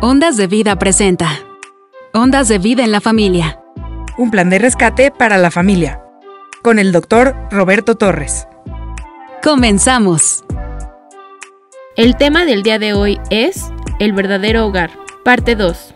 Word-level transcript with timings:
Ondas 0.00 0.36
de 0.36 0.46
Vida 0.46 0.78
presenta. 0.78 1.28
Ondas 2.14 2.46
de 2.46 2.58
Vida 2.58 2.84
en 2.84 2.92
la 2.92 3.00
Familia. 3.00 3.60
Un 4.16 4.30
plan 4.30 4.48
de 4.48 4.60
rescate 4.60 5.10
para 5.10 5.38
la 5.38 5.50
familia. 5.50 6.00
Con 6.62 6.78
el 6.78 6.92
doctor 6.92 7.34
Roberto 7.50 7.96
Torres. 7.96 8.46
Comenzamos. 9.42 10.44
El 11.96 12.16
tema 12.16 12.44
del 12.44 12.62
día 12.62 12.78
de 12.78 12.94
hoy 12.94 13.18
es 13.30 13.72
El 13.98 14.12
verdadero 14.12 14.66
hogar, 14.66 14.92
parte 15.24 15.56
2. 15.56 15.94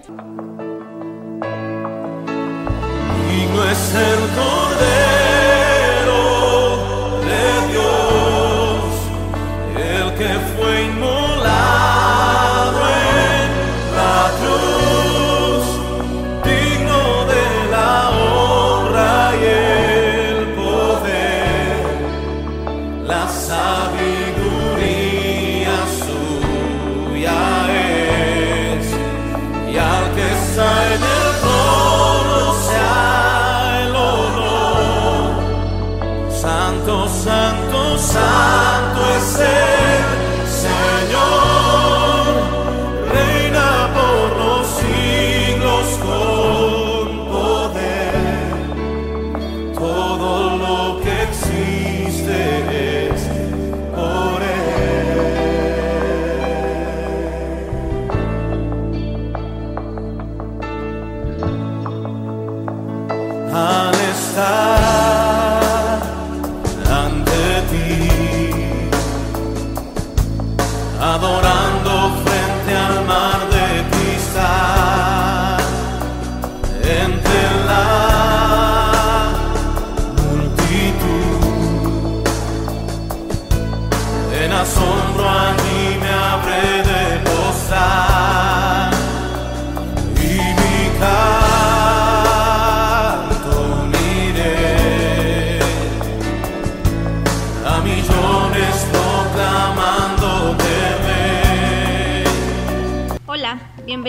Y 3.30 3.54
no 3.54 3.70
es 3.70 3.94
el 3.94 4.51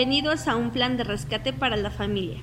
bienvenidos 0.06 0.48
a 0.48 0.56
un 0.56 0.70
plan 0.70 0.98
de 0.98 1.04
rescate 1.04 1.54
para 1.54 1.78
la 1.78 1.90
familia. 1.90 2.36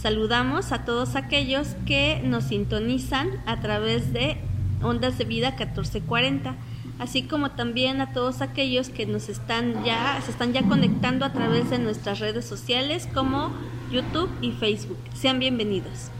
Saludamos 0.00 0.70
a 0.70 0.84
todos 0.84 1.16
aquellos 1.16 1.74
que 1.84 2.20
nos 2.22 2.44
sintonizan 2.44 3.28
a 3.44 3.58
través 3.58 4.12
de 4.12 4.36
Ondas 4.82 5.18
de 5.18 5.24
Vida 5.24 5.48
1440, 5.50 6.54
así 7.00 7.24
como 7.24 7.50
también 7.50 8.00
a 8.00 8.12
todos 8.12 8.40
aquellos 8.40 8.88
que 8.88 9.04
nos 9.04 9.28
están 9.28 9.82
ya 9.82 10.22
se 10.24 10.30
están 10.30 10.52
ya 10.52 10.62
conectando 10.62 11.24
a 11.24 11.32
través 11.32 11.70
de 11.70 11.80
nuestras 11.80 12.20
redes 12.20 12.44
sociales 12.44 13.08
como 13.12 13.50
YouTube 13.90 14.30
y 14.40 14.52
Facebook. 14.52 14.98
Sean 15.12 15.40
bienvenidos. 15.40 16.12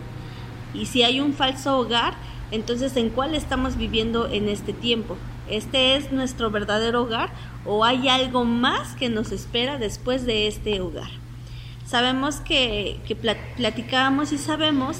Y 0.73 0.87
si 0.87 1.03
hay 1.03 1.19
un 1.19 1.33
falso 1.33 1.77
hogar, 1.77 2.15
entonces 2.51 2.95
¿en 2.97 3.09
cuál 3.09 3.35
estamos 3.35 3.77
viviendo 3.77 4.27
en 4.27 4.49
este 4.49 4.73
tiempo? 4.73 5.17
¿Este 5.49 5.95
es 5.95 6.11
nuestro 6.11 6.51
verdadero 6.51 7.03
hogar 7.03 7.31
o 7.65 7.85
hay 7.85 8.09
algo 8.09 8.45
más 8.45 8.93
que 8.95 9.09
nos 9.09 9.31
espera 9.31 9.77
después 9.77 10.25
de 10.25 10.47
este 10.47 10.81
hogar? 10.81 11.09
Sabemos 11.85 12.37
que, 12.37 12.99
que 13.07 13.15
plat- 13.15 13.55
platicábamos 13.55 14.31
y 14.31 14.37
sabemos 14.37 14.97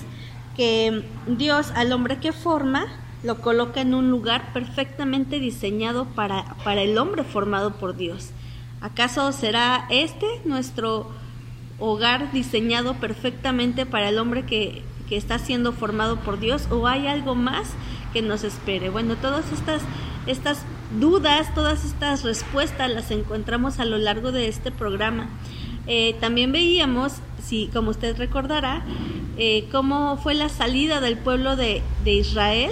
que 0.55 1.03
Dios 1.27 1.71
al 1.75 1.91
hombre 1.91 2.19
que 2.19 2.31
forma 2.31 2.85
lo 3.23 3.41
coloca 3.41 3.81
en 3.81 3.95
un 3.95 4.11
lugar 4.11 4.53
perfectamente 4.53 5.39
diseñado 5.39 6.05
para, 6.05 6.55
para 6.63 6.83
el 6.83 6.97
hombre 6.97 7.23
formado 7.23 7.73
por 7.77 7.95
Dios. 7.97 8.29
¿Acaso 8.81 9.31
será 9.31 9.87
este 9.89 10.27
nuestro 10.45 11.09
hogar 11.79 12.31
diseñado 12.31 12.95
perfectamente 12.95 13.85
para 13.85 14.09
el 14.09 14.17
hombre 14.17 14.45
que, 14.45 14.83
que 15.09 15.17
está 15.17 15.39
siendo 15.39 15.71
formado 15.71 16.17
por 16.17 16.39
Dios 16.39 16.67
o 16.71 16.87
hay 16.87 17.07
algo 17.07 17.35
más 17.35 17.69
que 18.13 18.21
nos 18.21 18.43
espere? 18.43 18.89
Bueno, 18.89 19.15
todas 19.15 19.51
estas, 19.51 19.81
estas 20.27 20.63
dudas, 20.99 21.53
todas 21.53 21.85
estas 21.85 22.23
respuestas 22.23 22.89
las 22.91 23.11
encontramos 23.11 23.79
a 23.79 23.85
lo 23.85 23.97
largo 23.97 24.31
de 24.31 24.47
este 24.47 24.71
programa. 24.71 25.29
Eh, 25.87 26.15
también 26.19 26.51
veíamos, 26.51 27.13
si, 27.43 27.67
como 27.67 27.91
usted 27.91 28.17
recordará, 28.17 28.83
eh, 29.37 29.67
cómo 29.71 30.17
fue 30.17 30.33
la 30.33 30.49
salida 30.49 31.01
del 31.01 31.17
pueblo 31.17 31.55
de, 31.55 31.81
de 32.03 32.13
Israel 32.13 32.71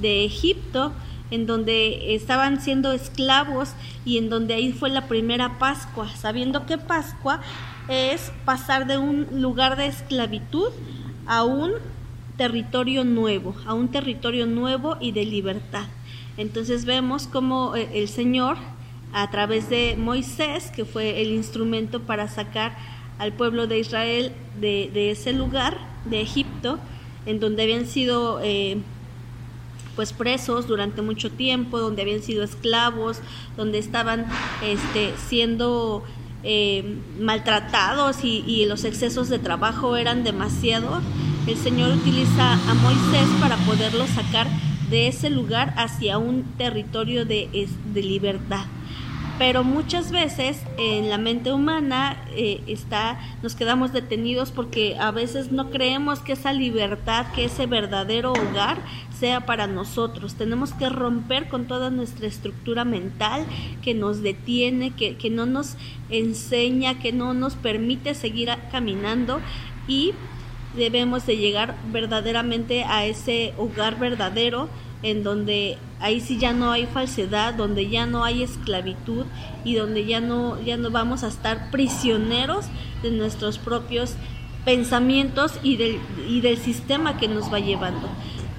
de 0.00 0.24
Egipto, 0.24 0.92
en 1.30 1.46
donde 1.46 2.14
estaban 2.14 2.60
siendo 2.60 2.92
esclavos 2.92 3.70
y 4.04 4.18
en 4.18 4.30
donde 4.30 4.54
ahí 4.54 4.72
fue 4.72 4.90
la 4.90 5.08
primera 5.08 5.58
Pascua, 5.58 6.08
sabiendo 6.16 6.66
que 6.66 6.78
Pascua 6.78 7.40
es 7.88 8.32
pasar 8.44 8.86
de 8.86 8.98
un 8.98 9.26
lugar 9.40 9.76
de 9.76 9.86
esclavitud 9.86 10.70
a 11.26 11.44
un 11.44 11.72
territorio 12.36 13.04
nuevo, 13.04 13.54
a 13.66 13.74
un 13.74 13.88
territorio 13.88 14.46
nuevo 14.46 14.96
y 15.00 15.12
de 15.12 15.24
libertad. 15.24 15.86
Entonces 16.36 16.84
vemos 16.84 17.26
cómo 17.26 17.76
eh, 17.76 17.88
el 17.94 18.08
Señor, 18.08 18.56
a 19.12 19.30
través 19.30 19.70
de 19.70 19.96
Moisés, 19.96 20.70
que 20.70 20.84
fue 20.84 21.22
el 21.22 21.28
instrumento 21.28 22.02
para 22.02 22.28
sacar 22.28 22.76
al 23.18 23.32
pueblo 23.32 23.66
de 23.66 23.78
Israel 23.78 24.32
de, 24.60 25.10
ese 25.10 25.32
lugar, 25.32 25.78
de 26.04 26.20
Egipto, 26.20 26.78
en 27.24 27.40
donde 27.40 27.62
habían 27.62 27.86
sido 27.86 28.40
eh, 28.42 28.78
pues 29.94 30.12
presos 30.12 30.66
durante 30.66 31.00
mucho 31.00 31.30
tiempo, 31.30 31.78
donde 31.78 32.02
habían 32.02 32.22
sido 32.22 32.44
esclavos, 32.44 33.20
donde 33.56 33.78
estaban 33.78 34.26
este, 34.62 35.14
siendo 35.28 36.04
eh, 36.48 37.00
maltratados 37.18 38.22
y, 38.22 38.64
los 38.66 38.84
excesos 38.84 39.28
de 39.28 39.40
trabajo 39.40 39.96
eran 39.96 40.22
demasiado, 40.22 41.02
el 41.48 41.56
Señor 41.56 41.92
utiliza 41.92 42.52
a 42.52 42.74
Moisés 42.74 43.26
para 43.40 43.56
poderlo 43.58 44.06
sacar 44.06 44.46
de 44.88 45.08
ese 45.08 45.28
lugar 45.28 45.74
hacia 45.76 46.18
un 46.18 46.44
territorio 46.56 47.24
de, 47.24 47.68
de 47.92 48.02
libertad. 48.02 48.64
Pero 49.38 49.64
muchas 49.64 50.10
veces 50.12 50.62
en 50.78 51.10
la 51.10 51.18
mente 51.18 51.52
humana 51.52 52.24
eh, 52.34 52.62
está, 52.66 53.20
nos 53.42 53.54
quedamos 53.54 53.92
detenidos 53.92 54.50
porque 54.50 54.96
a 54.98 55.10
veces 55.10 55.52
no 55.52 55.70
creemos 55.70 56.20
que 56.20 56.32
esa 56.32 56.54
libertad, 56.54 57.26
que 57.34 57.44
ese 57.44 57.66
verdadero 57.66 58.32
hogar 58.32 58.78
sea 59.18 59.44
para 59.44 59.66
nosotros. 59.66 60.36
Tenemos 60.36 60.72
que 60.72 60.88
romper 60.88 61.48
con 61.48 61.66
toda 61.66 61.90
nuestra 61.90 62.26
estructura 62.26 62.86
mental 62.86 63.44
que 63.82 63.92
nos 63.92 64.22
detiene, 64.22 64.92
que, 64.92 65.16
que 65.16 65.28
no 65.28 65.44
nos 65.44 65.76
enseña, 66.08 66.98
que 66.98 67.12
no 67.12 67.34
nos 67.34 67.56
permite 67.56 68.14
seguir 68.14 68.48
caminando 68.72 69.40
y 69.86 70.14
debemos 70.76 71.26
de 71.26 71.36
llegar 71.36 71.76
verdaderamente 71.92 72.84
a 72.84 73.04
ese 73.04 73.54
hogar 73.58 73.98
verdadero 73.98 74.68
en 75.06 75.22
donde 75.22 75.78
ahí 76.00 76.20
sí 76.20 76.36
ya 76.36 76.52
no 76.52 76.72
hay 76.72 76.86
falsedad, 76.86 77.54
donde 77.54 77.88
ya 77.88 78.06
no 78.06 78.24
hay 78.24 78.42
esclavitud 78.42 79.24
y 79.64 79.76
donde 79.76 80.04
ya 80.04 80.20
no 80.20 80.60
ya 80.60 80.76
no 80.76 80.90
vamos 80.90 81.22
a 81.22 81.28
estar 81.28 81.70
prisioneros 81.70 82.66
de 83.04 83.12
nuestros 83.12 83.58
propios 83.58 84.14
pensamientos 84.64 85.60
y 85.62 85.76
del, 85.76 86.00
y 86.28 86.40
del 86.40 86.56
sistema 86.58 87.18
que 87.18 87.28
nos 87.28 87.52
va 87.52 87.60
llevando. 87.60 88.08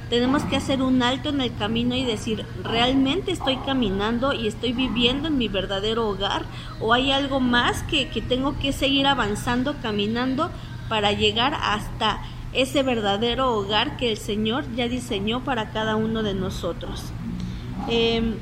Tenemos 0.10 0.44
que 0.44 0.56
hacer 0.56 0.82
un 0.82 1.04
alto 1.04 1.28
en 1.30 1.42
el 1.42 1.54
camino 1.54 1.94
y 1.96 2.06
decir, 2.06 2.46
¿realmente 2.64 3.34
estoy 3.34 3.58
caminando 3.58 4.32
y 4.32 4.48
estoy 4.48 4.72
viviendo 4.72 5.28
en 5.28 5.38
mi 5.38 5.50
verdadero 5.50 6.08
hogar? 6.08 6.46
¿O 6.80 6.94
hay 6.94 7.12
algo 7.12 7.42
más 7.42 7.84
que, 7.84 8.08
que 8.08 8.22
tengo 8.22 8.58
que 8.58 8.72
seguir 8.72 9.06
avanzando, 9.06 9.76
caminando 9.82 10.50
para 10.88 11.12
llegar 11.12 11.58
hasta 11.62 12.22
ese 12.54 12.84
verdadero 12.84 13.54
hogar 13.54 13.98
que 13.98 14.12
el 14.12 14.18
Señor 14.18 14.66
ya 14.76 14.88
diseñó 14.88 15.44
para 15.44 15.72
cada 15.72 15.96
uno 15.96 16.24
de 16.24 16.34
nosotros? 16.34 17.06
Eh, 17.90 18.36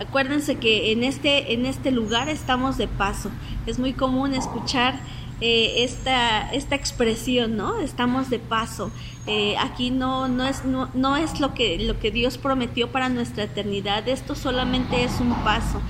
acuérdense 0.00 0.56
que 0.56 0.92
en 0.92 1.04
este, 1.04 1.52
en 1.52 1.66
este 1.66 1.90
lugar 1.90 2.28
estamos 2.28 2.76
de 2.76 2.88
paso. 2.88 3.30
Es 3.66 3.78
muy 3.78 3.92
común 3.92 4.34
escuchar 4.34 4.98
eh, 5.40 5.84
esta, 5.84 6.52
esta 6.52 6.76
expresión, 6.76 7.56
¿no? 7.56 7.80
Estamos 7.80 8.30
de 8.30 8.38
paso. 8.38 8.90
Eh, 9.26 9.56
aquí 9.58 9.90
no, 9.90 10.28
no, 10.28 10.46
es, 10.46 10.64
no, 10.64 10.90
no, 10.94 11.16
es 11.16 11.40
lo 11.40 11.54
que, 11.54 11.78
lo 11.78 11.98
que 11.98 12.10
Dios 12.10 12.38
prometió 12.38 12.92
para 12.92 13.08
nuestra 13.08 13.44
eternidad, 13.44 14.06
esto 14.08 14.34
solamente 14.34 15.02
es 15.02 15.20
un 15.20 15.34
paso. 15.44 15.80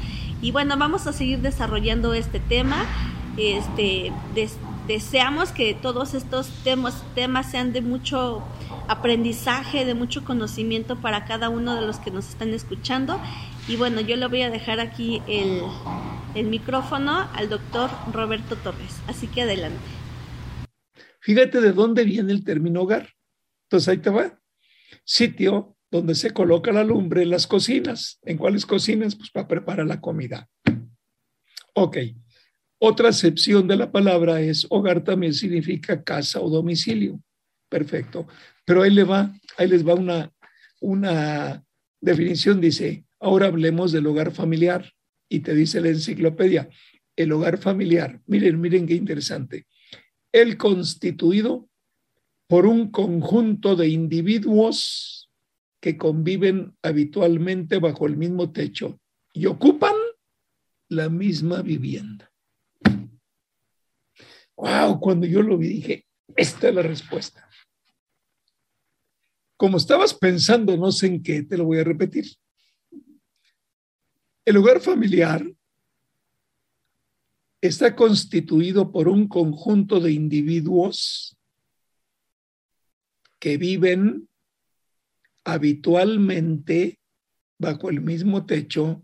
Y 0.41 0.53
bueno, 0.53 0.77
vamos 0.77 1.07
a 1.07 1.13
seguir 1.13 1.41
desarrollando 1.41 2.15
este 2.15 2.41
tema. 2.41 2.85
Este, 3.37 4.13
deseamos 4.87 5.51
que 5.53 5.75
todos 5.75 6.15
estos 6.15 6.49
temas, 6.65 7.03
sean 7.51 7.73
de 7.73 7.81
mucho 7.81 8.43
aprendizaje, 8.89 9.85
de 9.85 9.95
mucho 9.95 10.25
conocimiento 10.25 10.97
para 10.97 11.25
cada 11.25 11.49
uno 11.49 11.75
de 11.75 11.87
los 11.87 11.99
que 11.99 12.11
nos 12.11 12.29
están 12.29 12.51
escuchando. 12.51 13.21
Y 13.67 13.77
bueno, 13.77 14.01
yo 14.01 14.17
le 14.17 14.27
voy 14.27 14.43
a 14.43 14.51
dejar 14.51 14.81
aquí 14.81 15.23
el, 15.27 15.63
el 16.35 16.47
micrófono 16.47 17.29
al 17.33 17.49
doctor 17.49 17.91
Roberto 18.13 18.57
Torres. 18.57 19.01
Así 19.07 19.27
que 19.27 19.43
adelante. 19.43 19.79
Fíjate 21.21 21.61
de 21.61 21.73
dónde 21.73 22.05
viene 22.05 22.33
el 22.33 22.45
término 22.45 22.83
hogar. 22.83 23.09
Entonces 23.67 23.89
ahí 23.89 23.99
te 23.99 24.11
va. 24.11 24.39
Sitio 25.05 25.77
donde 25.91 26.15
se 26.15 26.33
coloca 26.33 26.73
la 26.73 26.85
lumbre 26.85 27.23
en 27.23 27.31
las 27.31 27.47
cocinas. 27.47 28.19
¿En 28.23 28.37
cuáles 28.37 28.67
cocinas? 28.67 29.15
Pues 29.17 29.31
para 29.31 29.49
preparar 29.49 29.87
la 29.87 30.01
comida. 30.01 30.49
Ok. 31.75 31.99
Otra 32.87 33.09
acepción 33.09 33.67
de 33.67 33.77
la 33.77 33.91
palabra 33.91 34.43
es 34.43 34.67
hogar 34.69 35.03
también 35.03 35.33
significa 35.33 36.05
casa 36.05 36.43
o 36.43 36.51
domicilio. 36.51 37.19
Perfecto. 37.71 38.29
Pero 38.67 38.83
ahí, 38.83 38.91
le 38.91 39.05
va, 39.05 39.33
ahí 39.57 39.69
les 39.69 39.89
va 39.89 39.95
una, 39.95 40.31
una 40.83 41.65
definición. 41.99 42.61
Dice, 42.61 43.07
ahora 43.21 43.47
hablemos 43.47 43.91
del 43.91 44.07
hogar 44.07 44.33
familiar. 44.33 44.93
Y 45.31 45.41
te 45.41 45.55
dice 45.55 45.81
la 45.81 45.89
enciclopedia, 45.89 46.69
el 47.17 47.33
hogar 47.33 47.57
familiar. 47.57 48.21
Miren, 48.27 48.61
miren 48.61 48.87
qué 48.87 48.93
interesante. 48.93 49.67
El 50.31 50.59
constituido 50.59 51.71
por 52.47 52.67
un 52.67 52.91
conjunto 52.91 53.77
de 53.77 53.89
individuos 53.89 55.31
que 55.81 55.97
conviven 55.97 56.77
habitualmente 56.83 57.79
bajo 57.79 58.07
el 58.07 58.19
mismo 58.19 58.53
techo 58.53 59.01
y 59.33 59.47
ocupan 59.47 59.95
la 60.91 61.09
misma 61.09 61.63
vivienda. 61.63 62.34
Wow, 64.57 65.01
cuando 65.01 65.27
yo 65.27 65.43
lo 65.43 65.59
vi 65.59 65.69
dije, 65.69 66.07
esta 66.37 66.69
es 66.69 66.75
la 66.75 66.83
respuesta. 66.83 67.49
Como 69.57 69.77
estabas 69.77 70.15
pensando, 70.15 70.77
no 70.77 70.93
sé 70.93 71.07
en 71.07 71.23
qué, 71.23 71.43
te 71.43 71.57
lo 71.57 71.65
voy 71.65 71.79
a 71.79 71.85
repetir. 71.85 72.27
El 74.45 74.57
hogar 74.59 74.81
familiar 74.81 75.45
está 77.61 77.97
constituido 77.97 78.93
por 78.93 79.09
un 79.09 79.27
conjunto 79.27 80.01
de 80.01 80.13
individuos 80.13 81.37
que 83.39 83.57
viven 83.57 84.29
habitualmente 85.45 87.01
bajo 87.59 87.89
el 87.89 88.01
mismo 88.01 88.45
techo 88.45 89.03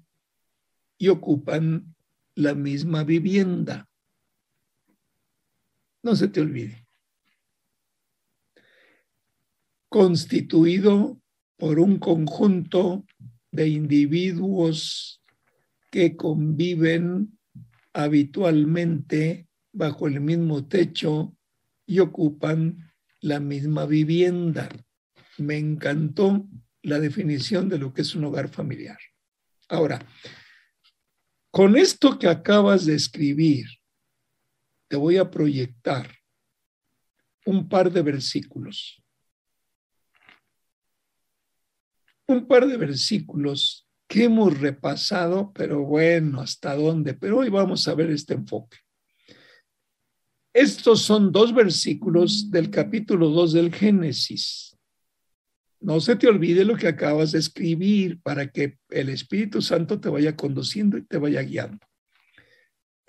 y 0.98 1.08
ocupan 1.08 1.94
la 2.34 2.54
misma 2.54 3.04
vivienda. 3.04 3.89
No 6.02 6.16
se 6.16 6.28
te 6.28 6.40
olvide. 6.40 6.86
Constituido 9.88 11.20
por 11.56 11.78
un 11.78 11.98
conjunto 11.98 13.04
de 13.50 13.68
individuos 13.68 15.22
que 15.90 16.16
conviven 16.16 17.38
habitualmente 17.92 19.48
bajo 19.72 20.06
el 20.06 20.20
mismo 20.20 20.66
techo 20.66 21.36
y 21.86 21.98
ocupan 21.98 22.92
la 23.20 23.40
misma 23.40 23.84
vivienda. 23.84 24.68
Me 25.38 25.58
encantó 25.58 26.48
la 26.82 26.98
definición 26.98 27.68
de 27.68 27.78
lo 27.78 27.92
que 27.92 28.02
es 28.02 28.14
un 28.14 28.24
hogar 28.24 28.48
familiar. 28.48 28.98
Ahora, 29.68 30.04
con 31.50 31.76
esto 31.76 32.18
que 32.18 32.28
acabas 32.28 32.86
de 32.86 32.94
escribir, 32.94 33.66
te 34.90 34.96
voy 34.96 35.18
a 35.18 35.30
proyectar 35.30 36.10
un 37.46 37.68
par 37.68 37.92
de 37.92 38.02
versículos. 38.02 39.00
Un 42.26 42.48
par 42.48 42.66
de 42.66 42.76
versículos 42.76 43.88
que 44.08 44.24
hemos 44.24 44.58
repasado, 44.58 45.52
pero 45.52 45.84
bueno, 45.84 46.40
¿hasta 46.40 46.74
dónde? 46.74 47.14
Pero 47.14 47.38
hoy 47.38 47.48
vamos 47.48 47.86
a 47.86 47.94
ver 47.94 48.10
este 48.10 48.34
enfoque. 48.34 48.78
Estos 50.52 51.02
son 51.02 51.30
dos 51.30 51.54
versículos 51.54 52.50
del 52.50 52.68
capítulo 52.68 53.28
2 53.28 53.52
del 53.52 53.72
Génesis. 53.72 54.76
No 55.78 56.00
se 56.00 56.16
te 56.16 56.26
olvide 56.26 56.64
lo 56.64 56.76
que 56.76 56.88
acabas 56.88 57.30
de 57.30 57.38
escribir 57.38 58.20
para 58.22 58.50
que 58.50 58.76
el 58.88 59.08
Espíritu 59.08 59.62
Santo 59.62 60.00
te 60.00 60.08
vaya 60.08 60.34
conduciendo 60.34 60.98
y 60.98 61.04
te 61.04 61.16
vaya 61.16 61.42
guiando. 61.42 61.89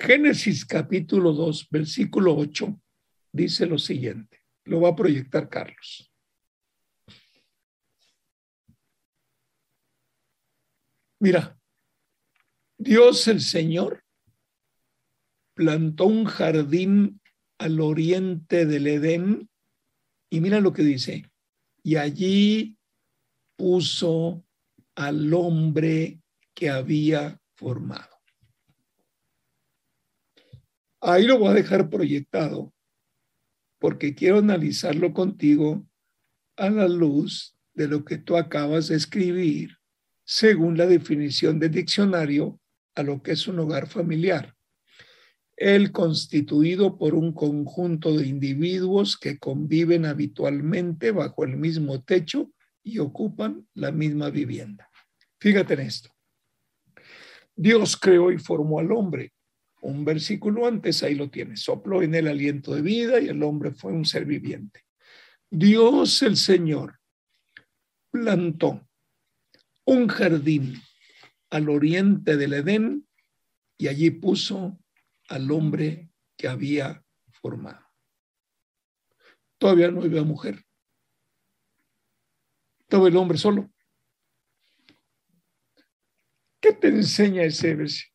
Génesis 0.02 0.66
capítulo 0.66 1.32
2, 1.32 1.68
versículo 1.70 2.36
8, 2.36 2.76
dice 3.32 3.68
lo 3.68 3.78
siguiente. 3.78 4.40
Lo 4.64 4.82
va 4.82 4.90
a 4.90 4.96
proyectar 4.96 5.48
Carlos. 5.48 6.12
Mira, 11.20 11.56
Dios 12.80 13.28
el 13.28 13.42
Señor 13.42 14.04
plantó 15.54 16.08
un 16.08 16.26
jardín 16.26 17.22
al 17.60 17.80
oriente 17.80 18.66
del 18.66 18.88
Edén 18.88 19.52
y 20.32 20.42
mira 20.42 20.60
lo 20.62 20.74
que 20.74 20.82
dice, 20.82 21.30
y 21.84 21.98
allí 21.98 22.76
puso 23.56 24.44
al 24.96 25.32
hombre 25.32 26.24
que 26.56 26.72
había 26.72 27.40
formado. 27.54 28.11
Ahí 31.02 31.26
lo 31.26 31.40
voy 31.40 31.50
a 31.50 31.54
dejar 31.54 31.90
proyectado 31.90 32.72
porque 33.80 34.14
quiero 34.14 34.38
analizarlo 34.38 35.14
contigo 35.14 35.84
a 36.56 36.70
la 36.70 36.88
luz 36.88 37.58
de 37.74 37.88
lo 37.88 38.06
que 38.06 38.20
tú 38.20 38.38
acabas 38.38 38.88
de 38.88 38.96
escribir 38.98 39.78
según 40.24 40.78
la 40.78 40.86
definición 40.86 41.60
del 41.60 41.72
diccionario 41.72 42.60
a 42.94 43.02
lo 43.02 43.24
que 43.24 43.32
es 43.32 43.48
un 43.48 43.58
hogar 43.60 43.88
familiar. 43.88 44.56
El 45.58 45.92
constituido 45.92 46.98
por 47.00 47.16
un 47.16 47.34
conjunto 47.34 48.16
de 48.16 48.28
individuos 48.28 49.18
que 49.18 49.40
conviven 49.40 50.06
habitualmente 50.06 51.10
bajo 51.12 51.44
el 51.44 51.58
mismo 51.58 52.04
techo 52.04 52.52
y 52.84 53.00
ocupan 53.00 53.68
la 53.74 53.92
misma 53.92 54.30
vivienda. 54.30 54.90
Fíjate 55.40 55.74
en 55.74 55.80
esto. 55.80 56.10
Dios 57.56 57.98
creó 57.98 58.32
y 58.32 58.38
formó 58.38 58.80
al 58.80 58.92
hombre. 58.92 59.34
Un 59.82 60.06
versículo 60.06 60.68
antes, 60.68 61.02
ahí 61.02 61.16
lo 61.16 61.30
tienes. 61.30 61.62
Sopló 61.62 62.04
en 62.04 62.14
el 62.14 62.28
aliento 62.28 62.74
de 62.74 62.82
vida 62.82 63.20
y 63.20 63.28
el 63.30 63.42
hombre 63.42 63.72
fue 63.72 63.92
un 63.92 64.06
ser 64.06 64.26
viviente. 64.26 64.86
Dios 65.50 66.22
el 66.22 66.38
Señor 66.38 67.00
plantó 68.12 68.88
un 69.86 70.08
jardín 70.08 70.82
al 71.50 71.70
oriente 71.70 72.38
del 72.38 72.54
Edén 72.54 73.08
y 73.78 73.88
allí 73.88 74.12
puso 74.12 74.80
al 75.28 75.50
hombre 75.50 76.12
que 76.38 76.48
había 76.48 77.04
formado. 77.32 77.86
Todavía 79.58 79.90
no 79.90 80.04
había 80.04 80.24
mujer. 80.24 80.64
Todo 82.88 83.08
el 83.08 83.16
hombre 83.16 83.38
solo. 83.38 83.72
¿Qué 86.60 86.74
te 86.74 86.90
enseña 86.90 87.44
ese 87.44 87.74
versículo? 87.74 88.11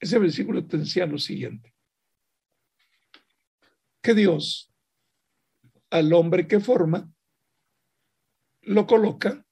Ese 0.00 0.18
versículo 0.18 0.66
te 0.66 0.76
enseña 0.76 1.06
lo 1.06 1.18
siguiente. 1.18 1.74
Que 4.00 4.14
Dios 4.14 4.68
al 5.90 6.12
hombre 6.12 6.46
que 6.46 6.60
forma, 6.60 7.10
lo 8.62 8.86
coloca 8.86 9.46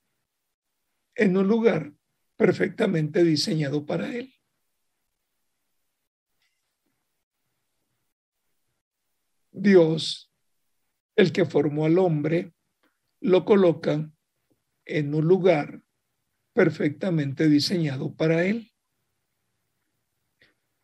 en 1.14 1.36
un 1.36 1.46
lugar 1.46 1.92
perfectamente 2.36 3.24
diseñado 3.24 3.86
para 3.86 4.14
él. 4.14 4.34
Dios, 9.50 10.30
el 11.16 11.32
que 11.32 11.46
formó 11.46 11.86
al 11.86 11.98
hombre, 11.98 12.52
lo 13.20 13.46
coloca 13.46 14.10
en 14.84 15.14
un 15.14 15.26
lugar 15.26 15.82
perfectamente 16.52 17.48
diseñado 17.48 18.14
para 18.14 18.44
él. 18.44 18.70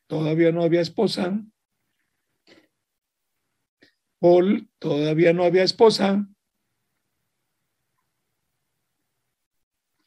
Todavía 0.06 0.52
no 0.52 0.62
había 0.62 0.80
esposa. 0.80 1.42
Paul 4.18 4.70
todavía 4.78 5.32
no 5.32 5.44
había 5.44 5.64
esposa. 5.64 6.28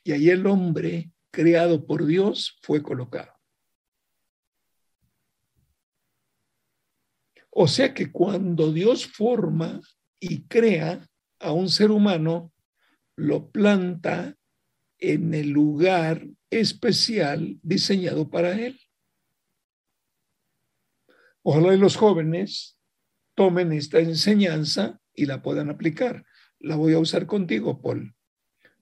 Y 0.04 0.12
ahí 0.12 0.30
el 0.30 0.46
hombre 0.46 1.12
creado 1.32 1.86
por 1.86 2.06
Dios 2.06 2.58
fue 2.62 2.82
colocado. 2.82 3.34
O 7.50 7.68
sea 7.68 7.94
que 7.94 8.12
cuando 8.12 8.72
Dios 8.72 9.08
forma 9.08 9.82
y 10.20 10.44
crea 10.44 11.08
a 11.40 11.52
un 11.54 11.70
ser 11.70 11.90
humano, 11.90 12.54
lo 13.16 13.50
planta 13.50 14.36
en 15.00 15.34
el 15.34 15.50
lugar 15.50 16.28
especial 16.50 17.58
diseñado 17.62 18.30
para 18.30 18.60
él. 18.60 18.80
Ojalá 21.48 21.75
los 21.75 21.96
jóvenes 21.96 22.75
tomen 23.36 23.72
esta 23.72 24.00
enseñanza 24.00 25.00
y 25.14 25.28
la 25.28 25.44
puedan 25.44 25.70
aplicar. 25.70 26.25
La 26.60 26.75
voy 26.75 26.94
a 26.94 27.00
usar 27.00 27.28
contigo, 27.28 27.84
Paul. 27.84 28.16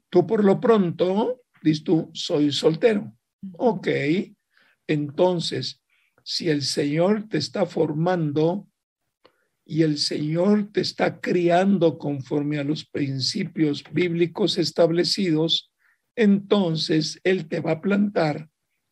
Tú 0.10 0.26
por 0.26 0.46
lo 0.46 0.62
pronto, 0.62 1.42
dices 1.62 1.84
tú, 1.84 2.10
soy 2.14 2.54
soltero. 2.54 3.18
Ok, 3.58 3.90
entonces, 4.88 5.82
si 6.24 6.50
el 6.50 6.62
Señor 6.62 7.28
te 7.28 7.38
está 7.38 7.66
formando 7.66 8.70
y 9.66 9.82
el 9.82 9.98
Señor 9.98 10.72
te 10.72 10.80
está 10.80 11.20
criando 11.20 11.98
conforme 11.98 12.60
a 12.60 12.64
los 12.64 12.86
principios 12.86 13.84
bíblicos 13.92 14.58
establecidos, 14.58 15.70
entonces 16.16 17.20
Él 17.26 17.50
te 17.50 17.60
va 17.60 17.72
a 17.72 17.82
plantar 17.82 18.50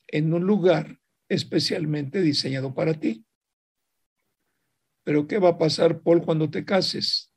en 0.08 0.34
un 0.34 0.44
lugar 0.44 1.00
especialmente 1.30 2.22
diseñado 2.22 2.74
para 2.74 2.96
ti. 2.96 3.26
Pero 5.04 5.28
¿qué 5.28 5.40
va 5.40 5.50
a 5.50 5.58
pasar, 5.58 6.02
Paul, 6.02 6.24
cuando 6.24 6.50
te 6.50 6.64
cases? 6.64 7.32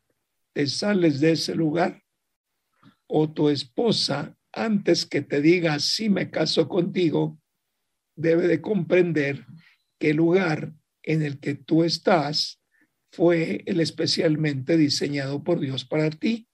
¿Te 0.52 0.66
sales 0.66 1.20
de 1.20 1.32
ese 1.32 1.54
lugar? 1.54 2.02
¿O 3.06 3.32
tu 3.32 3.48
esposa, 3.48 4.36
antes 4.52 5.06
que 5.06 5.22
te 5.22 5.40
diga 5.40 5.78
si 5.78 6.08
me 6.08 6.30
caso 6.30 6.68
contigo, 6.68 7.38
debe 8.16 8.46
de 8.46 8.60
comprender 8.60 9.46
que 9.98 10.10
el 10.10 10.16
lugar 10.16 10.72
en 11.02 11.22
el 11.22 11.40
que 11.40 11.54
tú 11.54 11.84
estás 11.84 12.60
fue 13.10 13.62
el 13.66 13.80
especialmente 13.80 14.76
diseñado 14.76 15.42
por 15.42 15.60
Dios 15.60 15.84
para 15.84 16.10
ti? 16.10 16.48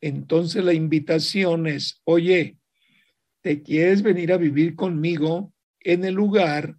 Entonces 0.00 0.64
la 0.64 0.72
invitación 0.72 1.66
es, 1.66 2.00
oye, 2.04 2.58
¿te 3.40 3.62
quieres 3.62 4.02
venir 4.02 4.32
a 4.32 4.36
vivir 4.36 4.74
conmigo 4.74 5.54
en 5.80 6.04
el 6.04 6.14
lugar 6.14 6.76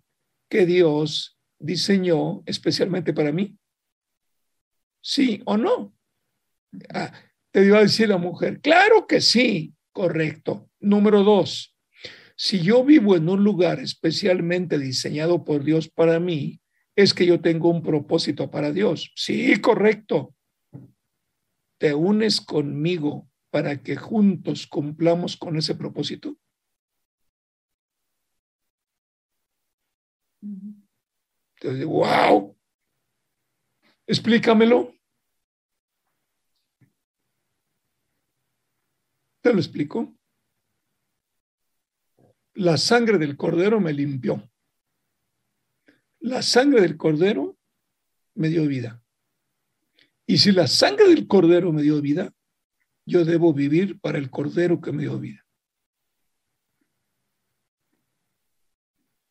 que 0.49 0.65
Dios 0.65 1.32
diseñó 1.63 2.43
especialmente 2.45 3.13
para 3.13 3.31
mí? 3.31 3.57
¿Sí 5.01 5.41
o 5.45 5.57
no? 5.57 5.95
Ah, 6.93 7.11
te 7.51 7.65
iba 7.65 7.79
a 7.79 7.83
decir 7.83 8.09
la 8.09 8.17
mujer, 8.17 8.61
claro 8.61 9.05
que 9.07 9.21
sí, 9.21 9.73
correcto. 9.91 10.69
Número 10.79 11.23
dos, 11.23 11.75
si 12.35 12.61
yo 12.61 12.83
vivo 12.83 13.15
en 13.15 13.29
un 13.29 13.43
lugar 13.43 13.79
especialmente 13.79 14.79
diseñado 14.79 15.43
por 15.43 15.63
Dios 15.63 15.89
para 15.89 16.19
mí, 16.19 16.61
es 16.95 17.13
que 17.13 17.25
yo 17.25 17.41
tengo 17.41 17.69
un 17.69 17.81
propósito 17.81 18.51
para 18.51 18.71
Dios. 18.71 19.11
Sí, 19.15 19.59
correcto 19.61 20.35
te 21.83 21.93
unes 21.93 22.39
conmigo 22.39 23.29
para 23.51 23.83
que 23.83 23.97
juntos 23.97 24.67
cumplamos 24.67 25.35
con 25.35 25.57
ese 25.57 25.75
propósito? 25.75 26.37
Entonces, 31.63 31.85
wow, 31.85 32.57
explícamelo. 34.05 34.93
Te 39.41 39.53
lo 39.53 39.59
explico. 39.59 40.13
La 42.55 42.77
sangre 42.77 43.17
del 43.17 43.37
cordero 43.37 43.79
me 43.79 43.93
limpió. 43.93 44.51
La 46.19 46.41
sangre 46.41 46.81
del 46.81 46.97
cordero 46.97 47.57
me 48.35 48.49
dio 48.49 48.67
vida. 48.67 49.01
Y 50.25 50.39
si 50.39 50.51
la 50.51 50.67
sangre 50.67 51.07
del 51.07 51.27
cordero 51.27 51.71
me 51.71 51.81
dio 51.81 52.01
vida, 52.01 52.33
yo 53.05 53.23
debo 53.23 53.53
vivir 53.53 54.01
para 54.01 54.17
el 54.17 54.29
cordero 54.29 54.81
que 54.81 54.91
me 54.91 55.03
dio 55.03 55.17
vida. 55.17 55.45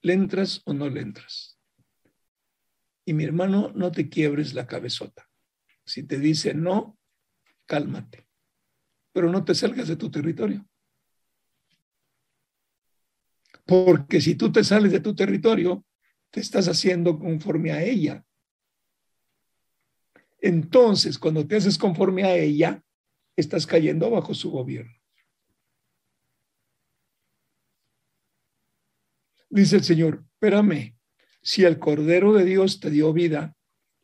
¿Le 0.01 0.15
entras 0.15 0.63
o 0.65 0.73
no 0.73 0.89
le 0.89 1.03
entras? 1.03 1.59
Y 3.05 3.15
mi 3.15 3.25
hermano, 3.25 3.73
no 3.75 3.91
te 3.91 4.09
quiebres 4.09 4.55
la 4.55 4.67
cabezota. 4.67 5.29
Si 5.85 6.05
te 6.05 6.19
dice 6.19 6.55
no, 6.55 6.99
cálmate. 7.67 8.27
Pero 9.13 9.31
no 9.31 9.45
te 9.45 9.55
salgas 9.55 9.89
de 9.89 9.97
tu 9.97 10.11
territorio. 10.11 10.69
Porque 13.67 14.21
si 14.21 14.35
tú 14.35 14.53
te 14.53 14.65
sales 14.65 14.93
de 14.93 15.01
tu 15.01 15.15
territorio, 15.15 15.85
te 16.31 16.41
estás 16.41 16.69
haciendo 16.69 17.19
conforme 17.19 17.73
a 17.73 17.83
ella. 17.83 18.25
Entonces, 20.41 21.19
cuando 21.19 21.47
te 21.47 21.57
haces 21.57 21.79
conforme 21.79 22.25
a 22.25 22.37
ella, 22.37 22.83
estás 23.37 23.67
cayendo 23.67 24.11
bajo 24.11 24.35
su 24.35 24.51
gobierno. 24.51 24.93
Dice 29.49 29.77
el 29.77 29.85
Señor, 29.85 30.25
espérame, 30.33 30.97
si 31.43 31.65
el 31.65 31.79
Cordero 31.79 32.33
de 32.33 32.45
Dios 32.45 32.81
te 32.81 32.91
dio 32.91 33.13
vida 33.13 33.57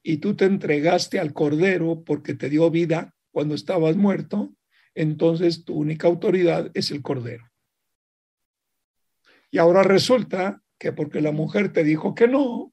y 0.03 0.19
tú 0.19 0.35
te 0.35 0.45
entregaste 0.45 1.19
al 1.19 1.33
Cordero 1.33 2.03
porque 2.05 2.35
te 2.35 2.49
dio 2.49 2.71
vida 2.71 3.15
cuando 3.31 3.55
estabas 3.55 3.97
muerto, 3.97 4.55
entonces 4.95 5.65
tu 5.65 5.75
única 5.75 6.09
autoridad 6.09 6.71
es 6.75 6.91
el 6.91 7.03
Cordero. 7.03 7.51
Y 9.51 9.59
ahora 9.59 9.83
resulta 9.83 10.63
que 10.79 10.93
porque 10.93 11.21
la 11.21 11.33
mujer 11.33 11.73
te 11.73 11.85
dijo 11.85 12.15
que 12.15 12.29
no, 12.29 12.73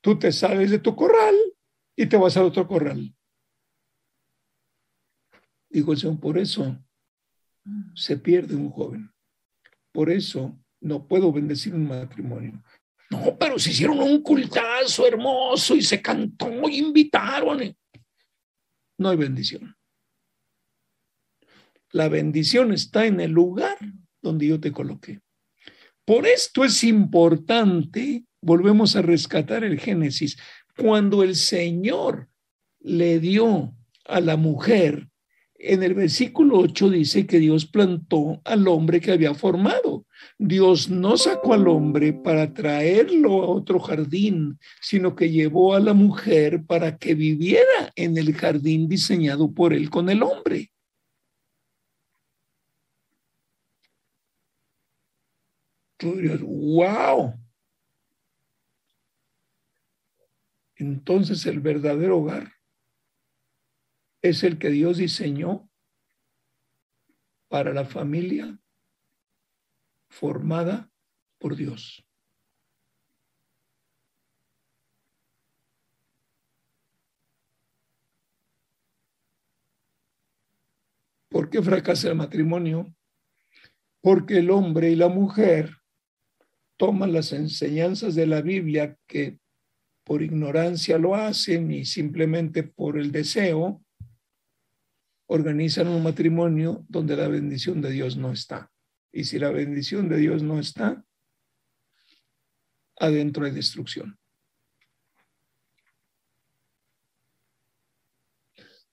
tú 0.00 0.18
te 0.18 0.32
sales 0.32 0.70
de 0.70 0.78
tu 0.78 0.94
corral 0.94 1.34
y 1.96 2.06
te 2.06 2.16
vas 2.16 2.36
al 2.36 2.44
otro 2.44 2.66
corral. 2.66 3.14
Digo 5.70 5.94
por 6.20 6.36
eso 6.36 6.76
se 7.94 8.16
pierde 8.18 8.56
un 8.56 8.70
joven. 8.70 9.10
Por 9.92 10.10
eso 10.10 10.58
no 10.80 11.06
puedo 11.06 11.32
bendecir 11.32 11.74
un 11.74 11.86
matrimonio. 11.86 12.62
No, 13.12 13.36
pero 13.38 13.58
se 13.58 13.70
hicieron 13.70 14.00
un 14.00 14.22
cultazo 14.22 15.06
hermoso 15.06 15.76
y 15.76 15.82
se 15.82 16.00
cantó 16.00 16.48
y 16.66 16.78
invitaron. 16.78 17.76
No 18.96 19.10
hay 19.10 19.16
bendición. 19.18 19.76
La 21.90 22.08
bendición 22.08 22.72
está 22.72 23.04
en 23.04 23.20
el 23.20 23.30
lugar 23.30 23.76
donde 24.22 24.46
yo 24.46 24.58
te 24.58 24.72
coloqué. 24.72 25.20
Por 26.06 26.26
esto 26.26 26.64
es 26.64 26.82
importante, 26.84 28.24
volvemos 28.40 28.96
a 28.96 29.02
rescatar 29.02 29.62
el 29.62 29.78
Génesis, 29.78 30.38
cuando 30.74 31.22
el 31.22 31.36
Señor 31.36 32.30
le 32.80 33.20
dio 33.20 33.76
a 34.06 34.20
la 34.20 34.38
mujer, 34.38 35.10
en 35.64 35.82
el 35.84 35.94
versículo 35.94 36.58
8 36.58 36.90
dice 36.90 37.24
que 37.24 37.38
Dios 37.38 37.66
plantó 37.66 38.40
al 38.44 38.66
hombre 38.66 39.00
que 39.00 39.12
había 39.12 39.32
formado. 39.32 40.06
Dios 40.36 40.90
no 40.90 41.16
sacó 41.16 41.54
al 41.54 41.68
hombre 41.68 42.12
para 42.12 42.52
traerlo 42.52 43.42
a 43.42 43.46
otro 43.46 43.78
jardín, 43.78 44.58
sino 44.80 45.14
que 45.14 45.30
llevó 45.30 45.74
a 45.74 45.80
la 45.80 45.94
mujer 45.94 46.64
para 46.66 46.98
que 46.98 47.14
viviera 47.14 47.92
en 47.94 48.18
el 48.18 48.34
jardín 48.34 48.88
diseñado 48.88 49.52
por 49.52 49.72
él 49.72 49.88
con 49.88 50.10
el 50.10 50.22
hombre. 50.24 50.72
Wow, 56.00 57.34
entonces 60.74 61.46
el 61.46 61.60
verdadero 61.60 62.18
hogar 62.18 62.50
es 64.22 64.44
el 64.44 64.58
que 64.58 64.70
Dios 64.70 64.98
diseñó 64.98 65.68
para 67.48 67.74
la 67.74 67.84
familia 67.84 68.58
formada 70.08 70.90
por 71.38 71.56
Dios. 71.56 72.06
¿Por 81.28 81.50
qué 81.50 81.60
fracasa 81.62 82.08
el 82.08 82.14
matrimonio? 82.14 82.94
Porque 84.00 84.38
el 84.38 84.50
hombre 84.50 84.90
y 84.90 84.96
la 84.96 85.08
mujer 85.08 85.78
toman 86.76 87.12
las 87.12 87.32
enseñanzas 87.32 88.14
de 88.14 88.26
la 88.26 88.42
Biblia 88.42 88.96
que 89.06 89.38
por 90.04 90.22
ignorancia 90.22 90.98
lo 90.98 91.14
hacen 91.14 91.70
y 91.70 91.84
simplemente 91.84 92.62
por 92.62 92.98
el 92.98 93.12
deseo 93.12 93.82
organizan 95.32 95.88
un 95.88 96.02
matrimonio 96.02 96.84
donde 96.90 97.16
la 97.16 97.26
bendición 97.26 97.80
de 97.80 97.90
Dios 97.90 98.18
no 98.18 98.32
está. 98.32 98.70
Y 99.10 99.24
si 99.24 99.38
la 99.38 99.50
bendición 99.50 100.10
de 100.10 100.18
Dios 100.18 100.42
no 100.42 100.60
está, 100.60 101.02
adentro 102.98 103.46
hay 103.46 103.52
destrucción. 103.52 104.18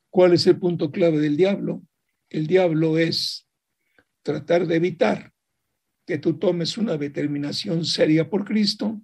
¿Cuál 0.10 0.32
es 0.32 0.48
el 0.48 0.58
punto 0.58 0.92
clave 0.92 1.20
del 1.20 1.36
diablo? 1.36 1.84
El 2.30 2.48
diablo 2.48 2.98
es 2.98 3.46
tratar 4.24 4.66
de 4.66 4.78
evitar 4.78 5.34
que 6.08 6.20
tú 6.20 6.40
tomes 6.40 6.78
una 6.78 6.96
determinación 6.96 7.84
seria 7.84 8.30
por 8.30 8.46
Cristo, 8.46 9.02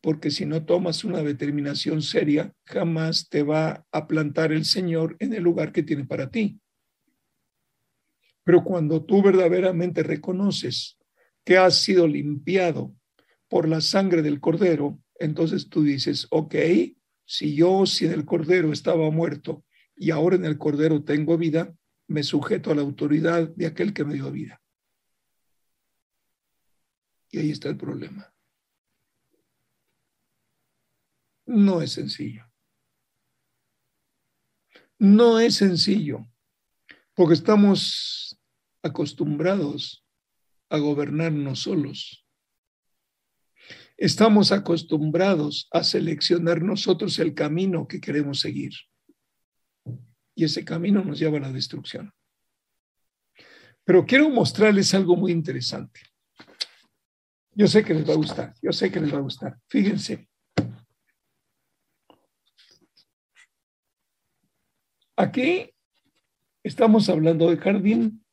porque 0.00 0.30
si 0.30 0.46
no 0.46 0.64
tomas 0.64 1.04
una 1.04 1.22
determinación 1.22 2.00
seria, 2.02 2.54
jamás 2.64 3.28
te 3.28 3.42
va 3.42 3.86
a 3.92 4.06
plantar 4.06 4.52
el 4.52 4.64
Señor 4.64 5.16
en 5.18 5.34
el 5.34 5.42
lugar 5.42 5.72
que 5.72 5.82
tiene 5.82 6.06
para 6.06 6.30
ti. 6.30 6.58
Pero 8.44 8.64
cuando 8.64 9.04
tú 9.04 9.22
verdaderamente 9.22 10.02
reconoces 10.02 10.98
que 11.44 11.58
has 11.58 11.82
sido 11.82 12.06
limpiado 12.06 12.94
por 13.48 13.68
la 13.68 13.80
sangre 13.80 14.22
del 14.22 14.40
cordero, 14.40 14.98
entonces 15.18 15.68
tú 15.68 15.82
dices, 15.82 16.26
ok, 16.30 16.54
si 17.26 17.54
yo 17.54 17.84
sin 17.84 18.10
el 18.12 18.24
cordero 18.24 18.72
estaba 18.72 19.10
muerto 19.10 19.64
y 19.94 20.10
ahora 20.10 20.36
en 20.36 20.46
el 20.46 20.56
cordero 20.56 21.04
tengo 21.04 21.36
vida, 21.36 21.74
me 22.08 22.22
sujeto 22.22 22.72
a 22.72 22.74
la 22.74 22.82
autoridad 22.82 23.48
de 23.54 23.66
aquel 23.66 23.92
que 23.92 24.04
me 24.04 24.14
dio 24.14 24.30
vida. 24.32 24.60
Y 27.30 27.38
ahí 27.38 27.50
está 27.50 27.68
el 27.68 27.76
problema. 27.76 28.29
No 31.50 31.82
es 31.82 31.94
sencillo. 31.94 32.48
No 35.00 35.40
es 35.40 35.56
sencillo, 35.56 36.24
porque 37.12 37.34
estamos 37.34 38.40
acostumbrados 38.84 40.06
a 40.68 40.78
gobernarnos 40.78 41.58
solos. 41.62 42.24
Estamos 43.96 44.52
acostumbrados 44.52 45.66
a 45.72 45.82
seleccionar 45.82 46.62
nosotros 46.62 47.18
el 47.18 47.34
camino 47.34 47.88
que 47.88 48.00
queremos 48.00 48.38
seguir. 48.38 48.70
Y 50.36 50.44
ese 50.44 50.64
camino 50.64 51.02
nos 51.04 51.18
lleva 51.18 51.38
a 51.38 51.40
la 51.40 51.52
destrucción. 51.52 52.12
Pero 53.82 54.06
quiero 54.06 54.30
mostrarles 54.30 54.94
algo 54.94 55.16
muy 55.16 55.32
interesante. 55.32 56.00
Yo 57.50 57.66
sé 57.66 57.84
que 57.84 57.94
les 57.94 58.08
va 58.08 58.12
a 58.12 58.18
gustar, 58.18 58.54
yo 58.62 58.72
sé 58.72 58.92
que 58.92 59.00
les 59.00 59.12
va 59.12 59.18
a 59.18 59.22
gustar. 59.22 59.58
Fíjense. 59.66 60.29
Aquí 65.20 65.70
estamos 66.62 67.10
hablando 67.10 67.50
de 67.50 67.58
jardín. 67.58 68.24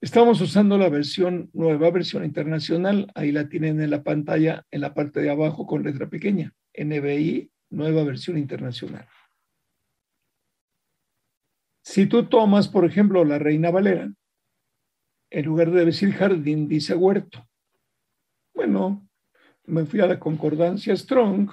Estamos 0.00 0.40
usando 0.40 0.78
la 0.78 0.88
versión, 0.88 1.50
nueva 1.52 1.90
versión 1.90 2.24
internacional. 2.24 3.10
Ahí 3.16 3.32
la 3.32 3.48
tienen 3.48 3.80
en 3.80 3.90
la 3.90 4.04
pantalla, 4.04 4.64
en 4.70 4.80
la 4.80 4.94
parte 4.94 5.20
de 5.20 5.30
abajo 5.30 5.66
con 5.66 5.82
letra 5.82 6.08
pequeña. 6.08 6.54
NBI, 6.72 7.50
nueva 7.70 8.04
versión 8.04 8.38
internacional. 8.38 9.08
Si 11.82 12.06
tú 12.06 12.26
tomas, 12.26 12.68
por 12.68 12.84
ejemplo, 12.84 13.24
la 13.24 13.40
Reina 13.40 13.72
Valera, 13.72 14.08
en 15.30 15.44
lugar 15.44 15.72
de 15.72 15.84
decir 15.84 16.12
jardín, 16.12 16.68
dice 16.68 16.94
huerto. 16.94 17.44
Bueno, 18.54 19.04
me 19.64 19.84
fui 19.84 19.98
a 19.98 20.06
la 20.06 20.20
concordancia 20.20 20.96
Strong, 20.96 21.50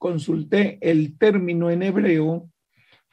consulté 0.00 0.78
el 0.80 1.18
término 1.18 1.70
en 1.70 1.82
hebreo 1.82 2.50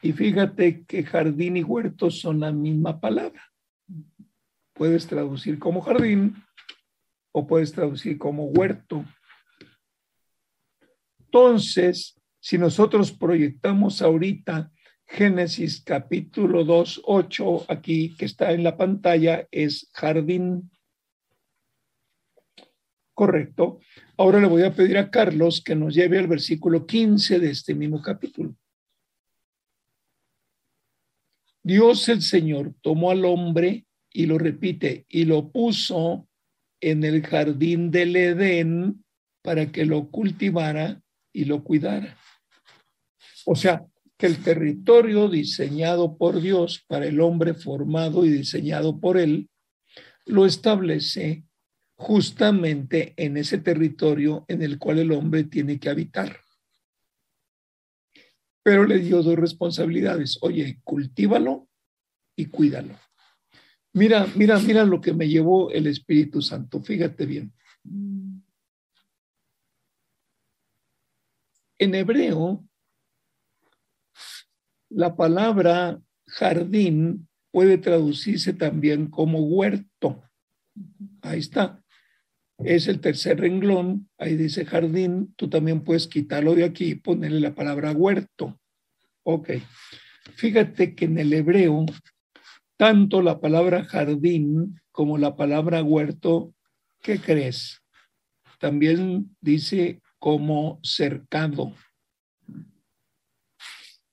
y 0.00 0.12
fíjate 0.12 0.86
que 0.86 1.04
jardín 1.04 1.58
y 1.58 1.62
huerto 1.62 2.10
son 2.10 2.40
la 2.40 2.50
misma 2.50 2.98
palabra. 2.98 3.42
Puedes 4.72 5.06
traducir 5.06 5.58
como 5.58 5.82
jardín 5.82 6.42
o 7.30 7.46
puedes 7.46 7.72
traducir 7.72 8.16
como 8.16 8.46
huerto. 8.46 9.04
Entonces, 11.20 12.18
si 12.40 12.56
nosotros 12.56 13.12
proyectamos 13.12 14.00
ahorita 14.00 14.72
Génesis 15.04 15.82
capítulo 15.84 16.64
2, 16.64 17.02
8, 17.04 17.66
aquí 17.68 18.16
que 18.16 18.24
está 18.24 18.52
en 18.52 18.64
la 18.64 18.78
pantalla, 18.78 19.46
es 19.50 19.90
jardín. 19.92 20.70
Correcto. 23.12 23.80
Ahora 24.20 24.40
le 24.40 24.48
voy 24.48 24.62
a 24.62 24.74
pedir 24.74 24.98
a 24.98 25.12
Carlos 25.12 25.62
que 25.62 25.76
nos 25.76 25.94
lleve 25.94 26.18
al 26.18 26.26
versículo 26.26 26.84
15 26.84 27.38
de 27.38 27.50
este 27.50 27.72
mismo 27.72 28.02
capítulo. 28.02 28.52
Dios 31.62 32.08
el 32.08 32.20
Señor 32.20 32.74
tomó 32.82 33.12
al 33.12 33.24
hombre 33.24 33.86
y 34.12 34.26
lo 34.26 34.36
repite, 34.36 35.06
y 35.08 35.24
lo 35.24 35.52
puso 35.52 36.28
en 36.80 37.04
el 37.04 37.24
jardín 37.24 37.92
del 37.92 38.16
Edén 38.16 39.04
para 39.40 39.70
que 39.70 39.84
lo 39.84 40.10
cultivara 40.10 41.00
y 41.32 41.44
lo 41.44 41.62
cuidara. 41.62 42.18
O 43.46 43.54
sea, 43.54 43.86
que 44.16 44.26
el 44.26 44.42
territorio 44.42 45.28
diseñado 45.28 46.18
por 46.18 46.40
Dios 46.40 46.84
para 46.88 47.06
el 47.06 47.20
hombre 47.20 47.54
formado 47.54 48.24
y 48.24 48.30
diseñado 48.30 48.98
por 48.98 49.16
él, 49.16 49.48
lo 50.26 50.44
establece 50.44 51.44
justamente 51.98 53.12
en 53.16 53.36
ese 53.36 53.58
territorio 53.58 54.44
en 54.46 54.62
el 54.62 54.78
cual 54.78 55.00
el 55.00 55.10
hombre 55.10 55.42
tiene 55.44 55.80
que 55.80 55.90
habitar. 55.90 56.40
Pero 58.62 58.84
le 58.84 58.98
dio 59.00 59.20
dos 59.22 59.36
responsabilidades. 59.36 60.38
Oye, 60.40 60.80
cultívalo 60.84 61.68
y 62.36 62.46
cuídalo. 62.46 62.94
Mira, 63.94 64.28
mira, 64.36 64.60
mira 64.60 64.84
lo 64.84 65.00
que 65.00 65.12
me 65.12 65.28
llevó 65.28 65.72
el 65.72 65.88
Espíritu 65.88 66.40
Santo. 66.40 66.80
Fíjate 66.80 67.26
bien. 67.26 67.52
En 71.78 71.94
hebreo, 71.94 72.64
la 74.88 75.16
palabra 75.16 76.00
jardín 76.26 77.28
puede 77.50 77.76
traducirse 77.76 78.52
también 78.52 79.10
como 79.10 79.40
huerto. 79.40 80.22
Ahí 81.22 81.40
está. 81.40 81.82
Es 82.58 82.88
el 82.88 83.00
tercer 83.00 83.38
renglón, 83.38 84.10
ahí 84.18 84.36
dice 84.36 84.64
jardín, 84.64 85.32
tú 85.36 85.48
también 85.48 85.84
puedes 85.84 86.08
quitarlo 86.08 86.56
de 86.56 86.64
aquí 86.64 86.90
y 86.90 86.94
ponerle 86.96 87.40
la 87.40 87.54
palabra 87.54 87.92
huerto. 87.92 88.58
Ok. 89.22 89.50
Fíjate 90.34 90.94
que 90.96 91.04
en 91.04 91.18
el 91.18 91.32
hebreo, 91.32 91.86
tanto 92.76 93.22
la 93.22 93.40
palabra 93.40 93.84
jardín 93.84 94.80
como 94.90 95.18
la 95.18 95.36
palabra 95.36 95.82
huerto, 95.84 96.52
¿qué 97.00 97.20
crees? 97.20 97.80
También 98.58 99.36
dice 99.40 100.02
como 100.18 100.80
cercado. 100.82 101.74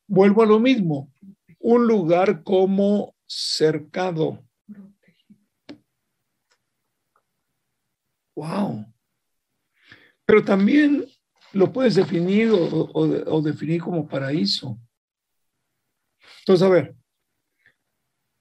Vuelvo 0.08 0.43
a 0.43 0.45
lo 0.45 0.60
mismo, 0.60 1.12
un 1.60 1.88
lugar 1.88 2.43
como 2.43 3.15
cercado. 3.25 4.44
Wow. 8.35 8.85
Pero 10.25 10.43
también 10.43 11.05
lo 11.53 11.71
puedes 11.71 11.95
definir 11.95 12.49
o, 12.51 13.41
definir 13.41 13.81
como 13.81 14.07
paraíso. 14.07 14.77
Entonces, 16.39 16.65
a 16.65 16.69
ver, 16.69 16.95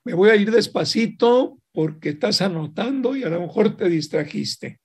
me 0.05 0.15
voy 0.15 0.31
a 0.31 0.37
ir 0.37 0.51
despacito 0.51 1.59
porque 1.73 2.11
estás 2.11 2.43
anotando 2.43 3.17
y 3.17 3.23
a 3.23 3.29
lo 3.29 3.41
mejor 3.41 3.77
te 3.77 3.89
distrajiste. 3.89 4.81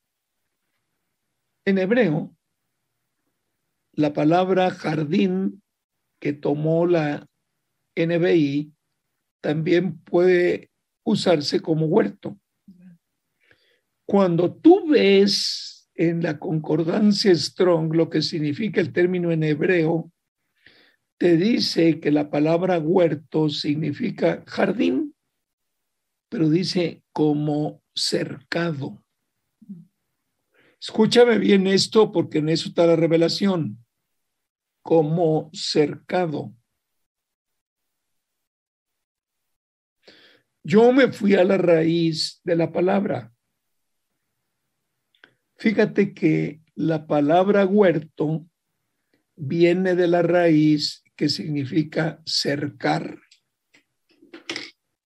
En 1.66 1.78
hebreo, 1.78 2.36
la 3.94 4.14
palabra 4.14 4.70
jardín 4.72 5.62
que 6.20 6.34
tomó 6.34 6.86
la 6.86 7.28
NBI 7.96 8.74
también 9.42 10.00
puede 10.00 10.70
usarse 11.04 11.62
como 11.62 11.88
huerto. 11.88 12.38
Cuando 14.10 14.56
tú 14.56 14.88
ves 14.88 15.88
en 15.94 16.24
la 16.24 16.40
concordancia 16.40 17.32
Strong 17.36 17.94
lo 17.94 18.10
que 18.10 18.24
significa 18.24 18.82
el 18.82 18.92
término 18.92 19.32
en 19.32 19.44
hebreo, 19.44 20.12
te 21.20 21.38
dice 21.38 22.00
que 22.00 22.10
la 22.10 22.32
palabra 22.32 22.80
huerto 22.80 23.50
significa 23.50 24.44
jardín, 24.48 25.16
pero 26.28 26.50
dice 26.50 27.04
como 27.14 27.84
cercado. 27.94 29.06
Escúchame 30.82 31.38
bien 31.38 31.68
esto 31.68 32.12
porque 32.12 32.40
en 32.40 32.50
eso 32.50 32.70
está 32.70 32.88
la 32.88 32.96
revelación, 32.96 33.86
como 34.82 35.52
cercado. 35.54 36.52
Yo 40.64 40.92
me 40.94 41.12
fui 41.12 41.36
a 41.36 41.44
la 41.44 41.60
raíz 41.60 42.42
de 42.44 42.56
la 42.56 42.72
palabra. 42.72 43.32
Fíjate 45.60 46.14
que 46.14 46.62
la 46.76 47.06
palabra 47.06 47.66
huerto 47.66 48.48
viene 49.36 49.94
de 49.94 50.08
la 50.08 50.22
raíz 50.22 51.04
que 51.18 51.28
significa 51.28 52.22
cercar 52.26 53.20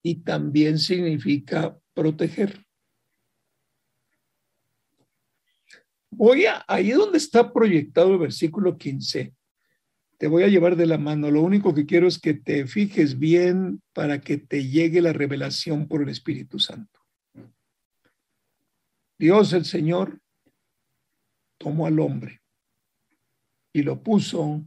y 0.02 0.16
también 0.16 0.78
significa 0.78 1.78
proteger. 1.94 2.66
Voy 6.10 6.44
a, 6.44 6.62
ahí 6.68 6.90
donde 6.90 7.16
está 7.16 7.50
proyectado 7.50 8.12
el 8.12 8.18
versículo 8.18 8.76
15, 8.76 9.34
te 10.18 10.26
voy 10.26 10.42
a 10.42 10.48
llevar 10.48 10.76
de 10.76 10.86
la 10.86 10.98
mano. 10.98 11.30
Lo 11.30 11.40
único 11.40 11.74
que 11.74 11.86
quiero 11.86 12.06
es 12.06 12.20
que 12.20 12.34
te 12.34 12.66
fijes 12.66 13.18
bien 13.18 13.82
para 13.94 14.20
que 14.20 14.36
te 14.36 14.68
llegue 14.68 15.00
la 15.00 15.14
revelación 15.14 15.88
por 15.88 16.02
el 16.02 16.10
Espíritu 16.10 16.58
Santo. 16.58 17.00
Dios 19.18 19.54
el 19.54 19.64
Señor 19.64 20.21
tomó 21.62 21.86
al 21.86 22.00
hombre 22.00 22.42
y 23.72 23.82
lo 23.82 24.02
puso 24.02 24.64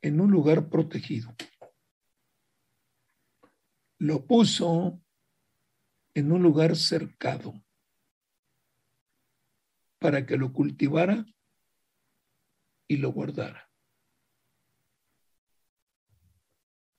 en 0.00 0.20
un 0.20 0.30
lugar 0.30 0.70
protegido. 0.70 1.34
Lo 3.98 4.24
puso 4.26 4.98
en 6.14 6.32
un 6.32 6.42
lugar 6.42 6.76
cercado 6.76 7.52
para 9.98 10.24
que 10.24 10.38
lo 10.38 10.50
cultivara 10.52 11.26
y 12.88 12.96
lo 12.96 13.12
guardara. 13.12 13.70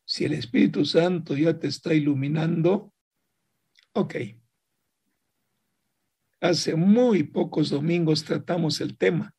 Si 0.06 0.26
el 0.26 0.34
Espíritu 0.34 0.86
Santo 0.86 1.36
ya 1.36 1.58
te 1.58 1.67
está 1.67 1.95
iluminando, 1.95 2.93
ok. 3.93 4.40
Hace 6.41 6.75
muy 6.75 7.21
pocos 7.23 7.69
domingos 7.69 8.23
tratamos 8.25 8.82
el 8.82 8.97
tema. 8.97 9.34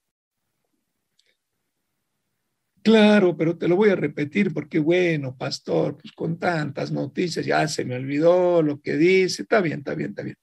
Claro, 2.83 3.37
pero 3.37 3.59
te 3.59 3.67
lo 3.67 3.77
voy 3.77 3.91
a 3.91 3.97
repetir 3.97 4.53
porque, 4.55 4.79
bueno, 4.79 5.37
pastor, 5.37 5.97
pues 5.97 6.13
con 6.13 6.39
tantas 6.39 6.93
noticias 6.93 7.45
ya 7.45 7.67
se 7.67 7.85
me 7.85 7.97
olvidó 7.97 8.63
lo 8.63 8.81
que 8.81 8.97
dice. 8.97 9.43
Está 9.43 9.61
bien, 9.61 9.81
está 9.81 9.95
bien, 9.95 10.11
está 10.11 10.23
bien. 10.23 10.37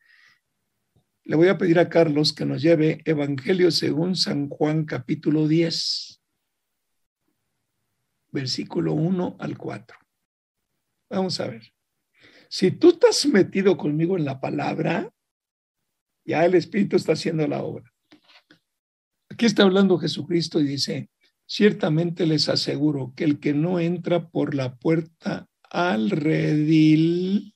Le 1.24 1.36
voy 1.36 1.48
a 1.48 1.58
pedir 1.58 1.80
a 1.80 1.89
Carlos 1.89 2.34
que 2.34 2.45
nos 2.45 2.62
lleve 2.62 3.02
Evangelio 3.06 3.72
según 3.72 4.15
San 4.15 4.50
Juan 4.50 4.84
capítulo 4.84 5.48
10, 5.48 6.22
versículo 8.32 8.93
1 8.93 9.38
al 9.39 9.58
4. 9.58 9.98
Vamos 11.10 11.39
a 11.39 11.48
ver. 11.48 11.74
Si 12.50 12.72
tú 12.72 12.89
estás 12.89 13.26
metido 13.28 13.78
conmigo 13.78 14.17
en 14.17 14.26
la 14.26 14.39
palabra, 14.39 15.13
ya 16.30 16.46
el 16.46 16.56
Espíritu 16.56 16.96
está 16.96 17.13
haciendo 17.13 17.48
la 17.48 17.62
obra. 17.63 17.92
Aquí 19.30 19.46
está 19.46 19.63
hablando 19.63 19.98
Jesucristo 19.98 20.60
y 20.60 20.63
dice, 20.63 21.10
Ciertamente 21.52 22.28
les 22.28 22.48
aseguro 22.48 23.13
que 23.15 23.24
el 23.24 23.39
que 23.39 23.56
no 23.56 23.80
entra 23.80 24.30
por 24.30 24.54
la 24.54 24.76
puerta 24.76 25.48
al 25.72 26.12
redil, 26.12 27.56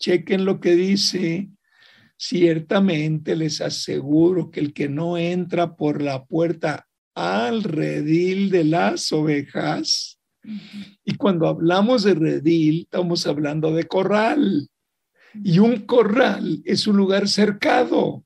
chequen 0.00 0.44
lo 0.44 0.58
que 0.58 0.74
dice, 0.74 1.50
ciertamente 2.16 3.36
les 3.36 3.60
aseguro 3.60 4.50
que 4.50 4.58
el 4.58 4.72
que 4.72 4.88
no 4.88 5.18
entra 5.18 5.76
por 5.76 6.02
la 6.02 6.24
puerta 6.24 6.88
al 7.14 7.62
redil 7.62 8.50
de 8.50 8.64
las 8.64 9.12
ovejas, 9.12 10.18
y 11.04 11.14
cuando 11.14 11.46
hablamos 11.46 12.02
de 12.02 12.14
redil, 12.14 12.80
estamos 12.80 13.24
hablando 13.28 13.72
de 13.72 13.84
corral. 13.84 14.68
Y 15.42 15.58
un 15.58 15.80
corral 15.86 16.62
es 16.64 16.86
un 16.86 16.96
lugar 16.96 17.28
cercado. 17.28 18.24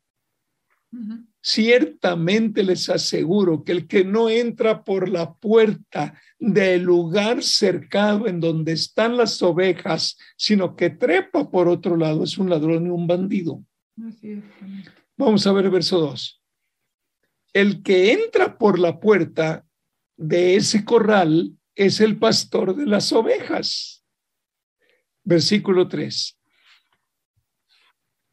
Ciertamente 1.40 2.62
les 2.62 2.88
aseguro 2.90 3.62
que 3.64 3.72
el 3.72 3.86
que 3.86 4.04
no 4.04 4.28
entra 4.28 4.84
por 4.84 5.08
la 5.08 5.34
puerta 5.34 6.20
del 6.38 6.82
lugar 6.82 7.42
cercado 7.42 8.26
en 8.26 8.40
donde 8.40 8.72
están 8.72 9.16
las 9.16 9.40
ovejas, 9.42 10.18
sino 10.36 10.76
que 10.76 10.90
trepa 10.90 11.50
por 11.50 11.68
otro 11.68 11.96
lado, 11.96 12.24
es 12.24 12.36
un 12.38 12.50
ladrón 12.50 12.86
y 12.86 12.90
un 12.90 13.06
bandido. 13.06 13.64
Vamos 15.16 15.46
a 15.46 15.52
ver 15.52 15.66
el 15.66 15.70
verso 15.70 16.00
2. 16.00 16.42
El 17.52 17.82
que 17.82 18.12
entra 18.12 18.58
por 18.58 18.78
la 18.78 19.00
puerta 19.00 19.64
de 20.16 20.56
ese 20.56 20.84
corral 20.84 21.56
es 21.74 22.00
el 22.00 22.18
pastor 22.18 22.76
de 22.76 22.86
las 22.86 23.12
ovejas. 23.12 24.04
Versículo 25.24 25.88
3. 25.88 26.37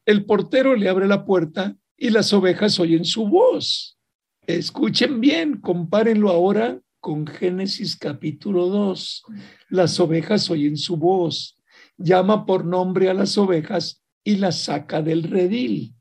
El 0.06 0.24
portero 0.24 0.76
le 0.76 0.88
abre 0.88 1.08
la 1.08 1.24
puerta 1.24 1.76
y 1.96 2.10
las 2.10 2.32
ovejas 2.32 2.78
oyen 2.78 3.04
su 3.04 3.26
voz. 3.26 3.98
Escuchen 4.46 5.20
bien, 5.20 5.60
compárenlo 5.60 6.30
ahora 6.30 6.80
con 7.00 7.26
Génesis 7.26 7.96
capítulo 7.96 8.68
2. 8.68 9.24
Las 9.68 9.98
ovejas 9.98 10.48
oyen 10.48 10.76
su 10.76 10.96
voz, 10.96 11.60
llama 11.96 12.46
por 12.46 12.64
nombre 12.64 13.10
a 13.10 13.14
las 13.14 13.36
ovejas 13.36 14.04
y 14.22 14.36
las 14.36 14.62
saca 14.62 15.02
del 15.02 15.24
redil. 15.24 15.96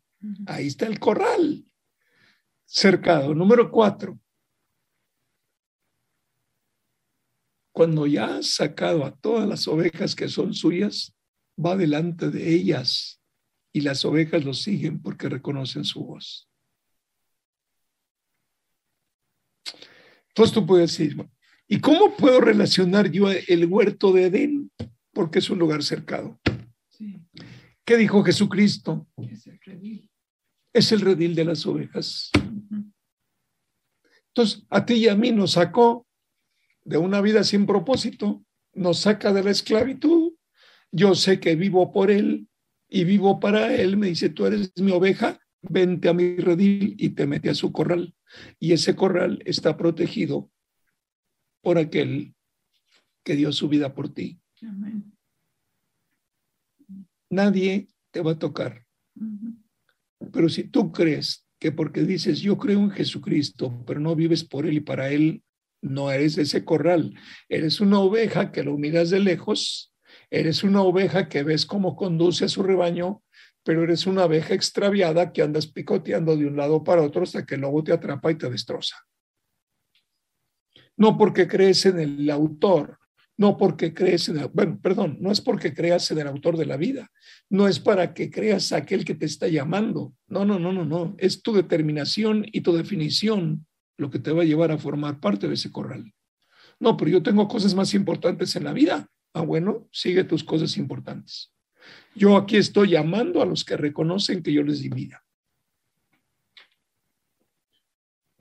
Ahí 0.46 0.68
está 0.68 0.86
el 0.86 1.00
corral. 1.00 1.66
Cercado. 2.64 3.34
Número 3.34 3.72
cuatro. 3.72 4.20
Cuando 7.72 8.06
ya 8.06 8.38
ha 8.38 8.44
sacado 8.44 9.04
a 9.04 9.16
todas 9.16 9.50
las 9.50 9.68
ovejas 9.68 10.14
que 10.14 10.30
son 10.30 10.54
suyas, 10.54 11.16
va 11.58 11.76
delante 11.76 12.30
de 12.30 12.54
ellas 12.54 13.20
y 13.76 13.82
las 13.82 14.06
ovejas 14.06 14.46
lo 14.46 14.54
siguen 14.54 15.02
porque 15.02 15.28
reconocen 15.28 15.84
su 15.84 16.02
voz. 16.06 16.50
Entonces 20.30 20.54
tú 20.54 20.66
puedes 20.66 20.92
decir, 20.92 21.18
¿y 21.68 21.82
cómo 21.82 22.16
puedo 22.16 22.40
relacionar 22.40 23.12
yo 23.12 23.30
el 23.30 23.66
huerto 23.66 24.14
de 24.14 24.28
Edén? 24.28 24.72
Porque 25.12 25.40
es 25.40 25.50
un 25.50 25.60
lugar 25.60 25.84
cercado. 25.84 26.40
¿Qué 27.84 27.98
dijo 27.98 28.24
Jesucristo? 28.24 29.10
Es 29.18 29.46
el 29.46 29.60
redil. 29.60 30.10
Es 30.72 30.94
el 30.94 31.02
redil 31.02 31.36
de 31.36 31.44
las 31.44 31.66
ovejas. 31.66 32.32
Entonces, 34.30 34.66
a 34.70 34.86
ti 34.86 34.94
y 34.94 35.10
a 35.10 35.18
mí 35.18 35.34
nos 35.34 35.52
sacó 35.52 36.08
de 36.86 36.96
una 36.96 37.20
vida 37.20 37.44
sin 37.44 37.66
propósito, 37.66 38.42
nos 38.74 39.00
saca 39.00 39.34
de 39.34 39.44
la 39.44 39.52
esclavitud. 39.52 40.32
Yo 40.94 41.14
sé 41.14 41.42
que 41.42 41.58
vivo 41.58 41.92
por 41.92 42.10
Él, 42.10 42.48
y 42.96 43.04
vivo 43.04 43.42
para 43.42 43.76
él, 43.76 43.98
me 43.98 44.08
dice, 44.08 44.30
tú 44.30 44.46
eres 44.46 44.72
mi 44.78 44.94
oveja, 44.94 45.38
vente 45.62 46.08
a 46.08 46.14
mi 46.14 46.38
redil 46.38 46.96
y 46.98 47.10
te 47.10 47.28
mete 47.28 47.50
a 47.50 47.54
su 47.54 47.74
corral. 47.74 48.16
Y 48.58 48.72
ese 48.72 48.96
corral 48.96 49.42
está 49.46 49.76
protegido 49.76 50.50
por 51.62 51.78
aquel 51.78 52.34
que 53.26 53.36
dio 53.36 53.52
su 53.52 53.68
vida 53.68 53.94
por 53.94 54.14
ti. 54.14 54.40
Nadie 57.30 57.90
te 58.12 58.22
va 58.22 58.32
a 58.32 58.40
tocar. 58.40 58.86
Pero 60.32 60.48
si 60.48 60.64
tú 60.64 60.94
crees 60.94 61.46
que 61.60 61.74
porque 61.74 62.04
dices, 62.04 62.40
yo 62.40 62.58
creo 62.58 62.80
en 62.80 62.92
Jesucristo, 62.92 63.84
pero 63.86 64.00
no 64.00 64.16
vives 64.16 64.46
por 64.46 64.66
Él 64.66 64.78
y 64.78 64.80
para 64.80 65.10
Él, 65.10 65.44
no 65.82 66.12
eres 66.12 66.38
ese 66.38 66.64
corral. 66.64 67.14
Eres 67.50 67.82
una 67.82 68.00
oveja 68.00 68.54
que 68.54 68.64
lo 68.64 68.78
miras 68.78 69.10
de 69.10 69.20
lejos 69.20 69.94
Eres 70.30 70.64
una 70.64 70.82
oveja 70.82 71.30
que 71.30 71.44
ves 71.44 71.66
cómo 71.66 71.96
conduce 71.96 72.46
a 72.46 72.50
su 72.50 72.64
rebaño, 72.64 73.22
pero 73.64 73.84
eres 73.84 74.06
una 74.06 74.26
oveja 74.26 74.54
extraviada 74.54 75.34
que 75.34 75.42
andas 75.42 75.68
picoteando 75.68 76.38
de 76.38 76.46
un 76.46 76.56
lado 76.56 76.84
para 76.84 77.02
otro 77.02 77.24
hasta 77.24 77.46
que 77.46 77.58
luego 77.58 77.84
te 77.84 77.94
atrapa 77.94 78.32
y 78.32 78.36
te 78.36 78.50
destroza. 78.50 78.96
No 80.98 81.18
porque 81.18 81.48
crees 81.48 81.86
en 81.86 82.00
el 82.00 82.30
autor, 82.30 83.00
no 83.38 83.58
porque 83.58 83.94
crees 83.94 84.30
en 84.30 84.38
el, 84.38 84.48
bueno, 84.48 84.80
perdón, 84.82 85.18
no 85.20 85.32
es 85.32 85.42
porque 85.42 85.74
creas 85.74 86.10
en 86.12 86.20
el 86.20 86.28
autor 86.28 86.58
de 86.58 86.66
la 86.66 86.78
vida, 86.78 87.12
no 87.50 87.68
es 87.68 87.80
para 87.80 88.14
que 88.14 88.30
creas 88.30 88.72
aquel 88.72 89.04
que 89.04 89.16
te 89.16 89.26
está 89.26 89.48
llamando. 89.48 90.14
No, 90.28 90.46
no, 90.46 90.58
no, 90.58 90.72
no, 90.72 90.86
no, 90.86 91.16
es 91.18 91.42
tu 91.42 91.54
determinación 91.54 92.46
y 92.52 92.62
tu 92.62 92.74
definición 92.74 93.66
lo 93.98 94.10
que 94.10 94.20
te 94.20 94.32
va 94.32 94.44
a 94.44 94.46
llevar 94.46 94.72
a 94.72 94.78
formar 94.78 95.20
parte 95.20 95.48
de 95.48 95.56
ese 95.56 95.72
corral. 95.72 96.14
No, 96.80 96.98
pero 96.98 97.12
yo 97.12 97.24
tengo 97.24 97.48
cosas 97.48 97.74
más 97.74 97.94
importantes 97.94 98.56
en 98.56 98.64
la 98.66 98.74
vida. 98.74 99.08
Ah, 99.36 99.42
bueno, 99.42 99.90
sigue 99.92 100.24
tus 100.24 100.46
cosas 100.46 100.78
importantes. 100.78 101.54
Yo 102.16 102.38
aquí 102.38 102.56
estoy 102.56 102.92
llamando 102.92 103.42
a 103.42 103.46
los 103.46 103.66
que 103.66 103.76
reconocen 103.76 104.42
que 104.42 104.54
yo 104.54 104.64
les 104.64 104.80
di 104.80 104.88
vida. 104.88 105.26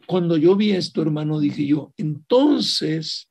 Cuando 0.07 0.37
yo 0.37 0.55
vi 0.55 0.71
esto, 0.71 1.03
hermano, 1.03 1.41
dije 1.41 1.67
yo, 1.67 1.93
entonces 1.97 3.29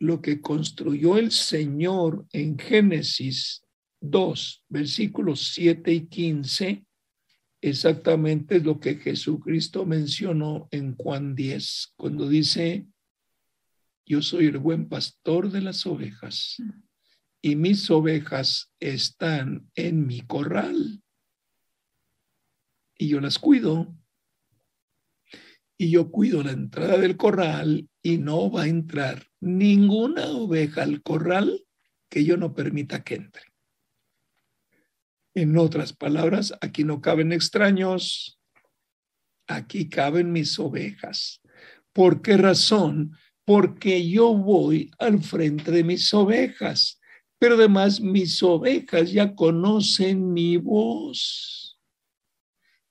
lo 0.00 0.20
que 0.20 0.40
construyó 0.40 1.18
el 1.18 1.30
Señor 1.30 2.26
en 2.32 2.58
Génesis 2.58 3.62
2, 4.00 4.64
versículos 4.68 5.52
7 5.54 5.92
y 5.92 6.06
15, 6.08 6.84
exactamente 7.60 8.56
es 8.56 8.64
lo 8.64 8.80
que 8.80 8.96
Jesucristo 8.96 9.86
mencionó 9.86 10.66
en 10.72 10.96
Juan 10.96 11.36
10, 11.36 11.92
cuando 11.96 12.28
dice, 12.28 12.88
yo 14.04 14.20
soy 14.20 14.46
el 14.46 14.58
buen 14.58 14.88
pastor 14.88 15.52
de 15.52 15.60
las 15.60 15.86
ovejas 15.86 16.60
y 17.40 17.56
mis 17.56 17.90
ovejas 17.90 18.72
están 18.80 19.70
en 19.74 20.06
mi 20.06 20.20
corral 20.22 21.02
y 22.98 23.08
yo 23.08 23.20
las 23.20 23.38
cuido. 23.38 23.94
Y 25.80 25.90
yo 25.92 26.10
cuido 26.10 26.42
la 26.42 26.50
entrada 26.50 26.98
del 26.98 27.16
corral 27.16 27.88
y 28.02 28.18
no 28.18 28.50
va 28.50 28.62
a 28.62 28.68
entrar 28.68 29.28
ninguna 29.40 30.26
oveja 30.26 30.82
al 30.82 31.02
corral 31.02 31.64
que 32.10 32.24
yo 32.24 32.36
no 32.36 32.52
permita 32.52 33.04
que 33.04 33.14
entre. 33.14 33.42
En 35.34 35.56
otras 35.56 35.92
palabras, 35.92 36.52
aquí 36.60 36.82
no 36.82 37.00
caben 37.00 37.32
extraños, 37.32 38.40
aquí 39.46 39.88
caben 39.88 40.32
mis 40.32 40.58
ovejas. 40.58 41.40
¿Por 41.92 42.22
qué 42.22 42.36
razón? 42.36 43.16
Porque 43.44 44.08
yo 44.08 44.34
voy 44.34 44.90
al 44.98 45.22
frente 45.22 45.70
de 45.70 45.84
mis 45.84 46.12
ovejas, 46.12 46.97
pero 47.38 47.54
además 47.54 48.00
mis 48.00 48.42
ovejas 48.42 49.12
ya 49.12 49.34
conocen 49.34 50.32
mi 50.32 50.56
voz. 50.56 51.78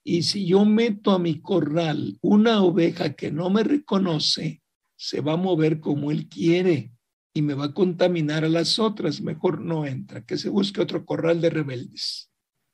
Y 0.04 0.24
si 0.24 0.48
yo 0.48 0.64
meto 0.64 1.12
a 1.12 1.20
mi 1.20 1.42
corral 1.42 2.18
una 2.22 2.64
oveja 2.64 3.14
que 3.14 3.30
no 3.30 3.50
me 3.50 3.64
reconoce, 3.64 4.62
se 4.96 5.22
va 5.22 5.34
a 5.34 5.38
mover 5.38 5.82
como 5.82 6.12
él 6.12 6.30
quiere 6.30 6.94
y 7.34 7.42
me 7.42 7.54
va 7.54 7.66
a 7.66 7.74
contaminar 7.74 8.46
a 8.46 8.50
las 8.50 8.80
otras. 8.80 9.22
Mejor 9.22 9.60
no 9.60 9.86
entra, 9.86 10.26
que 10.26 10.38
se 10.38 10.50
busque 10.50 10.82
otro 10.82 11.06
corral 11.06 11.42
de 11.42 11.50
rebeldes. 11.50 12.32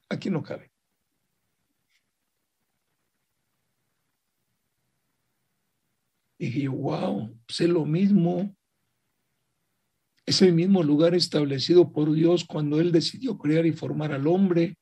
Aquí 0.09 0.29
no 0.29 0.43
cabe. 0.43 0.71
Dije 6.37 6.67
wow, 6.67 7.35
sé 7.47 7.67
lo 7.67 7.85
mismo. 7.85 8.55
Es 10.25 10.41
el 10.41 10.53
mismo 10.53 10.83
lugar 10.83 11.15
establecido 11.15 11.91
por 11.91 12.13
Dios 12.13 12.45
cuando 12.45 12.79
Él 12.79 12.91
decidió 12.91 13.37
crear 13.37 13.65
y 13.65 13.73
formar 13.73 14.13
al 14.13 14.27
hombre. 14.27 14.77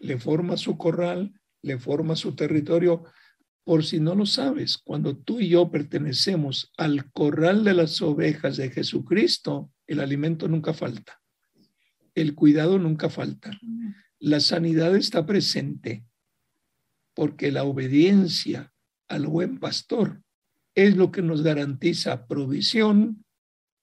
Le 0.00 0.18
forma 0.18 0.56
su 0.56 0.76
corral, 0.76 1.32
le 1.62 1.78
forma 1.78 2.16
su 2.16 2.34
territorio. 2.34 3.04
Por 3.64 3.84
si 3.84 4.00
no 4.00 4.14
lo 4.14 4.26
sabes, 4.26 4.78
cuando 4.78 5.16
tú 5.16 5.40
y 5.40 5.48
yo 5.48 5.70
pertenecemos 5.70 6.72
al 6.76 7.10
corral 7.12 7.64
de 7.64 7.74
las 7.74 8.00
ovejas 8.00 8.56
de 8.56 8.70
Jesucristo, 8.70 9.70
el 9.86 10.00
alimento 10.00 10.48
nunca 10.48 10.72
falta. 10.72 11.20
El 12.14 12.34
cuidado 12.34 12.78
nunca 12.78 13.08
falta. 13.10 13.50
La 14.18 14.40
sanidad 14.40 14.96
está 14.96 15.26
presente 15.26 16.04
porque 17.14 17.50
la 17.50 17.64
obediencia 17.64 18.72
al 19.08 19.26
buen 19.26 19.58
pastor 19.58 20.22
es 20.74 20.96
lo 20.96 21.10
que 21.10 21.22
nos 21.22 21.42
garantiza 21.42 22.26
provisión, 22.26 23.24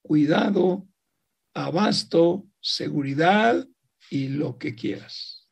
cuidado, 0.04 0.88
abasto, 1.56 2.48
seguridad 2.62 3.68
y 4.12 4.28
lo 4.28 4.60
que 4.60 4.76
quieras. 4.76 5.50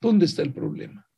¿Dónde 0.00 0.26
está 0.26 0.42
el 0.42 0.52
problema? 0.52 1.08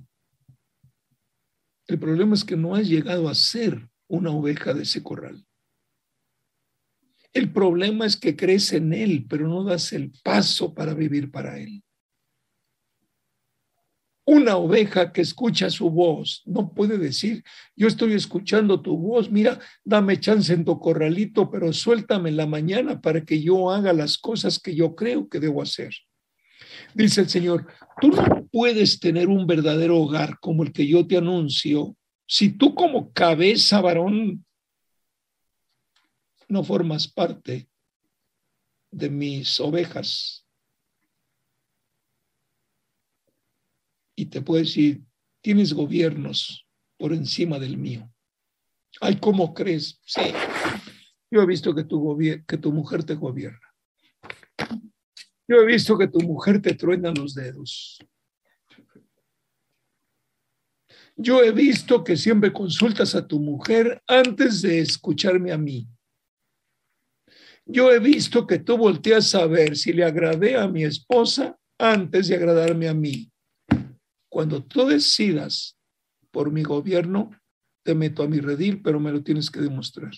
El 1.86 1.98
problema 1.98 2.34
es 2.34 2.44
que 2.44 2.56
no 2.56 2.74
has 2.74 2.88
llegado 2.88 3.28
a 3.28 3.34
ser 3.34 3.88
una 4.08 4.30
oveja 4.30 4.72
de 4.72 4.84
ese 4.84 5.02
corral. 5.02 5.46
El 7.32 7.52
problema 7.52 8.06
es 8.06 8.16
que 8.16 8.36
crees 8.36 8.72
en 8.72 8.92
Él, 8.94 9.26
pero 9.28 9.48
no 9.48 9.64
das 9.64 9.92
el 9.92 10.12
paso 10.22 10.72
para 10.72 10.94
vivir 10.94 11.30
para 11.30 11.58
Él. 11.58 11.83
Una 14.26 14.56
oveja 14.56 15.12
que 15.12 15.20
escucha 15.20 15.68
su 15.68 15.90
voz 15.90 16.42
no 16.46 16.72
puede 16.72 16.96
decir, 16.96 17.44
yo 17.76 17.88
estoy 17.88 18.14
escuchando 18.14 18.80
tu 18.80 18.96
voz, 18.96 19.30
mira, 19.30 19.60
dame 19.84 20.18
chance 20.18 20.52
en 20.52 20.64
tu 20.64 20.78
corralito, 20.80 21.50
pero 21.50 21.72
suéltame 21.72 22.30
en 22.30 22.38
la 22.38 22.46
mañana 22.46 23.00
para 23.00 23.22
que 23.22 23.42
yo 23.42 23.70
haga 23.70 23.92
las 23.92 24.16
cosas 24.16 24.58
que 24.58 24.74
yo 24.74 24.94
creo 24.94 25.28
que 25.28 25.40
debo 25.40 25.60
hacer. 25.60 25.92
Dice 26.94 27.20
el 27.20 27.28
Señor, 27.28 27.66
tú 28.00 28.08
no 28.08 28.46
puedes 28.50 28.98
tener 28.98 29.28
un 29.28 29.46
verdadero 29.46 29.98
hogar 29.98 30.38
como 30.40 30.62
el 30.62 30.72
que 30.72 30.86
yo 30.86 31.06
te 31.06 31.18
anuncio 31.18 31.94
si 32.26 32.50
tú 32.50 32.74
como 32.74 33.12
cabeza 33.12 33.80
varón 33.80 34.44
no 36.48 36.64
formas 36.64 37.08
parte 37.08 37.68
de 38.90 39.10
mis 39.10 39.60
ovejas. 39.60 40.43
Y 44.16 44.26
te 44.26 44.42
puedo 44.42 44.62
decir, 44.62 45.02
tienes 45.40 45.72
gobiernos 45.72 46.66
por 46.96 47.12
encima 47.12 47.58
del 47.58 47.76
mío. 47.76 48.10
Ay, 49.00 49.16
¿cómo 49.16 49.52
crees? 49.52 50.00
Sí, 50.04 50.32
yo 51.30 51.42
he 51.42 51.46
visto 51.46 51.74
que 51.74 51.84
tu, 51.84 52.18
que 52.46 52.58
tu 52.58 52.72
mujer 52.72 53.04
te 53.04 53.14
gobierna. 53.14 53.74
Yo 55.46 55.56
he 55.56 55.66
visto 55.66 55.98
que 55.98 56.08
tu 56.08 56.20
mujer 56.20 56.62
te 56.62 56.74
truena 56.74 57.12
los 57.12 57.34
dedos. 57.34 57.98
Yo 61.16 61.42
he 61.42 61.52
visto 61.52 62.02
que 62.02 62.16
siempre 62.16 62.52
consultas 62.52 63.14
a 63.14 63.26
tu 63.26 63.38
mujer 63.38 64.02
antes 64.06 64.62
de 64.62 64.80
escucharme 64.80 65.52
a 65.52 65.58
mí. 65.58 65.86
Yo 67.66 67.90
he 67.92 67.98
visto 67.98 68.46
que 68.46 68.58
tú 68.58 68.76
volteas 68.76 69.34
a 69.34 69.46
ver 69.46 69.76
si 69.76 69.92
le 69.92 70.04
agradé 70.04 70.56
a 70.56 70.66
mi 70.66 70.84
esposa 70.84 71.58
antes 71.78 72.28
de 72.28 72.36
agradarme 72.36 72.88
a 72.88 72.94
mí. 72.94 73.30
Cuando 74.34 74.64
tú 74.64 74.84
decidas 74.86 75.78
por 76.32 76.50
mi 76.50 76.64
gobierno, 76.64 77.30
te 77.84 77.94
meto 77.94 78.24
a 78.24 78.26
mi 78.26 78.40
redil, 78.40 78.82
pero 78.82 78.98
me 78.98 79.12
lo 79.12 79.22
tienes 79.22 79.48
que 79.48 79.60
demostrar. 79.60 80.10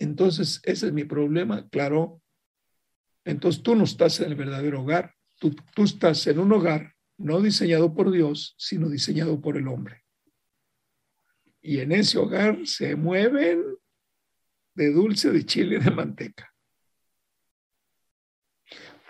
Entonces, 0.00 0.60
ese 0.64 0.88
es 0.88 0.92
mi 0.92 1.04
problema, 1.04 1.68
claro. 1.68 2.20
Entonces, 3.24 3.62
tú 3.62 3.76
no 3.76 3.84
estás 3.84 4.18
en 4.18 4.32
el 4.32 4.34
verdadero 4.34 4.82
hogar, 4.82 5.14
tú, 5.38 5.54
tú 5.76 5.84
estás 5.84 6.26
en 6.26 6.40
un 6.40 6.52
hogar 6.52 6.96
no 7.16 7.40
diseñado 7.40 7.94
por 7.94 8.10
Dios, 8.10 8.56
sino 8.58 8.88
diseñado 8.88 9.40
por 9.40 9.56
el 9.56 9.68
hombre. 9.68 10.02
Y 11.62 11.78
en 11.78 11.92
ese 11.92 12.18
hogar 12.18 12.58
se 12.66 12.96
mueven 12.96 13.62
de 14.74 14.92
dulce, 14.92 15.30
de 15.30 15.46
chile, 15.46 15.78
de 15.78 15.92
manteca. 15.92 16.52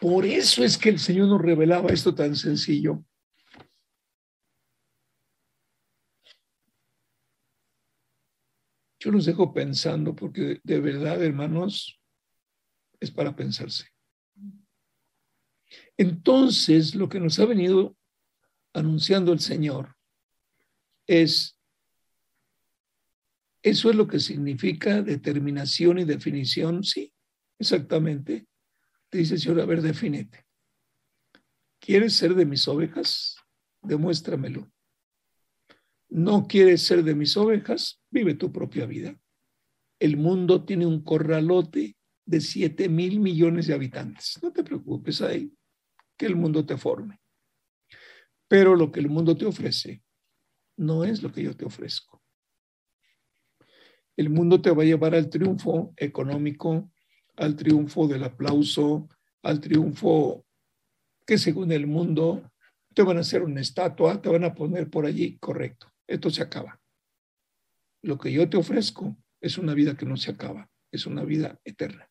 Por 0.00 0.24
eso 0.24 0.64
es 0.64 0.78
que 0.78 0.90
el 0.90 0.98
Señor 0.98 1.28
nos 1.28 1.42
revelaba 1.42 1.90
esto 1.90 2.14
tan 2.14 2.36
sencillo. 2.36 3.04
Yo 9.00 9.12
los 9.12 9.26
dejo 9.26 9.52
pensando 9.52 10.14
porque 10.14 10.60
de 10.62 10.80
verdad, 10.80 11.22
hermanos, 11.22 12.00
es 13.00 13.10
para 13.10 13.34
pensarse. 13.34 13.86
Entonces, 15.96 16.94
lo 16.94 17.08
que 17.08 17.20
nos 17.20 17.38
ha 17.38 17.44
venido 17.44 17.96
anunciando 18.72 19.32
el 19.32 19.40
Señor 19.40 19.96
es, 21.06 21.58
eso 23.62 23.90
es 23.90 23.96
lo 23.96 24.08
que 24.08 24.18
significa 24.18 25.02
determinación 25.02 25.98
y 25.98 26.04
definición, 26.04 26.82
sí, 26.82 27.12
exactamente, 27.58 28.47
dice 29.10 29.38
Señor, 29.38 29.60
a 29.60 29.66
ver, 29.66 29.82
defínete. 29.82 30.46
¿Quieres 31.80 32.14
ser 32.14 32.34
de 32.34 32.44
mis 32.44 32.66
ovejas? 32.68 33.36
Demuéstramelo. 33.82 34.70
¿No 36.10 36.46
quieres 36.46 36.82
ser 36.82 37.02
de 37.04 37.14
mis 37.14 37.36
ovejas? 37.36 38.02
Vive 38.10 38.34
tu 38.34 38.52
propia 38.52 38.86
vida. 38.86 39.18
El 39.98 40.16
mundo 40.16 40.64
tiene 40.64 40.86
un 40.86 41.02
corralote 41.02 41.96
de 42.24 42.40
7 42.40 42.88
mil 42.88 43.20
millones 43.20 43.66
de 43.66 43.74
habitantes. 43.74 44.38
No 44.42 44.52
te 44.52 44.62
preocupes 44.62 45.22
ahí, 45.22 45.52
que 46.16 46.26
el 46.26 46.36
mundo 46.36 46.64
te 46.64 46.76
forme. 46.76 47.20
Pero 48.48 48.76
lo 48.76 48.90
que 48.92 49.00
el 49.00 49.08
mundo 49.08 49.36
te 49.36 49.46
ofrece 49.46 50.02
no 50.76 51.04
es 51.04 51.22
lo 51.22 51.32
que 51.32 51.42
yo 51.42 51.56
te 51.56 51.64
ofrezco. 51.64 52.22
El 54.16 54.30
mundo 54.30 54.60
te 54.60 54.70
va 54.70 54.82
a 54.82 54.86
llevar 54.86 55.14
al 55.14 55.28
triunfo 55.28 55.92
económico, 55.96 56.90
al 57.38 57.56
triunfo 57.56 58.06
del 58.06 58.24
aplauso, 58.24 59.08
al 59.42 59.60
triunfo 59.60 60.44
que 61.26 61.38
según 61.38 61.72
el 61.72 61.86
mundo 61.86 62.50
te 62.94 63.02
van 63.02 63.16
a 63.16 63.20
hacer 63.20 63.42
una 63.42 63.60
estatua, 63.60 64.20
te 64.20 64.28
van 64.28 64.44
a 64.44 64.54
poner 64.54 64.90
por 64.90 65.06
allí, 65.06 65.38
correcto. 65.38 65.92
Esto 66.06 66.30
se 66.30 66.42
acaba. 66.42 66.80
Lo 68.02 68.18
que 68.18 68.32
yo 68.32 68.48
te 68.48 68.56
ofrezco 68.56 69.16
es 69.40 69.58
una 69.58 69.74
vida 69.74 69.96
que 69.96 70.06
no 70.06 70.16
se 70.16 70.30
acaba, 70.30 70.68
es 70.90 71.06
una 71.06 71.24
vida 71.24 71.60
eterna. 71.64 72.10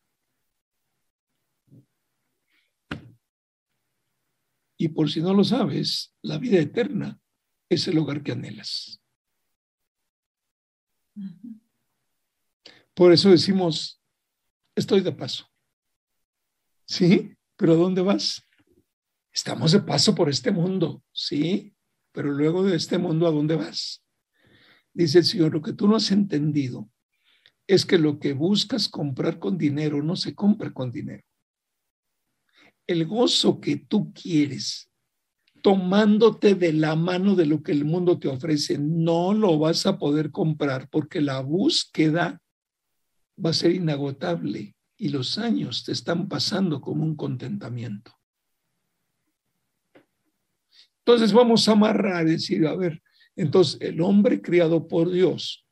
Y 4.78 4.88
por 4.88 5.10
si 5.10 5.20
no 5.20 5.34
lo 5.34 5.44
sabes, 5.44 6.14
la 6.22 6.38
vida 6.38 6.58
eterna 6.58 7.20
es 7.68 7.86
el 7.88 7.98
hogar 7.98 8.22
que 8.22 8.32
anhelas. 8.32 9.02
Por 12.94 13.12
eso 13.12 13.30
decimos, 13.30 13.97
estoy 14.78 15.00
de 15.00 15.12
paso. 15.12 15.46
¿Sí? 16.86 17.34
¿Pero 17.56 17.76
dónde 17.76 18.02
vas? 18.02 18.42
Estamos 19.32 19.72
de 19.72 19.80
paso 19.80 20.14
por 20.14 20.28
este 20.28 20.50
mundo, 20.50 21.02
¿sí? 21.12 21.74
pero 22.18 22.32
luego 22.32 22.64
de 22.64 22.76
este 22.76 22.98
mundo, 22.98 23.28
¿a 23.28 23.30
dónde 23.30 23.54
vas? 23.54 24.02
Dice 24.92 25.18
el 25.18 25.24
Señor, 25.24 25.52
lo 25.52 25.62
que 25.62 25.72
tú 25.72 25.86
no 25.86 25.94
has 25.94 26.10
entendido 26.10 26.90
es 27.64 27.86
que 27.86 27.96
lo 27.96 28.18
que 28.18 28.32
buscas 28.32 28.88
comprar 28.88 29.38
con 29.38 29.56
dinero 29.56 30.02
no 30.02 30.16
se 30.16 30.34
compra 30.34 30.72
con 30.72 30.90
dinero. 30.90 31.22
El 32.88 33.06
gozo 33.06 33.60
que 33.60 33.76
tú 33.76 34.12
quieres, 34.12 34.90
tomándote 35.62 36.56
de 36.56 36.72
la 36.72 36.96
mano 36.96 37.36
de 37.36 37.46
lo 37.46 37.62
que 37.62 37.70
el 37.70 37.84
mundo 37.84 38.18
te 38.18 38.26
ofrece, 38.26 38.78
no 38.78 39.32
lo 39.32 39.56
vas 39.56 39.86
a 39.86 39.96
poder 39.96 40.32
comprar 40.32 40.88
porque 40.90 41.20
la 41.20 41.40
búsqueda 41.40 42.40
va 43.44 43.50
a 43.50 43.54
ser 43.54 43.72
inagotable 43.72 44.76
y 44.96 45.08
los 45.10 45.38
años 45.38 45.84
te 45.84 45.92
están 45.92 46.28
pasando 46.28 46.80
como 46.80 47.04
un 47.04 47.16
contentamiento. 47.16 48.12
Entonces 50.98 51.32
vamos 51.32 51.68
a 51.68 51.72
amarrar, 51.72 52.26
decir, 52.26 52.66
a 52.66 52.76
ver, 52.76 53.02
entonces 53.36 53.80
el 53.80 54.00
hombre 54.00 54.42
criado 54.42 54.88
por 54.88 55.10
Dios 55.10 55.64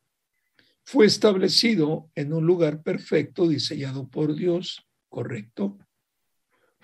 fue 0.84 1.06
establecido 1.06 2.10
en 2.14 2.32
un 2.32 2.46
lugar 2.46 2.82
perfecto, 2.82 3.48
diseñado 3.48 4.08
por 4.08 4.34
Dios, 4.36 4.86
¿correcto? 5.08 5.76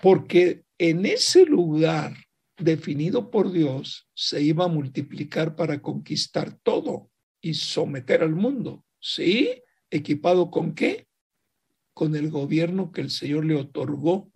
Porque 0.00 0.64
en 0.76 1.06
ese 1.06 1.46
lugar 1.46 2.16
definido 2.58 3.30
por 3.30 3.52
Dios 3.52 4.08
se 4.14 4.42
iba 4.42 4.64
a 4.64 4.68
multiplicar 4.68 5.54
para 5.54 5.80
conquistar 5.80 6.58
todo 6.62 7.10
y 7.40 7.54
someter 7.54 8.22
al 8.22 8.34
mundo. 8.34 8.84
¿Sí? 9.00 9.62
¿Equipado 9.92 10.50
con 10.50 10.74
qué? 10.74 11.06
Con 11.92 12.16
el 12.16 12.30
gobierno 12.30 12.92
que 12.92 13.02
el 13.02 13.10
Señor 13.10 13.44
le 13.44 13.56
otorgó 13.56 14.30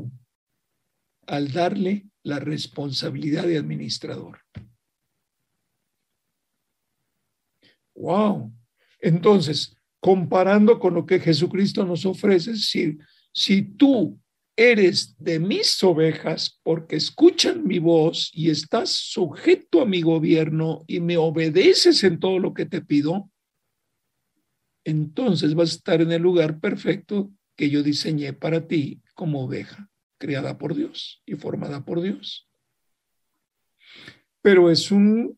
al 1.27 1.51
darle 1.51 2.11
la 2.23 2.39
responsabilidad 2.39 3.45
de 3.45 3.57
administrador. 3.57 4.41
Wow. 7.95 8.53
Entonces, 9.01 9.75
comparando 9.99 10.79
con 10.79 10.93
lo 10.93 11.07
que 11.07 11.21
Jesucristo 11.21 11.87
nos 11.87 12.05
ofrece, 12.05 12.57
si, 12.57 12.99
si 13.33 13.63
tú 13.63 14.21
eres 14.57 15.17
de 15.19 15.39
mis 15.39 15.83
ovejas 15.83 16.61
porque 16.63 16.97
escuchan 16.97 17.67
mi 17.67 17.79
voz 17.79 18.31
y 18.35 18.51
estás 18.51 18.91
sujeto 18.91 19.81
a 19.81 19.87
mi 19.87 20.03
gobierno 20.03 20.85
y 20.87 21.01
me 21.01 21.17
obedeces 21.17 22.05
en 22.05 22.21
todo 22.21 22.39
lo 22.39 22.53
que 22.53 22.67
te 22.67 22.83
pido, 22.83 23.31
entonces 24.87 25.55
vas 25.55 25.71
a 25.71 25.75
estar 25.75 26.01
en 26.01 26.13
el 26.13 26.23
lugar 26.23 26.61
perfecto 26.61 27.33
que 27.57 27.71
yo 27.71 27.83
diseñé 27.83 28.33
para 28.33 28.69
ti 28.69 29.03
como 29.15 29.45
oveja, 29.45 29.91
creada 30.17 30.59
por 30.59 30.77
Dios 30.77 31.25
y 31.27 31.35
formada 31.35 31.85
por 31.85 32.01
Dios. 32.01 32.49
Pero 34.43 34.71
es 34.71 34.93
un 34.93 35.37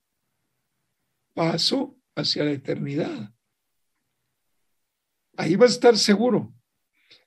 paso 1.32 1.98
hacia 2.14 2.44
la 2.44 2.50
eternidad. 2.50 3.32
Ahí 5.38 5.56
va 5.56 5.64
a 5.64 5.70
estar 5.70 5.96
seguro, 5.96 6.52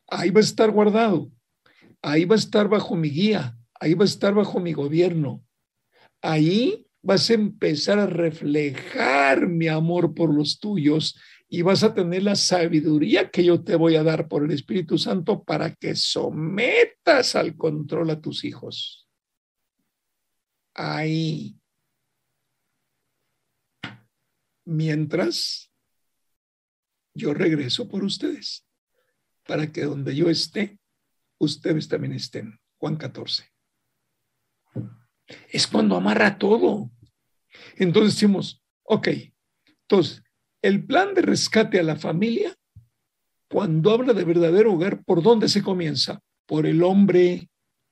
ahí 0.08 0.30
va 0.30 0.42
a 0.42 0.44
estar 0.44 0.70
guardado, 0.70 1.32
ahí 2.04 2.26
va 2.26 2.36
a 2.36 2.38
estar 2.38 2.70
bajo 2.70 2.96
mi 2.96 3.10
guía, 3.10 3.58
ahí 3.80 3.96
va 3.96 4.04
a 4.04 4.06
estar 4.06 4.36
bajo 4.36 4.60
mi 4.60 4.74
gobierno. 4.74 5.44
Ahí 6.22 6.86
vas 7.02 7.32
a 7.32 7.34
empezar 7.34 7.98
a 7.98 8.06
reflejar 8.06 9.48
mi 9.48 9.68
amor 9.68 10.14
por 10.14 10.32
los 10.32 10.60
tuyos 10.60 11.18
y 11.54 11.64
vas 11.64 11.84
a 11.84 11.94
tener 11.94 12.24
la 12.24 12.38
sabiduría 12.38 13.30
que 13.30 13.44
yo 13.44 13.62
te 13.62 13.76
voy 13.76 13.98
a 13.98 14.04
dar 14.04 14.30
por 14.30 14.46
el 14.46 14.52
Espíritu 14.52 14.98
Santo 14.98 15.44
para 15.44 15.76
que 15.76 15.98
sometas 15.98 17.36
al 17.36 17.58
control 17.58 18.10
a 18.12 18.22
tus 18.22 18.46
hijos. 18.46 19.10
Ahí. 20.74 21.60
Mientras 24.64 25.70
yo 27.14 27.34
regreso 27.34 27.86
por 27.90 28.06
ustedes, 28.06 28.66
para 29.46 29.74
que 29.74 29.82
donde 29.82 30.16
yo 30.16 30.30
esté, 30.30 30.80
ustedes 31.38 31.90
también 31.90 32.14
estén. 32.14 32.62
Juan 32.78 32.96
14. 32.96 33.44
Es 35.50 35.68
cuando 35.68 35.98
amarra 35.98 36.38
todo. 36.38 36.90
Entonces 37.76 38.14
decimos, 38.14 38.64
ok, 38.84 39.10
entonces, 39.82 40.24
el 40.62 40.86
plan 40.86 41.14
de 41.14 41.22
rescate 41.22 41.80
a 41.80 41.84
la 41.84 41.96
familia, 41.96 42.56
cuando 43.50 43.92
habla 43.92 44.14
de 44.14 44.24
verdadero 44.24 44.74
hogar, 44.74 45.04
¿por 45.04 45.22
dónde 45.22 45.50
se 45.50 45.62
comienza? 45.62 46.22
Por 46.46 46.66
el 46.66 46.84
hombre, 46.84 47.50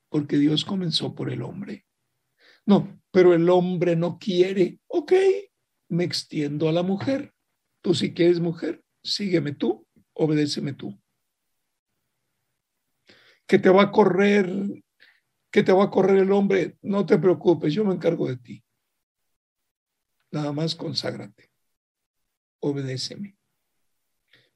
porque 0.08 0.38
Dios 0.38 0.64
comenzó 0.64 1.14
por 1.14 1.30
el 1.30 1.42
hombre. 1.42 1.84
No, 2.64 3.00
pero 3.10 3.34
el 3.34 3.48
hombre 3.50 3.96
no 3.96 4.18
quiere. 4.18 4.78
Ok, 4.86 5.12
me 5.88 6.04
extiendo 6.04 6.68
a 6.68 6.72
la 6.72 6.82
mujer. 6.82 7.34
Tú 7.82 7.94
si 7.94 8.14
quieres 8.14 8.40
mujer, 8.40 8.82
sígueme 9.02 9.52
tú, 9.52 9.86
obedéceme 10.12 10.72
tú. 10.72 10.98
Que 13.46 13.58
te 13.58 13.68
va 13.68 13.82
a 13.82 13.90
correr, 13.90 14.48
que 15.50 15.62
te 15.62 15.72
va 15.72 15.84
a 15.84 15.90
correr 15.90 16.18
el 16.18 16.32
hombre, 16.32 16.76
no 16.82 17.04
te 17.04 17.18
preocupes, 17.18 17.74
yo 17.74 17.84
me 17.84 17.94
encargo 17.94 18.28
de 18.28 18.36
ti. 18.36 18.64
Nada 20.30 20.52
más 20.52 20.76
conságrate, 20.76 21.49
obedéceme. 22.60 23.36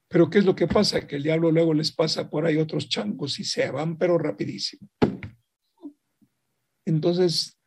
Pero 0.07 0.29
¿qué 0.29 0.39
es 0.39 0.45
lo 0.45 0.55
que 0.55 0.67
pasa? 0.67 1.07
Que 1.07 1.15
el 1.15 1.23
diablo 1.23 1.51
luego 1.51 1.73
les 1.73 1.91
pasa 1.91 2.29
por 2.29 2.45
ahí 2.45 2.57
otros 2.57 2.87
chancos 2.87 3.39
y 3.39 3.43
se 3.43 3.69
van, 3.71 3.97
pero 3.97 4.17
rapidísimo. 4.17 4.87
Entonces, 6.85 7.57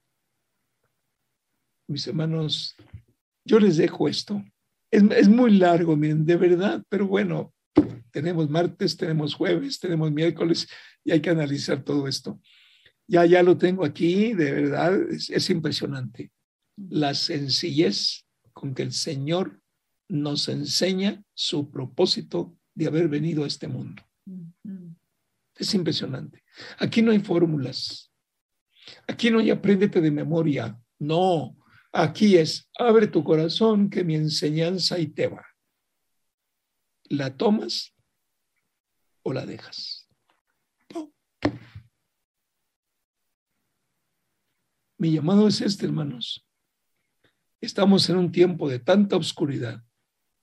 mis 1.89 2.07
hermanos, 2.07 2.77
yo 3.45 3.59
les 3.59 3.77
dejo 3.77 4.09
esto. 4.09 4.45
Es, 4.91 5.29
muy 5.29 5.59
largo, 5.59 5.97
miren, 5.97 6.25
de 6.25 6.37
verdad, 6.37 6.83
pero 6.89 7.07
bueno, 7.07 7.53
tenemos 8.11 8.49
martes, 8.49 8.97
tenemos 8.97 9.35
jueves, 9.35 9.79
tenemos 9.79 10.11
miércoles 10.11 10.67
y 11.05 11.13
hay 11.13 11.21
que 11.21 11.31
analizar 11.31 11.83
todo 11.83 12.09
esto. 12.09 12.41
Ya, 13.07 13.27
ya 13.27 13.43
lo 13.43 13.59
tengo 13.59 13.85
aquí, 13.85 14.35
de 14.35 14.53
verdad, 14.53 14.99
es, 15.11 15.51
impresionante. 15.51 16.31
La 16.77 17.15
sencillez 17.15 18.27
con 18.53 18.75
que 18.75 18.83
el 18.83 18.93
Señor 18.93 19.61
nos 20.09 20.49
enseña 20.49 21.23
su 21.35 21.71
propósito 21.71 22.57
de 22.75 22.87
haber 22.87 23.09
venido 23.09 23.45
a 23.45 23.47
este 23.47 23.69
mundo. 23.69 24.03
Es 25.55 25.75
impresionante. 25.75 26.43
Aquí 26.79 27.03
no 27.03 27.13
hay 27.13 27.21
fórmulas. 27.21 28.13
Aquí 29.07 29.31
no 29.31 29.39
hay 29.39 29.51
apréndete 29.51 30.01
de 30.01 30.11
memoria. 30.11 30.81
No, 30.99 31.59
Aquí 31.93 32.37
es, 32.37 32.71
abre 32.79 33.07
tu 33.07 33.25
corazón 33.25 33.89
que 33.89 34.05
mi 34.05 34.15
enseñanza 34.15 34.99
y 34.99 35.09
te 35.09 35.27
va. 35.27 35.47
¿La 37.05 37.37
tomas 37.37 37.95
o 39.23 39.33
la 39.33 39.47
dejas? 39.47 40.09
Mi 44.99 45.13
llamado 45.13 45.49
es 45.49 45.61
este, 45.61 45.87
hermanos. 45.87 46.47
Estamos 47.61 48.09
en 48.11 48.17
un 48.17 48.33
tiempo 48.33 48.69
de 48.69 48.79
tanta 48.81 49.17
oscuridad, 49.17 49.83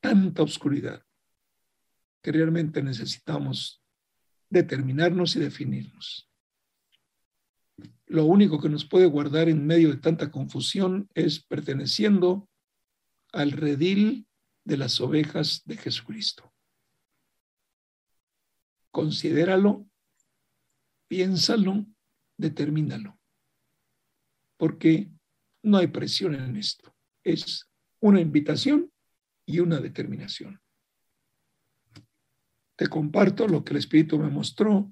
tanta 0.05 0.43
oscuridad, 0.43 1.03
que 2.21 2.31
realmente 2.31 2.83
necesitamos 2.83 3.81
determinarnos 4.51 5.35
y 5.35 5.39
definirnos. 5.39 6.29
Lo 8.05 8.25
único 8.25 8.61
que 8.61 8.69
nos 8.69 8.85
puede 8.85 9.07
guardar 9.07 9.49
en 9.49 9.65
medio 9.65 9.89
de 9.89 9.97
tanta 9.97 10.29
confusión 10.29 11.09
es 11.15 11.43
perteneciendo 11.43 12.47
al 13.33 13.51
redil 13.51 14.27
de 14.63 14.77
las 14.77 15.01
ovejas 15.01 15.63
de 15.65 15.75
Jesucristo. 15.75 16.53
Considéralo, 18.91 19.87
piénsalo, 21.07 21.87
determínalo, 22.37 23.19
porque 24.55 25.09
no 25.63 25.77
hay 25.79 25.87
presión 25.87 26.35
en 26.35 26.57
esto. 26.57 26.95
Es 27.23 27.67
una 27.99 28.21
invitación 28.21 28.91
y 29.45 29.59
una 29.59 29.79
determinación. 29.79 30.59
Te 32.75 32.87
comparto 32.87 33.47
lo 33.47 33.63
que 33.63 33.71
el 33.73 33.77
Espíritu 33.77 34.19
me 34.19 34.29
mostró 34.29 34.91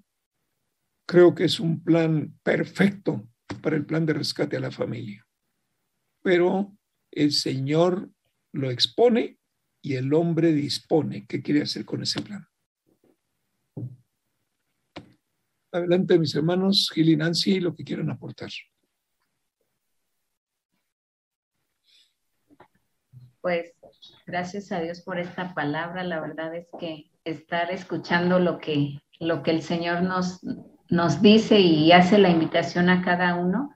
creo 1.06 1.36
que 1.36 1.45
es 1.45 1.60
un 1.60 1.84
plan 1.84 2.38
perfecto 2.43 3.28
para 3.62 3.76
el 3.76 3.86
plan 3.86 4.06
de 4.06 4.14
rescate 4.14 4.58
a 4.58 4.62
la 4.62 4.72
familia. 4.72 5.26
Pero 6.22 6.76
el 7.12 7.32
Señor 7.32 8.10
lo 8.54 8.72
expone 8.72 9.38
y 9.82 9.95
el 9.95 10.14
hombre 10.14 10.54
dispone 10.54 11.26
qué 11.28 11.41
quiere 11.41 11.62
hacer 11.62 11.86
con 11.86 12.04
ese 12.04 12.22
plan. 12.22 12.47
Adelante, 15.72 16.20
mis 16.20 16.36
hermanos, 16.36 16.89
Gil 16.93 17.10
y 17.10 17.18
Nancy, 17.18 17.60
lo 17.60 17.76
que 17.76 17.84
quieran 17.84 18.10
aportar. 18.12 18.51
Pues 23.41 23.74
gracias 24.26 24.72
a 24.72 24.80
Dios 24.80 25.01
por 25.01 25.20
esta 25.20 25.54
palabra. 25.54 26.04
La 26.04 26.20
verdad 26.20 26.56
es 26.56 26.68
que 26.80 27.12
estar 27.24 27.72
escuchando 27.72 28.39
lo 28.39 28.60
que, 28.60 28.99
lo 29.20 29.43
que 29.43 29.51
el 29.51 29.62
Señor 29.62 30.04
nos, 30.04 30.41
nos 30.89 31.22
dice 31.22 31.60
y 31.60 31.91
hace 31.91 32.18
la 32.18 32.30
invitación 32.30 32.89
a 32.89 33.01
cada 33.01 33.36
uno, 33.36 33.76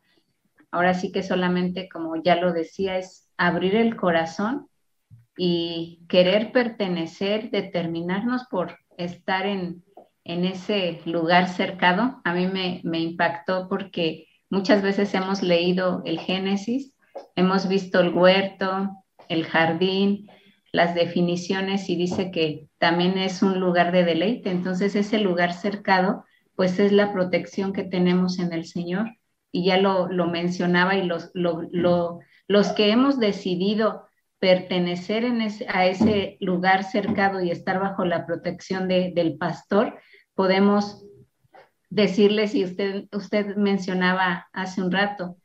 ahora 0.71 0.93
sí 0.93 1.11
que 1.11 1.23
solamente, 1.23 1.89
como 1.89 2.21
ya 2.21 2.35
lo 2.35 2.53
decía, 2.53 2.97
es 2.97 3.29
abrir 3.37 3.75
el 3.75 3.95
corazón 3.95 4.67
y 5.37 6.05
querer 6.09 6.51
pertenecer, 6.51 7.51
determinarnos 7.51 8.45
por 8.49 8.77
estar 8.97 9.45
en, 9.45 9.83
en 10.23 10.45
ese 10.45 11.01
lugar 11.05 11.47
cercado. 11.47 12.21
A 12.23 12.33
mí 12.33 12.47
me, 12.47 12.81
me 12.83 12.99
impactó 12.99 13.67
porque 13.69 14.27
muchas 14.49 14.81
veces 14.81 15.13
hemos 15.13 15.43
leído 15.43 16.01
el 16.05 16.19
Génesis, 16.19 16.95
hemos 17.35 17.67
visto 17.67 17.99
el 17.99 18.13
huerto, 18.13 18.89
el 19.29 19.45
jardín, 19.45 20.29
las 20.71 20.95
definiciones 20.95 21.89
y 21.89 21.95
dice 21.95 22.31
que 22.31 22.67
también 22.77 23.17
es 23.17 23.41
un 23.41 23.59
lugar 23.59 23.91
de 23.91 24.03
deleite. 24.03 24.49
Entonces 24.49 24.95
ese 24.95 25.19
lugar 25.19 25.53
cercado, 25.53 26.25
pues 26.55 26.79
es 26.79 26.91
la 26.91 27.13
protección 27.13 27.73
que 27.73 27.83
tenemos 27.83 28.39
en 28.39 28.53
el 28.53 28.65
Señor. 28.65 29.17
Y 29.51 29.65
ya 29.65 29.77
lo, 29.77 30.07
lo 30.09 30.27
mencionaba 30.27 30.95
y 30.95 31.03
los, 31.03 31.31
lo, 31.33 32.19
los 32.47 32.67
que 32.73 32.91
hemos 32.91 33.19
decidido 33.19 34.07
pertenecer 34.39 35.23
en 35.23 35.41
a 35.41 35.85
ese 35.87 36.37
lugar 36.39 36.83
cercado 36.83 37.41
y 37.41 37.49
estar 37.49 37.79
bajo 37.79 38.05
la 38.05 38.25
protección 38.25 38.87
de, 38.87 39.11
del 39.15 39.37
pastor, 39.37 39.97
podemos 40.35 41.03
decirle, 41.89 42.47
si 42.47 42.63
usted, 42.63 43.05
usted 43.11 43.55
mencionaba 43.55 44.47
hace 44.53 44.81
un 44.81 44.91
rato, 44.91 45.37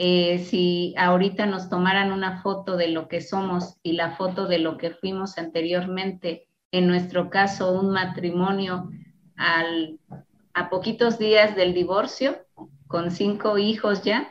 eh, 0.00 0.38
si 0.48 0.94
ahorita 0.96 1.46
nos 1.46 1.68
tomaran 1.68 2.12
una 2.12 2.40
foto 2.40 2.76
de 2.76 2.86
lo 2.86 3.08
que 3.08 3.20
somos 3.20 3.78
y 3.82 3.92
la 3.92 4.12
foto 4.12 4.46
de 4.46 4.60
lo 4.60 4.78
que 4.78 4.90
fuimos 4.90 5.38
anteriormente, 5.38 6.46
en 6.70 6.86
nuestro 6.86 7.30
caso 7.30 7.72
un 7.72 7.90
matrimonio 7.90 8.90
a 9.36 10.70
poquitos 10.70 11.18
días 11.18 11.56
del 11.56 11.74
divorcio, 11.74 12.46
con 12.86 13.10
cinco 13.10 13.58
hijos 13.58 14.04
ya, 14.04 14.28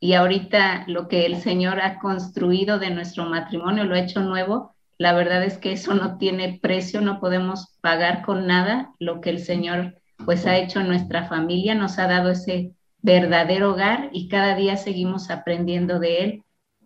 y 0.00 0.14
ahorita 0.14 0.84
lo 0.88 1.08
que 1.08 1.26
el 1.26 1.36
Señor 1.42 1.82
ha 1.82 1.98
construido 1.98 2.78
de 2.78 2.88
nuestro 2.88 3.26
matrimonio, 3.26 3.84
lo 3.84 3.94
ha 3.94 4.00
hecho 4.00 4.20
nuevo, 4.20 4.74
la 4.96 5.12
verdad 5.12 5.44
es 5.44 5.58
que 5.58 5.72
eso 5.72 5.92
no 5.92 6.16
tiene 6.16 6.58
precio, 6.62 7.02
no 7.02 7.20
podemos 7.20 7.76
pagar 7.82 8.22
con 8.22 8.46
nada 8.46 8.92
lo 8.98 9.20
que 9.20 9.28
el 9.28 9.40
Señor 9.40 9.94
pues 10.24 10.46
ha 10.46 10.56
hecho 10.56 10.80
en 10.80 10.88
nuestra 10.88 11.28
familia, 11.28 11.74
nos 11.74 11.98
ha 11.98 12.06
dado 12.06 12.30
ese 12.30 12.72
verdadero 13.02 13.72
hogar 13.72 14.10
y 14.12 14.28
cada 14.28 14.54
día 14.54 14.76
seguimos 14.76 15.30
aprendiendo 15.30 15.98
de 15.98 16.24
él. 16.24 16.42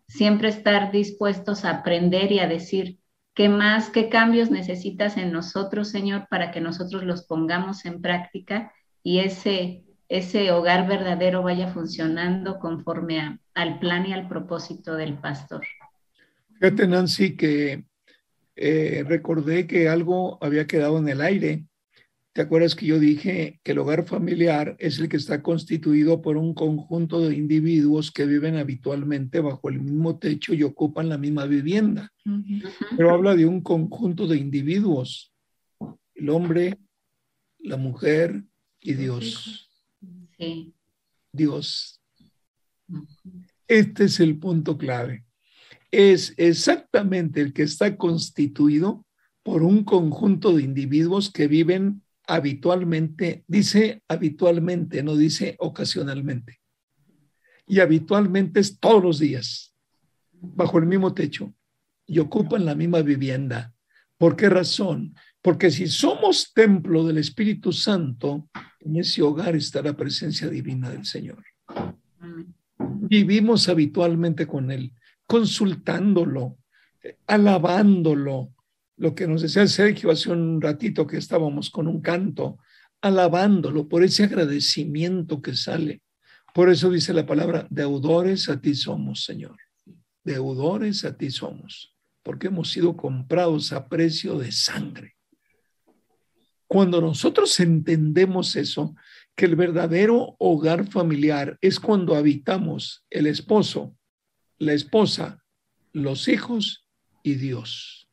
Siempre 0.08 0.48
estar 0.48 0.90
dispuestos 0.90 1.64
a 1.64 1.70
aprender 1.70 2.32
y 2.32 2.40
a 2.40 2.48
decir 2.48 2.98
qué 3.34 3.48
más, 3.48 3.90
qué 3.90 4.08
cambios 4.08 4.50
necesitas 4.50 5.16
en 5.18 5.30
nosotros, 5.30 5.90
Señor, 5.90 6.26
para 6.30 6.50
que 6.50 6.60
nosotros 6.60 7.04
los 7.04 7.26
pongamos 7.26 7.84
en 7.84 8.00
práctica 8.00 8.72
y 9.02 9.18
ese, 9.18 9.84
ese 10.08 10.50
hogar 10.52 10.88
verdadero 10.88 11.42
vaya 11.42 11.68
funcionando 11.68 12.58
conforme 12.58 13.38
al 13.54 13.78
plan 13.78 14.06
y 14.06 14.12
al 14.12 14.26
propósito 14.28 14.96
del 14.96 15.18
pastor. 15.18 15.66
Fíjate, 16.58 16.86
Nancy, 16.86 17.36
que 17.36 17.84
eh, 18.56 19.04
recordé 19.06 19.66
que 19.66 19.88
algo 19.88 20.38
había 20.40 20.66
quedado 20.66 20.98
en 20.98 21.08
el 21.08 21.20
aire 21.20 21.66
¿Te 22.36 22.42
acuerdas 22.42 22.74
que 22.74 22.84
yo 22.84 23.00
dije 23.00 23.60
que 23.62 23.72
el 23.72 23.78
hogar 23.78 24.04
familiar 24.04 24.76
es 24.78 24.98
el 24.98 25.08
que 25.08 25.16
está 25.16 25.42
constituido 25.42 26.20
por 26.20 26.36
un 26.36 26.52
conjunto 26.52 27.26
de 27.26 27.34
individuos 27.34 28.12
que 28.12 28.26
viven 28.26 28.56
habitualmente 28.56 29.40
bajo 29.40 29.70
el 29.70 29.80
mismo 29.80 30.18
techo 30.18 30.52
y 30.52 30.62
ocupan 30.62 31.08
la 31.08 31.16
misma 31.16 31.46
vivienda? 31.46 32.12
Pero 32.94 33.14
habla 33.14 33.34
de 33.34 33.46
un 33.46 33.62
conjunto 33.62 34.26
de 34.26 34.36
individuos, 34.36 35.32
el 36.14 36.28
hombre, 36.28 36.78
la 37.58 37.78
mujer 37.78 38.44
y 38.82 38.92
Dios. 38.92 39.70
Sí. 40.38 40.74
Dios. 41.32 42.02
Este 43.66 44.04
es 44.04 44.20
el 44.20 44.38
punto 44.38 44.76
clave. 44.76 45.24
Es 45.90 46.34
exactamente 46.36 47.40
el 47.40 47.54
que 47.54 47.62
está 47.62 47.96
constituido 47.96 49.06
por 49.42 49.62
un 49.62 49.84
conjunto 49.84 50.54
de 50.54 50.64
individuos 50.64 51.32
que 51.32 51.48
viven 51.48 52.02
habitualmente, 52.26 53.44
dice 53.46 54.02
habitualmente, 54.08 55.02
no 55.02 55.16
dice 55.16 55.56
ocasionalmente. 55.58 56.60
Y 57.66 57.80
habitualmente 57.80 58.60
es 58.60 58.78
todos 58.78 59.02
los 59.02 59.18
días, 59.18 59.74
bajo 60.32 60.78
el 60.78 60.86
mismo 60.86 61.14
techo, 61.14 61.52
y 62.06 62.18
ocupan 62.18 62.64
la 62.64 62.74
misma 62.74 63.02
vivienda. 63.02 63.74
¿Por 64.18 64.36
qué 64.36 64.48
razón? 64.48 65.14
Porque 65.42 65.70
si 65.70 65.86
somos 65.86 66.52
templo 66.54 67.04
del 67.04 67.18
Espíritu 67.18 67.72
Santo, 67.72 68.48
en 68.80 68.96
ese 68.96 69.22
hogar 69.22 69.56
está 69.56 69.82
la 69.82 69.96
presencia 69.96 70.48
divina 70.48 70.90
del 70.90 71.04
Señor. 71.04 71.44
Vivimos 72.78 73.68
habitualmente 73.68 74.46
con 74.46 74.70
Él, 74.70 74.92
consultándolo, 75.26 76.58
alabándolo, 77.26 78.52
lo 78.96 79.14
que 79.14 79.26
nos 79.26 79.42
decía 79.42 79.66
Sergio 79.66 80.10
hace 80.10 80.30
un 80.30 80.60
ratito 80.60 81.06
que 81.06 81.18
estábamos 81.18 81.70
con 81.70 81.86
un 81.86 82.00
canto, 82.00 82.58
alabándolo 83.00 83.88
por 83.88 84.02
ese 84.02 84.24
agradecimiento 84.24 85.42
que 85.42 85.54
sale. 85.54 86.02
Por 86.54 86.70
eso 86.70 86.90
dice 86.90 87.12
la 87.12 87.26
palabra, 87.26 87.66
deudores 87.70 88.48
a 88.48 88.60
ti 88.60 88.74
somos, 88.74 89.24
Señor. 89.24 89.58
Deudores 90.24 91.04
a 91.04 91.16
ti 91.16 91.30
somos, 91.30 91.94
porque 92.22 92.46
hemos 92.46 92.70
sido 92.70 92.96
comprados 92.96 93.72
a 93.72 93.88
precio 93.88 94.38
de 94.38 94.50
sangre. 94.50 95.16
Cuando 96.66 97.00
nosotros 97.00 97.60
entendemos 97.60 98.56
eso, 98.56 98.96
que 99.36 99.44
el 99.44 99.54
verdadero 99.54 100.34
hogar 100.38 100.88
familiar 100.88 101.58
es 101.60 101.78
cuando 101.78 102.16
habitamos 102.16 103.04
el 103.10 103.26
esposo, 103.26 103.94
la 104.58 104.72
esposa, 104.72 105.44
los 105.92 106.26
hijos 106.26 106.88
y 107.22 107.34
Dios. 107.34 108.08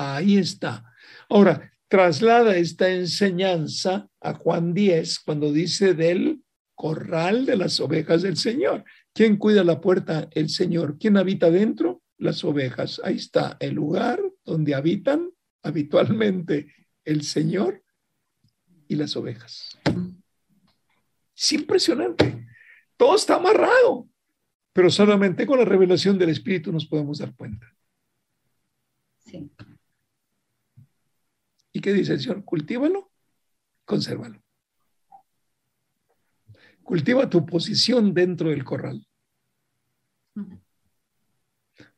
Ahí 0.00 0.38
está. 0.38 0.84
Ahora, 1.28 1.72
traslada 1.88 2.56
esta 2.56 2.88
enseñanza 2.88 4.08
a 4.20 4.34
Juan 4.34 4.72
10 4.72 5.18
cuando 5.18 5.52
dice 5.52 5.92
del 5.94 6.44
corral 6.76 7.44
de 7.44 7.56
las 7.56 7.80
ovejas 7.80 8.22
del 8.22 8.36
Señor. 8.36 8.84
¿Quién 9.12 9.36
cuida 9.36 9.64
la 9.64 9.80
puerta? 9.80 10.28
El 10.30 10.50
Señor. 10.50 10.98
¿Quién 11.00 11.16
habita 11.16 11.50
dentro? 11.50 12.00
Las 12.16 12.44
ovejas. 12.44 13.00
Ahí 13.02 13.16
está 13.16 13.56
el 13.58 13.74
lugar 13.74 14.22
donde 14.44 14.76
habitan 14.76 15.30
habitualmente 15.64 16.72
el 17.04 17.22
Señor 17.22 17.82
y 18.86 18.94
las 18.94 19.16
ovejas. 19.16 19.76
Es 21.36 21.52
impresionante. 21.52 22.46
Todo 22.96 23.16
está 23.16 23.34
amarrado, 23.34 24.08
pero 24.72 24.90
solamente 24.90 25.44
con 25.44 25.58
la 25.58 25.64
revelación 25.64 26.16
del 26.16 26.28
Espíritu 26.28 26.70
nos 26.70 26.86
podemos 26.86 27.18
dar 27.18 27.34
cuenta. 27.34 27.66
Sí. 29.18 29.50
¿Y 31.78 31.80
qué 31.80 31.92
dice 31.92 32.14
el 32.14 32.20
Señor? 32.20 32.44
Cultívalo, 32.44 33.12
consérvalo. 33.84 34.42
Cultiva 36.82 37.30
tu 37.30 37.46
posición 37.46 38.12
dentro 38.12 38.50
del 38.50 38.64
corral. 38.64 39.06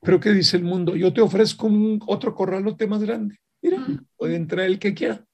Pero 0.02 0.20
¿qué 0.20 0.32
dice 0.32 0.58
el 0.58 0.64
mundo? 0.64 0.96
Yo 0.96 1.14
te 1.14 1.22
ofrezco 1.22 1.66
un 1.66 1.98
otro 2.08 2.34
corralote 2.34 2.86
más 2.86 3.02
grande. 3.02 3.40
Mira, 3.62 3.86
puede 4.18 4.36
entrar 4.36 4.66
el 4.66 4.78
que 4.78 4.92
quiera. 4.92 5.24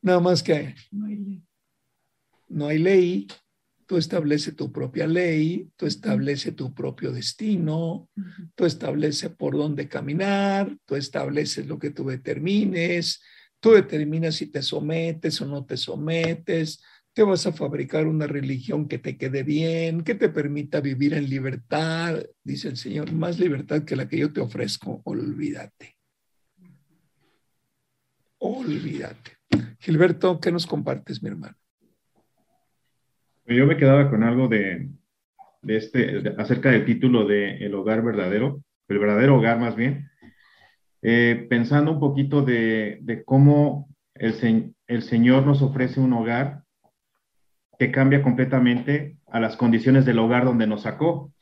Nada 0.00 0.20
más 0.20 0.42
que 0.42 0.74
no 2.48 2.68
hay 2.68 2.78
ley, 2.78 3.26
tú 3.86 3.96
estableces 3.96 4.54
tu 4.56 4.72
propia 4.72 5.06
ley, 5.06 5.70
tú 5.76 5.86
estableces 5.86 6.54
tu 6.54 6.74
propio 6.74 7.12
destino, 7.12 8.08
tú 8.54 8.66
estableces 8.66 9.30
por 9.30 9.56
dónde 9.56 9.88
caminar, 9.88 10.76
tú 10.84 10.96
estableces 10.96 11.66
lo 11.66 11.78
que 11.78 11.90
tú 11.90 12.08
determines, 12.08 13.22
tú 13.60 13.72
determinas 13.72 14.34
si 14.34 14.48
te 14.48 14.60
sometes 14.60 15.40
o 15.40 15.46
no 15.46 15.64
te 15.64 15.76
sometes, 15.76 16.82
te 17.12 17.22
vas 17.22 17.46
a 17.46 17.52
fabricar 17.52 18.06
una 18.06 18.26
religión 18.26 18.88
que 18.88 18.98
te 18.98 19.16
quede 19.16 19.42
bien, 19.42 20.02
que 20.02 20.16
te 20.16 20.28
permita 20.28 20.80
vivir 20.80 21.14
en 21.14 21.30
libertad, 21.30 22.22
dice 22.42 22.68
el 22.68 22.76
Señor, 22.76 23.12
más 23.12 23.38
libertad 23.38 23.84
que 23.84 23.96
la 23.96 24.08
que 24.08 24.18
yo 24.18 24.32
te 24.32 24.40
ofrezco, 24.40 25.00
olvídate. 25.04 25.96
Olvídate. 28.38 29.38
Gilberto, 29.78 30.38
¿qué 30.40 30.52
nos 30.52 30.66
compartes, 30.66 31.22
mi 31.22 31.30
hermano? 31.30 31.56
Yo 33.46 33.66
me 33.66 33.76
quedaba 33.76 34.10
con 34.10 34.24
algo 34.24 34.48
de, 34.48 34.88
este, 35.66 36.34
acerca 36.36 36.70
del 36.70 36.84
título 36.84 37.26
de 37.26 37.58
El 37.58 37.74
hogar 37.74 38.02
verdadero, 38.02 38.62
el 38.88 38.98
verdadero 38.98 39.36
hogar 39.36 39.58
más 39.58 39.76
bien, 39.76 40.10
eh, 41.02 41.46
pensando 41.48 41.92
un 41.92 42.00
poquito 42.00 42.42
de, 42.42 43.22
cómo 43.24 43.88
el, 44.14 44.74
el 44.88 45.02
Señor 45.02 45.46
nos 45.46 45.62
ofrece 45.62 46.00
un 46.00 46.12
hogar 46.12 46.62
que 47.78 47.92
cambia 47.92 48.22
completamente 48.22 49.18
a 49.28 49.38
las 49.38 49.56
condiciones 49.56 50.04
del 50.04 50.18
hogar 50.18 50.44
donde 50.44 50.66
nos 50.66 50.82
sacó. 50.82 51.32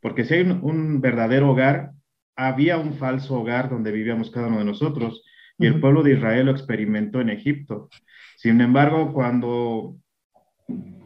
Porque 0.00 0.24
si 0.24 0.34
hay 0.34 0.42
un, 0.42 1.00
verdadero 1.00 1.50
hogar, 1.50 1.92
había 2.36 2.78
un 2.78 2.94
falso 2.94 3.40
hogar 3.40 3.68
donde 3.68 3.92
vivíamos 3.92 4.30
cada 4.30 4.48
uno 4.48 4.58
de 4.58 4.64
nosotros 4.64 5.24
y 5.58 5.66
el 5.66 5.80
pueblo 5.80 6.02
de 6.02 6.14
Israel 6.14 6.46
lo 6.46 6.52
experimentó 6.52 7.20
en 7.20 7.30
Egipto. 7.30 7.88
Sin 8.36 8.60
embargo, 8.60 9.12
cuando 9.12 9.96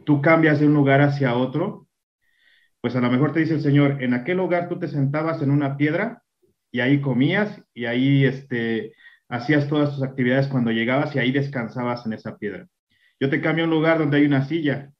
tú 0.05 0.21
cambias 0.21 0.59
de 0.59 0.67
un 0.67 0.73
lugar 0.73 1.01
hacia 1.01 1.35
otro, 1.35 1.87
pues 2.81 2.95
a 2.95 3.01
lo 3.01 3.11
mejor 3.11 3.33
te 3.33 3.39
dice 3.39 3.55
el 3.55 3.61
Señor, 3.61 4.01
en 4.01 4.13
aquel 4.13 4.37
lugar 4.37 4.69
tú 4.69 4.79
te 4.79 4.87
sentabas 4.87 5.41
en 5.41 5.51
una 5.51 5.77
piedra 5.77 6.23
y 6.71 6.79
ahí 6.79 7.01
comías 7.01 7.61
y 7.73 7.85
ahí 7.85 8.25
este, 8.25 8.93
hacías 9.29 9.67
todas 9.67 9.93
tus 9.93 10.03
actividades 10.03 10.47
cuando 10.47 10.71
llegabas 10.71 11.15
y 11.15 11.19
ahí 11.19 11.31
descansabas 11.31 12.05
en 12.05 12.13
esa 12.13 12.37
piedra. 12.37 12.67
Yo 13.19 13.29
te 13.29 13.41
cambio 13.41 13.65
a 13.65 13.67
un 13.67 13.73
lugar 13.73 13.97
donde 13.97 14.17
hay 14.17 14.25
una 14.25 14.45
silla. 14.45 14.91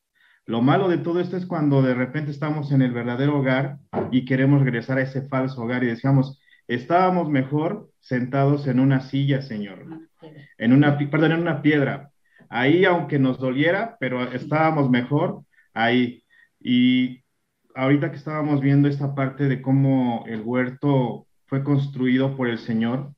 Lo 0.45 0.62
malo 0.62 0.88
de 0.88 0.97
todo 0.97 1.20
esto 1.20 1.38
es 1.38 1.45
cuando 1.45 1.82
de 1.82 1.93
repente 1.93 2.32
estamos 2.32 2.72
en 2.72 2.82
el 2.82 2.91
verdadero 2.91 3.39
hogar 3.39 3.78
y 4.12 4.26
queremos 4.26 4.62
regresar 4.62 4.97
a 4.97 5.01
ese 5.01 5.28
falso 5.28 5.62
hogar 5.62 5.84
y 5.84 5.88
decíamos, 5.88 6.39
estábamos 6.68 7.30
mejor 7.30 7.89
sentados 7.99 8.66
en 8.68 8.80
una 8.80 9.01
silla, 9.01 9.41
Señor, 9.41 9.86
en 10.58 10.74
una, 10.74 10.97
perdón, 10.97 11.34
en 11.34 11.41
una 11.41 11.62
piedra. 11.62 12.12
Ahí, 12.50 12.86
aunque 12.86 13.20
nos 13.20 13.39
doliera, 13.39 13.98
pero 14.00 14.32
estábamos 14.32 14.89
mejor 14.89 15.43
ahí. 15.74 16.24
Y 16.60 17.24
ahorita 17.76 18.12
que 18.12 18.18
estábamos 18.18 18.62
viendo 18.62 18.88
esta 18.88 19.14
parte 19.16 19.48
de 19.48 19.62
cómo 19.62 20.26
el 20.28 20.41
huerto 20.41 21.28
fue 21.45 21.64
construido 21.64 22.36
por 22.36 22.50
el 22.50 22.60
Señor, 22.60 23.14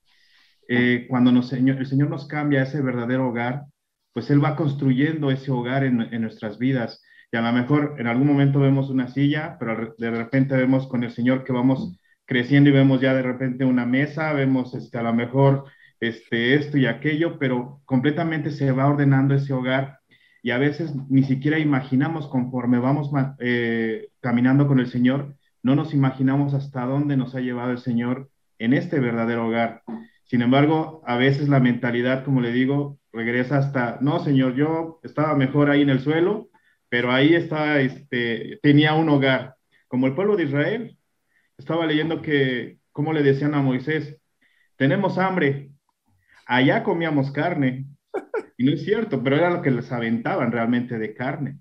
eh, 0.67 1.07
cuando 1.09 1.31
nos, 1.31 1.51
el 1.53 1.85
Señor 1.87 2.09
nos 2.09 2.27
cambia 2.27 2.63
ese 2.63 2.81
verdadero 2.81 3.29
hogar, 3.29 3.65
pues 4.13 4.29
Él 4.29 4.43
va 4.43 4.55
construyendo 4.55 5.31
ese 5.31 5.51
hogar 5.51 5.83
en, 5.83 5.97
nuestras 6.21 6.59
vidas. 6.59 7.01
Y 7.31 7.37
a 7.37 7.41
lo 7.41 7.51
mejor 7.53 7.95
en 7.99 8.07
algún 8.07 8.27
momento 8.27 8.59
vemos 8.59 8.89
una 8.89 9.07
silla, 9.07 9.57
pero 9.59 9.95
de 9.97 10.11
repente 10.11 10.55
vemos 10.55 10.87
con 10.87 11.03
el 11.03 11.11
Señor 11.11 11.43
que 11.43 11.53
vamos 11.53 11.97
creciendo 12.25 12.69
y 12.69 12.73
vemos 12.73 13.01
ya 13.01 13.13
de 13.13 13.23
repente 13.23 13.65
una 13.65 13.85
mesa, 13.85 14.33
vemos 14.33 14.75
este, 14.75 14.97
a 14.97 15.03
lo 15.03 15.13
mejor 15.13 15.65
este, 15.99 16.55
esto 16.55 16.77
y 16.77 16.85
aquello, 16.85 17.37
pero 17.39 17.81
completamente 17.85 18.51
se 18.51 18.71
va 18.71 18.87
ordenando 18.87 19.35
ese 19.35 19.53
hogar 19.53 19.99
y 20.41 20.51
a 20.51 20.57
veces 20.57 20.93
ni 21.09 21.23
siquiera 21.23 21.59
imaginamos 21.59 22.27
conforme 22.27 22.79
vamos 22.79 23.11
eh, 23.39 24.09
caminando 24.21 24.67
con 24.67 24.79
el 24.79 24.87
Señor, 24.87 25.35
no 25.61 25.75
nos 25.75 25.93
imaginamos 25.93 26.53
hasta 26.53 26.85
dónde 26.85 27.17
nos 27.17 27.35
ha 27.35 27.41
llevado 27.41 27.71
el 27.71 27.79
Señor 27.79 28.29
en 28.57 28.73
este 28.73 28.99
verdadero 28.99 29.47
hogar. 29.47 29.83
Sin 30.23 30.41
embargo, 30.41 31.01
a 31.05 31.17
veces 31.17 31.49
la 31.49 31.59
mentalidad, 31.59 32.23
como 32.23 32.39
le 32.39 32.51
digo, 32.51 32.99
regresa 33.11 33.57
hasta, 33.57 33.97
no, 34.01 34.19
Señor, 34.19 34.55
yo 34.55 34.99
estaba 35.03 35.35
mejor 35.35 35.69
ahí 35.69 35.81
en 35.81 35.89
el 35.89 35.99
suelo, 35.99 36.49
pero 36.87 37.11
ahí 37.11 37.35
está, 37.35 37.81
este, 37.81 38.59
tenía 38.61 38.93
un 38.93 39.09
hogar, 39.09 39.55
como 39.87 40.07
el 40.07 40.15
pueblo 40.15 40.35
de 40.37 40.43
Israel. 40.43 40.97
Estaba 41.57 41.85
leyendo 41.85 42.21
que, 42.21 42.77
como 42.91 43.11
le 43.11 43.23
decían 43.23 43.53
a 43.53 43.61
Moisés, 43.61 44.17
tenemos 44.77 45.17
hambre, 45.17 45.71
allá 46.49 46.83
comíamos 46.83 47.31
carne, 47.31 47.85
y 48.57 48.65
no 48.65 48.73
es 48.73 48.83
cierto, 48.83 49.23
pero 49.23 49.35
era 49.35 49.51
lo 49.51 49.61
que 49.61 49.71
les 49.71 49.91
aventaban 49.91 50.51
realmente 50.51 50.97
de 50.97 51.13
carne, 51.13 51.59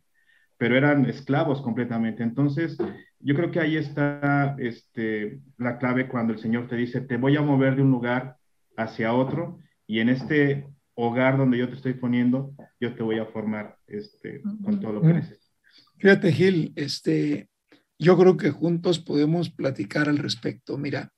pero 0.56 0.76
eran 0.76 1.04
esclavos 1.04 1.60
completamente. 1.60 2.22
Entonces, 2.22 2.76
yo 3.20 3.34
creo 3.34 3.50
que 3.50 3.60
ahí 3.60 3.76
está 3.76 4.56
este, 4.58 5.40
la 5.58 5.78
clave 5.78 6.08
cuando 6.08 6.32
el 6.32 6.38
Señor 6.38 6.68
te 6.68 6.76
dice, 6.76 7.02
te 7.02 7.18
voy 7.18 7.36
a 7.36 7.42
mover 7.42 7.76
de 7.76 7.82
un 7.82 7.90
lugar 7.90 8.38
hacia 8.76 9.12
otro 9.12 9.58
y 9.86 10.00
en 10.00 10.08
este 10.08 10.66
hogar 10.94 11.36
donde 11.36 11.58
yo 11.58 11.68
te 11.68 11.74
estoy 11.74 11.92
poniendo, 11.92 12.54
yo 12.80 12.94
te 12.94 13.02
voy 13.02 13.18
a 13.18 13.26
formar 13.26 13.76
este, 13.86 14.40
con 14.64 14.80
todo 14.80 14.94
lo 14.94 15.02
que 15.02 15.12
necesitas. 15.12 15.52
Fíjate, 15.98 16.32
Gil, 16.32 16.72
este, 16.76 17.50
yo 17.98 18.16
creo 18.16 18.36
que 18.38 18.50
juntos 18.50 18.98
podemos 18.98 19.50
platicar 19.50 20.08
al 20.08 20.18
respecto. 20.18 20.78
Mira, 20.78 21.12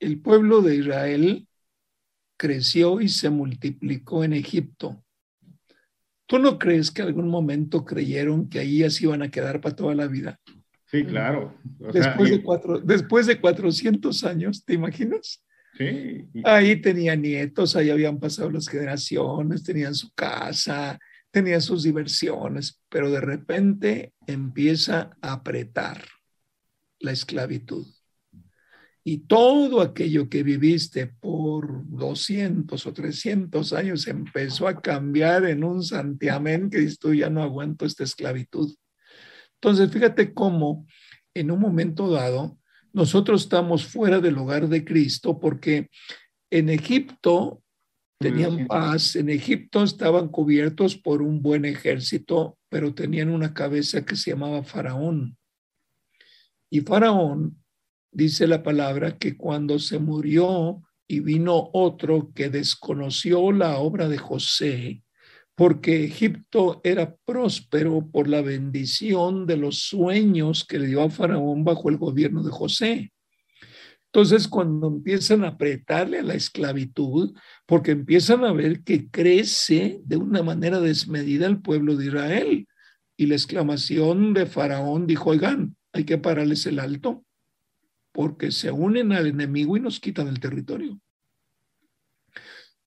el 0.00 0.20
pueblo 0.20 0.62
de 0.62 0.76
Israel 0.76 1.46
creció 2.42 3.00
y 3.00 3.08
se 3.08 3.30
multiplicó 3.30 4.24
en 4.24 4.32
Egipto. 4.32 5.00
¿Tú 6.26 6.40
no 6.40 6.58
crees 6.58 6.90
que 6.90 7.00
algún 7.00 7.28
momento 7.28 7.84
creyeron 7.84 8.48
que 8.48 8.58
ahí 8.58 8.82
así 8.82 9.04
iban 9.04 9.22
a 9.22 9.30
quedar 9.30 9.60
para 9.60 9.76
toda 9.76 9.94
la 9.94 10.08
vida? 10.08 10.40
Sí, 10.86 11.04
claro. 11.04 11.56
O 11.78 11.92
después, 11.92 12.30
de 12.32 12.42
cuatro, 12.42 12.80
después 12.80 13.26
de 13.26 13.40
400 13.40 14.24
años, 14.24 14.64
¿te 14.64 14.74
imaginas? 14.74 15.44
Sí. 15.78 16.26
Ahí 16.42 16.80
tenían 16.80 17.22
nietos, 17.22 17.76
ahí 17.76 17.90
habían 17.90 18.18
pasado 18.18 18.50
las 18.50 18.68
generaciones, 18.68 19.62
tenían 19.62 19.94
su 19.94 20.10
casa, 20.12 20.98
tenían 21.30 21.62
sus 21.62 21.84
diversiones, 21.84 22.82
pero 22.88 23.08
de 23.08 23.20
repente 23.20 24.14
empieza 24.26 25.16
a 25.22 25.34
apretar 25.34 26.02
la 26.98 27.12
esclavitud. 27.12 27.86
Y 29.04 29.18
todo 29.26 29.80
aquello 29.80 30.28
que 30.28 30.44
viviste 30.44 31.08
por 31.08 31.82
200 31.88 32.86
o 32.86 32.92
300 32.92 33.72
años 33.72 34.06
empezó 34.06 34.68
a 34.68 34.80
cambiar 34.80 35.44
en 35.46 35.64
un 35.64 35.82
santiamén 35.82 36.70
que 36.70 36.78
dices 36.78 36.98
tú, 37.00 37.12
ya 37.12 37.28
no 37.28 37.42
aguanto 37.42 37.84
esta 37.84 38.04
esclavitud. 38.04 38.72
Entonces, 39.60 39.90
fíjate 39.90 40.32
cómo 40.32 40.86
en 41.34 41.50
un 41.50 41.58
momento 41.58 42.10
dado 42.10 42.58
nosotros 42.92 43.42
estamos 43.42 43.86
fuera 43.86 44.20
del 44.20 44.38
hogar 44.38 44.68
de 44.68 44.84
Cristo 44.84 45.40
porque 45.40 45.88
en 46.50 46.68
Egipto 46.68 47.62
tenían 48.18 48.66
paz, 48.68 49.16
en 49.16 49.30
Egipto 49.30 49.82
estaban 49.82 50.28
cubiertos 50.28 50.96
por 50.96 51.22
un 51.22 51.42
buen 51.42 51.64
ejército, 51.64 52.56
pero 52.68 52.94
tenían 52.94 53.30
una 53.30 53.52
cabeza 53.52 54.04
que 54.04 54.14
se 54.14 54.30
llamaba 54.30 54.62
Faraón. 54.62 55.36
Y 56.70 56.82
Faraón 56.82 57.61
dice 58.12 58.46
la 58.46 58.62
palabra 58.62 59.18
que 59.18 59.36
cuando 59.36 59.78
se 59.78 59.98
murió 59.98 60.82
y 61.08 61.20
vino 61.20 61.70
otro 61.72 62.30
que 62.34 62.50
desconoció 62.50 63.50
la 63.50 63.78
obra 63.78 64.08
de 64.08 64.18
José, 64.18 65.02
porque 65.54 66.04
Egipto 66.04 66.80
era 66.84 67.16
próspero 67.24 68.08
por 68.10 68.28
la 68.28 68.42
bendición 68.42 69.46
de 69.46 69.56
los 69.56 69.80
sueños 69.80 70.64
que 70.64 70.78
le 70.78 70.86
dio 70.86 71.02
a 71.02 71.10
Faraón 71.10 71.64
bajo 71.64 71.88
el 71.88 71.96
gobierno 71.96 72.42
de 72.42 72.50
José. 72.50 73.12
Entonces, 74.06 74.46
cuando 74.46 74.88
empiezan 74.88 75.42
a 75.42 75.48
apretarle 75.48 76.18
a 76.18 76.22
la 76.22 76.34
esclavitud, 76.34 77.34
porque 77.66 77.92
empiezan 77.92 78.44
a 78.44 78.52
ver 78.52 78.82
que 78.82 79.08
crece 79.10 80.00
de 80.04 80.16
una 80.18 80.42
manera 80.42 80.80
desmedida 80.80 81.46
el 81.46 81.62
pueblo 81.62 81.96
de 81.96 82.06
Israel, 82.06 82.68
y 83.16 83.26
la 83.26 83.34
exclamación 83.34 84.34
de 84.34 84.46
Faraón 84.46 85.06
dijo, 85.06 85.30
oigan, 85.30 85.76
hay 85.92 86.04
que 86.04 86.18
pararles 86.18 86.66
el 86.66 86.78
alto, 86.78 87.24
porque 88.12 88.52
se 88.52 88.70
unen 88.70 89.12
al 89.12 89.26
enemigo 89.26 89.76
y 89.76 89.80
nos 89.80 89.98
quitan 89.98 90.28
el 90.28 90.38
territorio. 90.38 91.00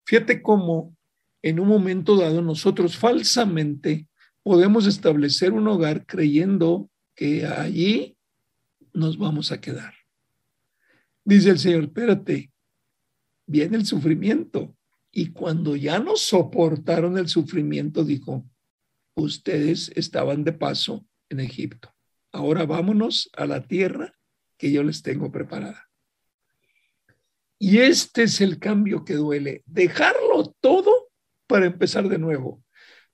Fíjate 0.05 0.41
cómo 0.41 0.95
en 1.41 1.59
un 1.59 1.67
momento 1.67 2.15
dado 2.15 2.41
nosotros 2.41 2.97
falsamente 2.97 4.07
podemos 4.43 4.85
establecer 4.85 5.51
un 5.51 5.67
hogar 5.67 6.05
creyendo 6.05 6.89
que 7.15 7.45
allí 7.45 8.17
nos 8.93 9.17
vamos 9.17 9.51
a 9.51 9.59
quedar. 9.59 9.93
Dice 11.23 11.49
el 11.49 11.59
Señor, 11.59 11.85
espérate, 11.85 12.51
viene 13.47 13.77
el 13.77 13.85
sufrimiento. 13.85 14.75
Y 15.11 15.31
cuando 15.31 15.75
ya 15.75 15.99
no 15.99 16.17
soportaron 16.17 17.17
el 17.17 17.29
sufrimiento, 17.29 18.03
dijo, 18.03 18.45
ustedes 19.15 19.91
estaban 19.95 20.43
de 20.43 20.53
paso 20.53 21.07
en 21.29 21.39
Egipto. 21.39 21.93
Ahora 22.31 22.65
vámonos 22.65 23.29
a 23.33 23.45
la 23.45 23.65
tierra 23.65 24.14
que 24.57 24.71
yo 24.71 24.83
les 24.83 25.01
tengo 25.01 25.31
preparada. 25.31 25.89
Y 27.57 27.79
este 27.79 28.23
es 28.23 28.41
el 28.41 28.59
cambio 28.59 29.05
que 29.05 29.13
duele, 29.13 29.63
dejarlo 29.65 30.55
todo 30.59 31.09
para 31.47 31.65
empezar 31.65 32.09
de 32.09 32.17
nuevo. 32.17 32.63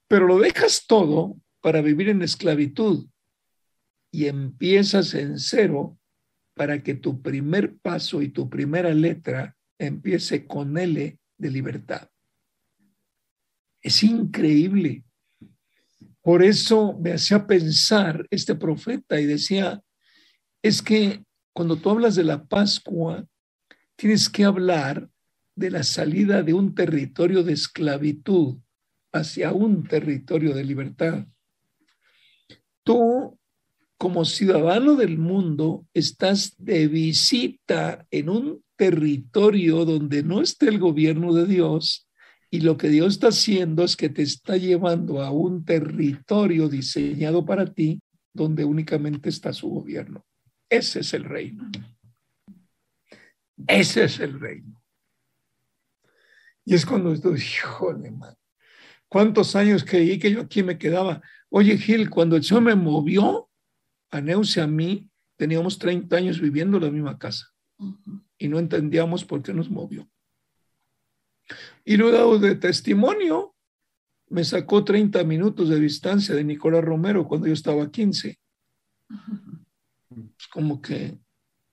Pero 0.08 0.26
lo 0.26 0.38
dejas 0.38 0.86
todo 0.86 1.36
para 1.60 1.80
vivir 1.80 2.08
en 2.08 2.22
esclavitud 2.22 3.08
y 4.10 4.26
empiezas 4.26 5.14
en 5.14 5.38
cero 5.38 5.98
para 6.54 6.82
que 6.82 6.94
tu 6.94 7.22
primer 7.22 7.78
paso 7.78 8.20
y 8.20 8.28
tu 8.28 8.50
primera 8.50 8.92
letra 8.92 9.56
empiece 9.78 10.46
con 10.46 10.76
L 10.76 11.18
de 11.38 11.50
libertad. 11.50 12.08
Es 13.80 14.02
increíble. 14.02 15.04
Por 16.20 16.42
eso 16.42 16.96
me 17.00 17.12
hacía 17.12 17.46
pensar 17.46 18.26
este 18.30 18.54
profeta 18.54 19.20
y 19.20 19.26
decía, 19.26 19.82
es 20.62 20.82
que 20.82 21.24
cuando 21.52 21.76
tú 21.76 21.90
hablas 21.90 22.14
de 22.14 22.24
la 22.24 22.44
Pascua, 22.44 23.26
tienes 23.96 24.28
que 24.28 24.44
hablar 24.44 25.08
de 25.54 25.70
la 25.70 25.82
salida 25.82 26.42
de 26.42 26.54
un 26.54 26.74
territorio 26.74 27.42
de 27.42 27.52
esclavitud 27.52 28.58
hacia 29.12 29.52
un 29.52 29.84
territorio 29.84 30.54
de 30.54 30.64
libertad. 30.64 31.26
Tú, 32.82 33.38
como 33.98 34.24
ciudadano 34.24 34.96
del 34.96 35.18
mundo, 35.18 35.86
estás 35.92 36.54
de 36.58 36.88
visita 36.88 38.06
en 38.10 38.28
un 38.30 38.64
territorio 38.76 39.84
donde 39.84 40.22
no 40.22 40.40
está 40.40 40.66
el 40.66 40.78
gobierno 40.78 41.34
de 41.34 41.46
Dios 41.46 42.08
y 42.50 42.60
lo 42.60 42.76
que 42.76 42.88
Dios 42.88 43.14
está 43.14 43.28
haciendo 43.28 43.84
es 43.84 43.96
que 43.96 44.08
te 44.08 44.22
está 44.22 44.56
llevando 44.56 45.22
a 45.22 45.30
un 45.30 45.64
territorio 45.64 46.68
diseñado 46.68 47.44
para 47.44 47.72
ti 47.72 48.00
donde 48.34 48.64
únicamente 48.64 49.28
está 49.28 49.52
su 49.52 49.68
gobierno. 49.68 50.24
Ese 50.72 51.00
es 51.00 51.12
el 51.12 51.24
reino. 51.24 51.70
Ese 53.66 54.04
es 54.04 54.20
el 54.20 54.40
reino. 54.40 54.82
Y 56.64 56.74
es 56.74 56.86
cuando 56.86 57.12
estoy, 57.12 57.38
híjole, 57.38 58.10
man. 58.10 58.34
¿Cuántos 59.06 59.54
años 59.54 59.84
creí 59.84 60.18
que 60.18 60.30
yo 60.30 60.40
aquí 60.40 60.62
me 60.62 60.78
quedaba? 60.78 61.20
Oye, 61.50 61.76
Gil, 61.76 62.08
cuando 62.08 62.36
el 62.36 62.42
Señor 62.42 62.62
me 62.62 62.74
movió 62.74 63.50
a 64.10 64.22
Neuce 64.22 64.62
a 64.62 64.66
mí, 64.66 65.10
teníamos 65.36 65.78
30 65.78 66.16
años 66.16 66.40
viviendo 66.40 66.78
en 66.78 66.84
la 66.84 66.90
misma 66.90 67.18
casa 67.18 67.52
y 68.38 68.48
no 68.48 68.58
entendíamos 68.58 69.26
por 69.26 69.42
qué 69.42 69.52
nos 69.52 69.68
movió. 69.68 70.08
Y 71.84 71.98
luego 71.98 72.38
de 72.38 72.54
testimonio, 72.54 73.54
me 74.30 74.42
sacó 74.42 74.82
30 74.82 75.22
minutos 75.24 75.68
de 75.68 75.78
distancia 75.78 76.34
de 76.34 76.44
Nicolás 76.44 76.82
Romero 76.82 77.28
cuando 77.28 77.46
yo 77.46 77.52
estaba 77.52 77.90
15. 77.90 78.40
Como 80.52 80.82
que, 80.82 81.18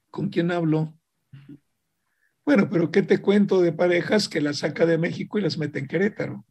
¿con 0.10 0.30
quién 0.30 0.52
hablo? 0.52 0.98
Bueno, 2.46 2.70
pero 2.70 2.92
¿qué 2.92 3.04
te 3.04 3.22
cuento 3.22 3.62
de 3.62 3.74
parejas 3.74 4.30
que 4.30 4.40
las 4.40 4.60
saca 4.60 4.86
de 4.86 4.98
México 4.98 5.38
y 5.38 5.42
las 5.42 5.58
mete 5.58 5.80
en 5.80 5.88
Querétaro? 5.88 6.46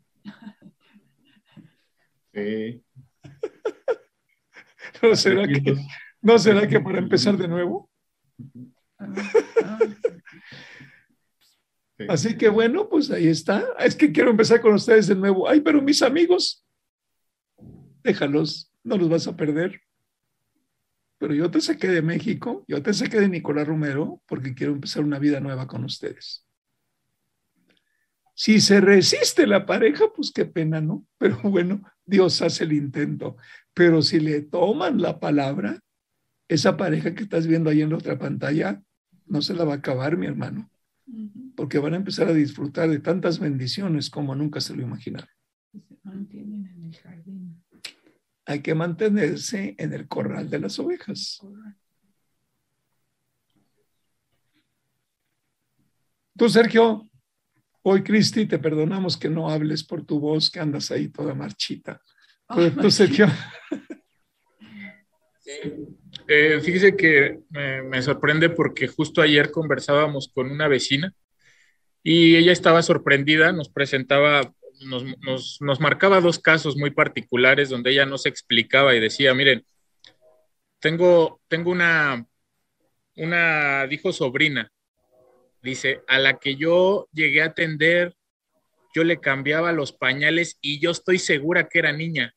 Sí. 2.34 2.84
¿No 5.02 5.16
será 5.16 5.48
que, 5.48 5.74
¿no 6.20 6.38
será 6.38 6.68
que 6.68 6.78
para 6.80 6.98
empezar 6.98 7.38
de 7.38 7.48
nuevo? 7.48 7.90
Sí. 11.96 12.04
Así 12.10 12.36
que 12.36 12.50
bueno, 12.50 12.90
pues 12.90 13.10
ahí 13.10 13.28
está. 13.28 13.64
Es 13.78 13.96
que 13.96 14.12
quiero 14.12 14.30
empezar 14.30 14.60
con 14.60 14.74
ustedes 14.74 15.06
de 15.06 15.14
nuevo. 15.14 15.48
Ay, 15.48 15.62
pero 15.62 15.80
mis 15.80 16.02
amigos, 16.02 16.62
déjalos, 18.02 18.70
no 18.84 18.98
los 18.98 19.08
vas 19.08 19.26
a 19.26 19.34
perder. 19.34 19.80
Pero 21.18 21.34
yo 21.34 21.50
te 21.50 21.60
saqué 21.60 21.88
de 21.88 22.02
México, 22.02 22.64
yo 22.68 22.82
te 22.82 22.94
saqué 22.94 23.20
de 23.20 23.28
Nicolás 23.28 23.66
Romero 23.66 24.22
porque 24.26 24.54
quiero 24.54 24.72
empezar 24.72 25.02
una 25.02 25.18
vida 25.18 25.40
nueva 25.40 25.66
con 25.66 25.84
ustedes. 25.84 26.46
Si 28.34 28.60
se 28.60 28.80
resiste 28.80 29.48
la 29.48 29.66
pareja, 29.66 30.04
pues 30.14 30.30
qué 30.30 30.44
pena, 30.44 30.80
¿no? 30.80 31.04
Pero 31.18 31.40
bueno, 31.42 31.82
Dios 32.06 32.40
hace 32.40 32.64
el 32.64 32.72
intento. 32.72 33.36
Pero 33.74 34.00
si 34.00 34.20
le 34.20 34.42
toman 34.42 35.02
la 35.02 35.18
palabra, 35.18 35.80
esa 36.46 36.76
pareja 36.76 37.14
que 37.14 37.24
estás 37.24 37.48
viendo 37.48 37.68
ahí 37.68 37.82
en 37.82 37.90
la 37.90 37.96
otra 37.96 38.16
pantalla, 38.16 38.80
no 39.26 39.42
se 39.42 39.54
la 39.54 39.64
va 39.64 39.74
a 39.74 39.76
acabar, 39.76 40.16
mi 40.16 40.26
hermano, 40.26 40.70
porque 41.56 41.78
van 41.78 41.94
a 41.94 41.98
empezar 41.98 42.28
a 42.28 42.32
disfrutar 42.32 42.88
de 42.88 43.00
tantas 43.00 43.40
bendiciones 43.40 44.08
como 44.08 44.34
nunca 44.34 44.60
se 44.60 44.74
lo 44.74 44.82
imaginaron. 44.82 45.28
Hay 48.48 48.62
que 48.62 48.74
mantenerse 48.74 49.74
en 49.76 49.92
el 49.92 50.08
corral 50.08 50.48
de 50.48 50.58
las 50.58 50.78
ovejas. 50.78 51.38
Tú, 56.34 56.48
Sergio, 56.48 57.08
hoy, 57.82 58.02
Cristi, 58.02 58.46
te 58.46 58.58
perdonamos 58.58 59.18
que 59.18 59.28
no 59.28 59.50
hables 59.50 59.84
por 59.84 60.04
tu 60.06 60.18
voz, 60.18 60.50
que 60.50 60.60
andas 60.60 60.90
ahí 60.90 61.08
toda 61.08 61.34
marchita. 61.34 62.00
Pero 62.48 62.74
tú, 62.74 62.90
Sergio, 62.90 63.26
Eh, 66.30 66.60
fíjese 66.60 66.94
que 66.94 67.38
me, 67.48 67.82
me 67.82 68.02
sorprende 68.02 68.50
porque 68.50 68.86
justo 68.86 69.22
ayer 69.22 69.50
conversábamos 69.50 70.30
con 70.34 70.50
una 70.50 70.68
vecina 70.68 71.14
y 72.02 72.36
ella 72.36 72.52
estaba 72.52 72.82
sorprendida, 72.82 73.52
nos 73.52 73.70
presentaba, 73.70 74.52
nos, 74.80 75.04
nos, 75.20 75.58
nos 75.60 75.80
marcaba 75.80 76.20
dos 76.20 76.38
casos 76.38 76.76
muy 76.76 76.90
particulares 76.90 77.68
donde 77.68 77.90
ella 77.90 78.06
no 78.06 78.18
se 78.18 78.28
explicaba 78.28 78.94
y 78.94 79.00
decía, 79.00 79.34
miren, 79.34 79.64
tengo, 80.80 81.40
tengo 81.48 81.70
una, 81.70 82.26
una, 83.16 83.86
dijo 83.86 84.12
sobrina, 84.12 84.70
dice, 85.62 86.02
a 86.06 86.18
la 86.18 86.38
que 86.38 86.56
yo 86.56 87.08
llegué 87.12 87.42
a 87.42 87.46
atender, 87.46 88.14
yo 88.94 89.04
le 89.04 89.20
cambiaba 89.20 89.72
los 89.72 89.92
pañales 89.92 90.58
y 90.60 90.80
yo 90.80 90.90
estoy 90.90 91.18
segura 91.18 91.68
que 91.68 91.80
era 91.80 91.92
niña. 91.92 92.34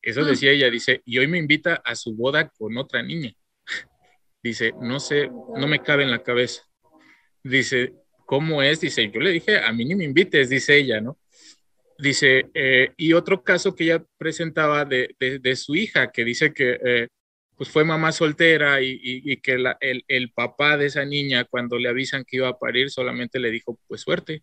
Eso 0.00 0.24
decía 0.24 0.50
ella, 0.50 0.68
dice, 0.68 1.00
y 1.04 1.18
hoy 1.18 1.28
me 1.28 1.38
invita 1.38 1.80
a 1.84 1.94
su 1.94 2.16
boda 2.16 2.48
con 2.48 2.76
otra 2.76 3.02
niña. 3.02 3.32
Dice, 4.42 4.72
no 4.80 4.98
sé, 4.98 5.28
no 5.28 5.68
me 5.68 5.80
cabe 5.80 6.02
en 6.02 6.10
la 6.10 6.24
cabeza. 6.24 6.64
Dice, 7.44 7.94
¿cómo 8.26 8.62
es? 8.62 8.80
Dice, 8.80 9.10
yo 9.10 9.20
le 9.20 9.30
dije, 9.30 9.58
a 9.58 9.72
mí 9.72 9.84
ni 9.84 9.94
me 9.94 10.04
invites, 10.04 10.48
dice 10.48 10.76
ella, 10.76 11.00
¿no? 11.00 11.18
Dice, 11.98 12.50
eh, 12.54 12.92
y 12.96 13.12
otro 13.12 13.42
caso 13.42 13.74
que 13.74 13.84
ella 13.84 14.04
presentaba 14.18 14.84
de, 14.84 15.14
de, 15.18 15.56
su 15.56 15.74
hija, 15.74 16.10
que 16.10 16.24
dice 16.24 16.52
que 16.52 16.78
eh, 16.84 17.08
pues 17.56 17.68
fue 17.68 17.84
mamá 17.84 18.10
soltera 18.12 18.82
y, 18.82 18.98
y, 19.02 19.36
que 19.36 19.52
el, 19.80 20.04
el, 20.08 20.32
papá 20.32 20.76
de 20.76 20.86
esa 20.86 21.04
niña, 21.04 21.44
cuando 21.44 21.78
le 21.78 21.88
avisan 21.88 22.24
que 22.24 22.38
iba 22.38 22.48
a 22.48 22.58
parir, 22.58 22.90
solamente 22.90 23.38
le 23.38 23.50
dijo, 23.50 23.78
pues 23.86 24.00
suerte. 24.00 24.42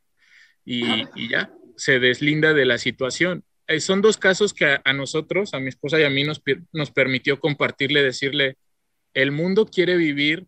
Y, 0.63 1.03
y 1.15 1.29
ya, 1.29 1.51
se 1.75 1.99
deslinda 1.99 2.53
de 2.53 2.65
la 2.65 2.77
situación 2.77 3.43
eh, 3.69 3.79
son 3.81 4.01
dos 4.01 4.17
casos 4.17 4.51
que 4.51 4.65
a, 4.65 4.81
a, 4.83 4.93
nosotros, 4.93 5.53
a 5.53 5.59
mi 5.59 5.69
esposa 5.69 5.99
y 5.99 6.03
a 6.03 6.09
mí, 6.09 6.23
nos, 6.23 6.41
nos 6.73 6.89
permitió 6.89 7.39
compartirle, 7.39 8.01
decirle, 8.01 8.57
el 9.13 9.31
mundo 9.31 9.67
quiere 9.67 9.95
vivir 9.95 10.47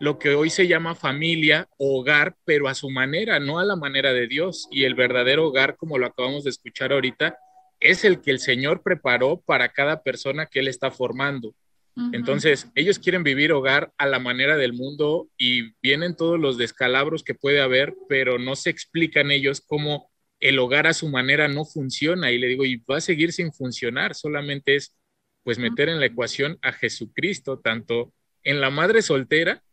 lo 0.00 0.18
que 0.18 0.34
hoy 0.34 0.50
se 0.50 0.66
llama 0.66 0.94
familia 0.94 1.68
o 1.78 2.00
hogar, 2.00 2.36
pero 2.44 2.68
a 2.68 2.74
su 2.74 2.90
manera, 2.90 3.38
no 3.40 3.58
a 3.58 3.64
la 3.64 3.76
manera 3.76 4.12
de 4.12 4.26
Dios. 4.26 4.68
Y 4.70 4.84
el 4.84 4.94
verdadero 4.94 5.46
hogar, 5.46 5.76
como 5.76 5.98
lo 5.98 6.06
acabamos 6.06 6.44
de 6.44 6.50
escuchar 6.50 6.92
ahorita, 6.92 7.38
es 7.80 8.04
el 8.04 8.20
que 8.20 8.30
el 8.30 8.38
Señor 8.38 8.82
preparó 8.82 9.40
para 9.40 9.68
cada 9.70 10.02
persona 10.02 10.46
que 10.46 10.60
Él 10.60 10.68
está 10.68 10.90
formando. 10.90 11.54
Uh 11.96 12.02
-huh. 12.02 12.10
Entonces, 12.14 12.68
ellos 12.74 12.98
quieren 12.98 13.22
vivir 13.22 13.52
hogar 13.52 13.92
a 13.98 14.06
la 14.06 14.18
manera 14.18 14.56
del 14.56 14.72
mundo 14.72 15.28
y 15.38 15.72
vienen 15.80 16.16
todos 16.16 16.40
los 16.40 16.58
descalabros 16.58 17.22
que 17.22 17.34
puede 17.34 17.60
haber, 17.60 17.94
pero 18.08 18.38
no 18.38 18.56
se 18.56 18.70
explican 18.70 19.30
ellos 19.30 19.60
cómo 19.60 20.10
el 20.40 20.58
hogar 20.58 20.86
a 20.86 20.92
su 20.92 21.08
manera 21.08 21.48
no 21.48 21.64
funciona 21.64 22.30
y 22.30 22.38
le 22.38 22.48
digo, 22.48 22.66
y 22.66 22.76
va 22.76 22.98
a 22.98 23.00
seguir 23.00 23.32
sin 23.32 23.52
funcionar, 23.52 24.14
solamente 24.14 24.76
es 24.76 24.94
pues 25.42 25.58
meter 25.58 25.88
en 25.88 26.00
la 26.00 26.06
ecuación 26.06 26.58
a 26.62 26.72
Jesucristo, 26.72 27.60
tanto 27.60 28.12
en 28.42 28.60
la 28.60 28.70
madre 28.70 29.00
soltera 29.00 29.63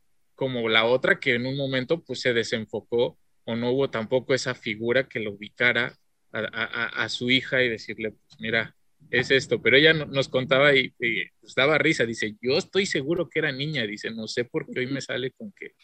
como 0.41 0.67
la 0.69 0.85
otra 0.85 1.19
que 1.19 1.35
en 1.35 1.45
un 1.45 1.55
momento 1.55 2.03
pues 2.03 2.21
se 2.21 2.33
desenfocó 2.33 3.19
o 3.43 3.55
no 3.55 3.73
hubo 3.73 3.91
tampoco 3.91 4.33
esa 4.33 4.55
figura 4.55 5.07
que 5.07 5.19
lo 5.19 5.33
ubicara 5.33 5.95
a, 6.31 6.39
a, 6.39 7.03
a 7.03 7.09
su 7.09 7.29
hija 7.29 7.61
y 7.61 7.69
decirle, 7.69 8.09
pues 8.09 8.39
mira, 8.39 8.75
es 9.11 9.29
esto, 9.29 9.61
pero 9.61 9.77
ella 9.77 9.93
nos 9.93 10.29
contaba 10.29 10.73
y, 10.75 10.95
y 10.99 11.25
pues 11.39 11.53
daba 11.53 11.77
risa, 11.77 12.07
dice, 12.07 12.37
yo 12.41 12.57
estoy 12.57 12.87
seguro 12.87 13.29
que 13.29 13.37
era 13.37 13.51
niña, 13.51 13.85
dice, 13.85 14.09
no 14.09 14.27
sé 14.27 14.43
por 14.43 14.65
qué 14.65 14.79
hoy 14.79 14.87
me 14.87 14.99
sale 14.99 15.29
con 15.29 15.51
que 15.51 15.75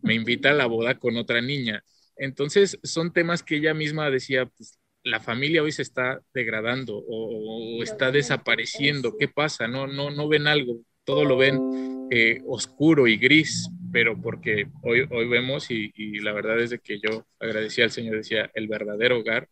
me 0.00 0.14
invita 0.14 0.52
a 0.52 0.54
la 0.54 0.64
boda 0.64 0.98
con 0.98 1.18
otra 1.18 1.42
niña. 1.42 1.84
Entonces, 2.16 2.78
son 2.84 3.12
temas 3.12 3.42
que 3.42 3.56
ella 3.56 3.74
misma 3.74 4.10
decía, 4.10 4.46
pues, 4.46 4.78
la 5.02 5.20
familia 5.20 5.62
hoy 5.62 5.72
se 5.72 5.82
está 5.82 6.22
degradando 6.32 6.96
o, 6.96 7.76
o, 7.76 7.82
está 7.82 8.10
desapareciendo. 8.10 9.18
¿Qué 9.18 9.28
pasa? 9.28 9.68
No, 9.68 9.86
no, 9.86 10.08
no 10.08 10.28
ven 10.28 10.46
algo, 10.46 10.80
todo 11.04 11.26
lo 11.26 11.36
ven 11.36 12.08
eh, 12.10 12.40
oscuro 12.46 13.06
y 13.06 13.18
gris, 13.18 13.68
pero 13.92 14.20
porque 14.20 14.68
hoy, 14.82 15.06
hoy 15.10 15.28
vemos 15.28 15.70
y, 15.70 15.92
y, 15.94 16.20
la 16.20 16.32
verdad 16.32 16.60
es 16.60 16.70
de 16.70 16.78
que 16.78 16.98
yo 17.00 17.26
agradecía 17.38 17.84
al 17.84 17.90
Señor, 17.90 18.16
decía, 18.16 18.50
el 18.54 18.68
verdadero 18.68 19.18
hogar, 19.18 19.48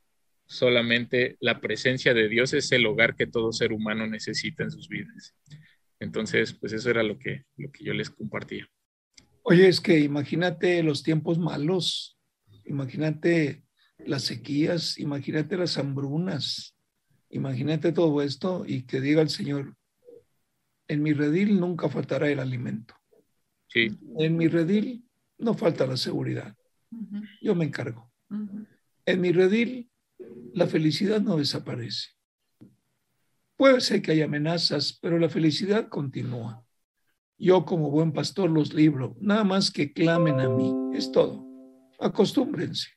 solamente 0.47 1.37
la 1.41 1.61
presencia 1.61 2.15
de 2.15 2.29
Dios 2.29 2.53
es 2.55 2.71
el 2.73 2.87
hogar 2.87 3.17
que 3.17 3.27
todo 3.27 3.53
ser 3.53 3.73
humano 3.73 4.07
necesita 4.07 4.63
en 4.63 4.71
sus 4.71 4.89
vidas. 4.89 5.35
Entonces, 5.99 6.53
pues 6.53 6.73
eso 6.73 6.91
era 6.91 7.03
lo 7.03 7.19
que, 7.19 7.45
lo 7.57 7.71
que 7.71 7.85
yo 7.85 7.95
les 7.95 8.11
compartía. 8.11 8.69
Oye, 9.43 9.69
es 9.69 9.81
que 9.81 10.01
imagínate 10.01 10.83
los 10.83 11.03
tiempos 11.03 11.39
malos, 11.39 12.19
imagínate 12.65 13.63
las 13.99 14.25
sequías, 14.25 14.99
imagínate 14.99 15.57
las 15.57 15.79
hambrunas, 15.79 16.77
imagínate 17.31 17.93
todo 17.93 18.23
esto 18.23 18.65
y 18.67 18.83
que 18.83 19.01
diga 19.01 19.23
el 19.23 19.31
Señor, 19.31 19.77
en 20.89 21.03
mi 21.03 21.13
redil 21.13 21.59
nunca 21.59 21.89
faltará 21.89 22.29
el 22.31 22.41
alimento. 22.41 22.95
Sí. 23.77 23.99
En 24.19 24.37
mi 24.37 24.49
redil 24.49 25.05
no 25.39 25.55
falta 25.55 25.87
la 25.87 25.97
seguridad. 25.97 26.57
Uh 26.91 26.99
-huh. 26.99 27.29
Yo 27.43 27.55
me 27.55 27.67
encargo. 27.67 28.11
Uh 28.31 28.37
-huh. 28.37 28.67
En 29.05 29.21
mi 29.21 29.33
redil 29.33 29.91
la 30.55 30.67
felicidad 30.67 31.21
no 31.21 31.37
desaparece. 31.37 32.11
Puede 33.57 33.81
ser 33.81 34.01
que 34.01 34.13
haya 34.13 34.25
amenazas, 34.25 34.99
pero 35.01 35.19
la 35.19 35.29
felicidad 35.29 35.89
continúa. 35.89 36.65
Yo 37.39 37.65
como 37.65 37.91
buen 37.91 38.13
pastor 38.13 38.51
los 38.51 38.73
libro, 38.73 39.15
nada 39.21 39.45
más 39.45 39.71
que 39.71 39.93
clamen 39.93 40.41
a 40.41 40.49
mí, 40.49 40.73
es 40.95 41.13
todo 41.13 41.47
acostúmbrense. 41.99 42.89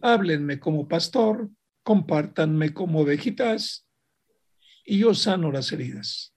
Háblenme 0.00 0.58
como 0.60 0.88
pastor, 0.88 1.50
compártanme 1.82 2.72
como 2.72 3.00
ovejitas 3.00 3.86
y 4.84 4.98
yo 4.98 5.14
sano 5.14 5.50
las 5.52 5.72
heridas. 5.72 6.34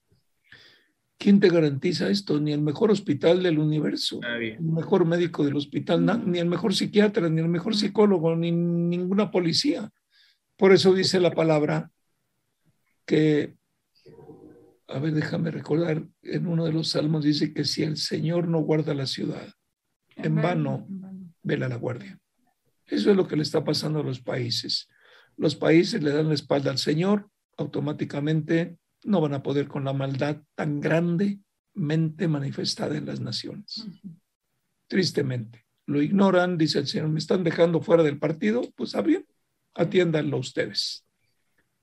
¿Quién 1.20 1.42
te 1.42 1.50
garantiza 1.50 2.10
esto? 2.10 2.40
Ni 2.40 2.54
el 2.54 2.62
mejor 2.62 2.92
hospital 2.92 3.44
del 3.44 3.60
universo, 3.60 4.22
Nadie. 4.22 4.54
el 4.54 4.62
mejor 4.62 5.06
médico 5.06 5.44
del 5.44 5.58
hospital, 5.58 6.06
ni 6.26 6.40
el 6.40 6.48
mejor 6.48 6.74
psiquiatra, 6.74 7.30
ni 7.30 7.42
el 7.42 7.50
mejor 7.50 7.76
psicólogo, 7.76 8.38
ni 8.38 8.52
ninguna 8.54 9.30
policía. 9.30 9.92
Por 10.56 10.72
eso 10.72 10.94
dice 10.94 11.20
la 11.20 11.32
palabra 11.32 11.92
que, 13.06 13.56
a 14.88 14.98
ver, 15.00 15.14
déjame 15.14 15.52
recordar, 15.52 16.08
en 16.24 16.48
uno 16.48 16.64
de 16.64 16.72
los 16.72 16.88
salmos 16.88 17.26
dice 17.26 17.54
que 17.54 17.66
si 17.66 17.84
el 17.84 17.98
Señor 17.98 18.48
no 18.48 18.62
guarda 18.62 18.94
la 18.94 19.06
ciudad, 19.06 19.54
en 20.16 20.36
vano 20.36 20.88
vela 21.44 21.68
la 21.68 21.76
guardia. 21.76 22.18
Eso 22.86 23.12
es 23.12 23.18
lo 23.18 23.28
que 23.28 23.36
le 23.36 23.44
está 23.44 23.66
pasando 23.66 24.00
a 24.00 24.04
los 24.04 24.22
países. 24.22 24.88
los 25.36 25.56
países 25.56 26.02
le 26.02 26.12
dan 26.12 26.30
la 26.30 26.34
espalda 26.34 26.72
al 26.72 26.78
Señor, 26.78 27.30
automáticamente 27.58 28.78
no 29.04 29.22
van 29.22 29.34
a 29.34 29.44
poder 29.44 29.68
con 29.68 29.86
la 29.86 29.94
maldad 29.94 30.42
tan 30.56 30.80
grandemente 30.80 32.28
manifestada 32.28 32.98
en 32.98 33.06
las 33.06 33.20
naciones. 33.20 33.88
Tristemente, 34.88 35.66
lo 35.86 36.02
ignoran, 36.02 36.58
dice 36.58 36.80
el 36.80 36.88
Señor, 36.88 37.10
me 37.10 37.20
están 37.20 37.44
dejando 37.44 37.82
fuera 37.82 38.04
del 38.04 38.20
partido, 38.20 38.62
pues 38.76 38.90
está 38.90 39.02
bien, 39.02 39.26
atiéndanlo 39.74 40.38
ustedes. 40.38 41.06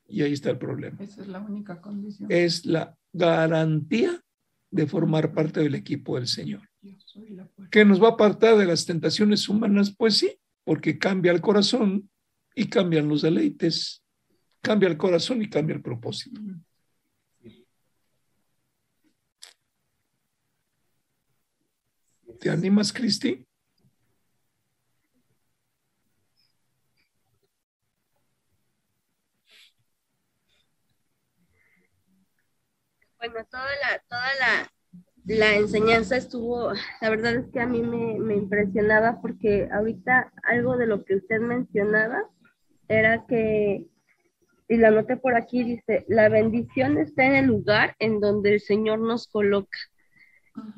Y 0.09 0.23
ahí 0.23 0.33
está 0.33 0.51
el 0.51 0.59
problema. 0.59 0.97
Esa 1.03 1.23
es 1.23 1.29
la 1.29 1.41
única 1.41 1.81
condición. 1.81 2.31
Es 2.31 2.65
la 2.65 2.97
garantía 3.13 4.23
de 4.71 4.87
formar 4.87 5.33
parte 5.33 5.61
del 5.61 5.75
equipo 5.75 6.17
del 6.17 6.29
Señor. 6.29 6.69
¿Que 7.71 7.85
nos 7.85 8.01
va 8.03 8.09
a 8.09 8.13
apartar 8.13 8.57
de 8.57 8.67
las 8.67 8.87
tentaciones 8.87 9.49
humanas? 9.49 9.95
Pues 9.97 10.19
sí, 10.19 10.39
porque 10.65 10.99
cambia 10.99 11.33
el 11.33 11.41
corazón 11.41 12.09
y 12.55 12.67
cambian 12.67 13.09
los 13.09 13.23
deleites, 13.23 14.03
cambia 14.61 14.89
el 14.89 14.97
corazón 14.97 15.43
y 15.43 15.49
cambia 15.49 15.75
el 15.75 15.83
propósito. 15.83 16.41
¿Te 22.41 22.51
animas, 22.51 22.93
Cristi? 22.93 23.45
Bueno, 33.19 33.45
toda 33.51 33.65
la, 33.65 33.99
toda 34.09 34.29
la, 34.41 34.71
la 35.37 35.55
enseñanza 35.57 36.17
estuvo, 36.17 36.73
la 37.01 37.11
verdad 37.11 37.35
es 37.37 37.47
que 37.53 37.61
a 37.61 37.67
mí 37.67 37.83
me, 37.83 38.19
me 38.19 38.35
impresionaba 38.37 39.21
porque 39.21 39.69
ahorita 39.73 40.33
algo 40.45 40.77
de 40.77 40.87
lo 40.87 41.05
que 41.05 41.17
usted 41.17 41.41
mencionaba 41.41 42.29
era 42.89 43.27
que, 43.27 43.87
y 44.69 44.77
la 44.77 44.89
anoté 44.89 45.17
por 45.17 45.35
aquí, 45.37 45.65
dice, 45.65 46.05
la 46.09 46.29
bendición 46.29 46.99
está 46.99 47.27
en 47.27 47.35
el 47.37 47.47
lugar 47.47 47.97
en 47.99 48.21
donde 48.21 48.55
el 48.55 48.61
Señor 48.61 49.01
nos 49.01 49.29
coloca. 49.29 49.79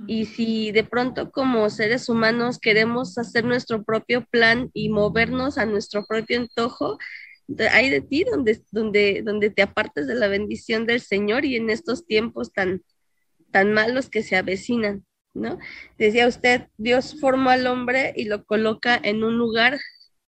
Y 0.07 0.25
si 0.27 0.73
de 0.73 0.85
pronto 0.85 1.31
como 1.31 1.69
seres 1.71 2.09
humanos 2.09 2.59
queremos 2.59 3.19
hacer 3.19 3.45
nuestro 3.45 3.85
propio 3.85 4.25
plan 4.31 4.71
y 4.73 4.89
movernos 4.89 5.59
a 5.59 5.67
nuestro 5.67 6.05
propio 6.07 6.41
antojo, 6.41 6.99
hay 7.71 7.91
de 7.91 8.01
ti 8.01 8.25
donde, 8.25 8.61
donde, 8.71 9.23
donde 9.25 9.51
te 9.51 9.63
apartes 9.63 10.07
de 10.07 10.15
la 10.15 10.29
bendición 10.29 10.87
del 10.87 11.01
Señor 11.01 11.45
y 11.45 11.57
en 11.57 11.71
estos 11.71 12.07
tiempos 12.07 12.53
tan, 12.53 12.83
tan 13.51 13.73
malos 13.73 14.11
que 14.11 14.23
se 14.23 14.37
avecinan, 14.37 15.05
¿no? 15.35 15.59
Decía 15.99 16.27
usted, 16.29 16.69
Dios 16.77 17.17
formó 17.21 17.51
al 17.51 17.67
hombre 17.67 18.13
y 18.17 18.25
lo 18.25 18.45
coloca 18.45 18.99
en 19.03 19.25
un 19.25 19.39
lugar, 19.39 19.79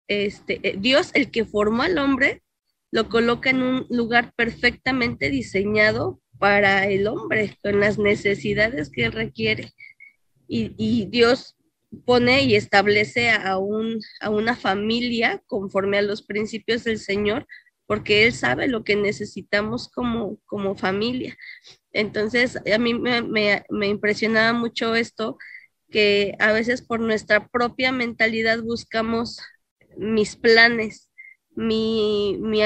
este, 0.09 0.61
eh, 0.63 0.77
Dios, 0.79 1.11
el 1.15 1.31
que 1.31 1.45
formó 1.45 1.83
al 1.83 1.99
hombre, 1.99 2.43
lo 2.91 3.09
coloca 3.09 3.51
en 3.51 3.63
un 3.63 3.87
lugar 3.91 4.33
perfectamente 4.37 5.31
diseñado 5.31 6.21
para 6.39 6.87
el 6.87 7.07
hombre, 7.07 7.59
con 7.63 7.81
las 7.81 7.99
necesidades 7.99 8.91
que 8.91 9.11
requiere. 9.11 9.73
Y, 10.49 10.75
y 10.77 11.07
Dios 11.07 11.57
pone 12.05 12.43
y 12.45 12.57
establece 12.57 13.31
a, 13.31 13.59
un, 13.59 14.01
a 14.21 14.31
una 14.31 14.57
familia 14.57 15.43
conforme 15.47 15.99
a 15.99 16.03
los 16.03 16.23
principios 16.23 16.85
del 16.85 16.99
Señor, 16.99 17.47
porque 17.87 18.27
Él 18.27 18.33
sabe 18.33 18.67
lo 18.67 18.83
que 18.85 18.97
necesitamos 18.97 19.89
como, 19.89 20.39
como 20.47 20.75
familia. 20.75 21.37
Entonces, 21.93 22.57
a 22.57 22.79
mí 22.79 22.95
me, 22.95 23.23
me, 23.23 23.65
me 23.71 23.89
impresionaba 23.89 24.53
mucho 24.53 24.95
esto, 24.95 25.39
que 25.91 26.35
a 26.41 26.53
veces 26.53 26.83
por 26.83 27.01
nuestra 27.01 27.49
propia 27.49 27.93
mentalidad 27.93 28.63
buscamos 28.63 29.39
mis 29.97 30.35
planes, 30.35 31.11
mi, 31.55 32.37
mi, 32.41 32.61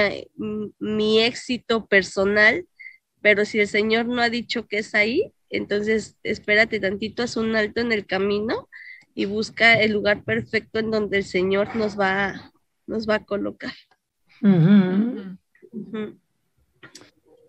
mi 0.79 1.21
éxito 1.21 1.87
personal, 1.87 2.67
pero 3.21 3.45
si 3.45 3.61
el 3.61 3.69
Señor 3.69 4.07
no 4.07 4.21
ha 4.21 4.31
dicho 4.31 4.67
que 4.67 4.79
es 4.79 4.95
ahí, 4.95 5.33
entonces 5.51 6.17
espérate 6.23 6.81
tantito, 6.81 7.23
haz 7.23 7.37
un 7.37 7.57
alto 7.57 7.81
en 7.81 7.93
el 7.93 8.07
camino 8.07 8.69
y 9.15 9.25
busca 9.25 9.75
el 9.75 9.93
lugar 9.93 10.25
perfecto 10.25 10.79
en 10.79 10.91
donde 10.91 11.19
el 11.19 11.25
Señor 11.25 11.75
nos 11.75 11.99
va, 11.99 12.53
nos 12.87 13.09
va 13.09 13.17
a 13.17 13.25
colocar. 13.25 13.73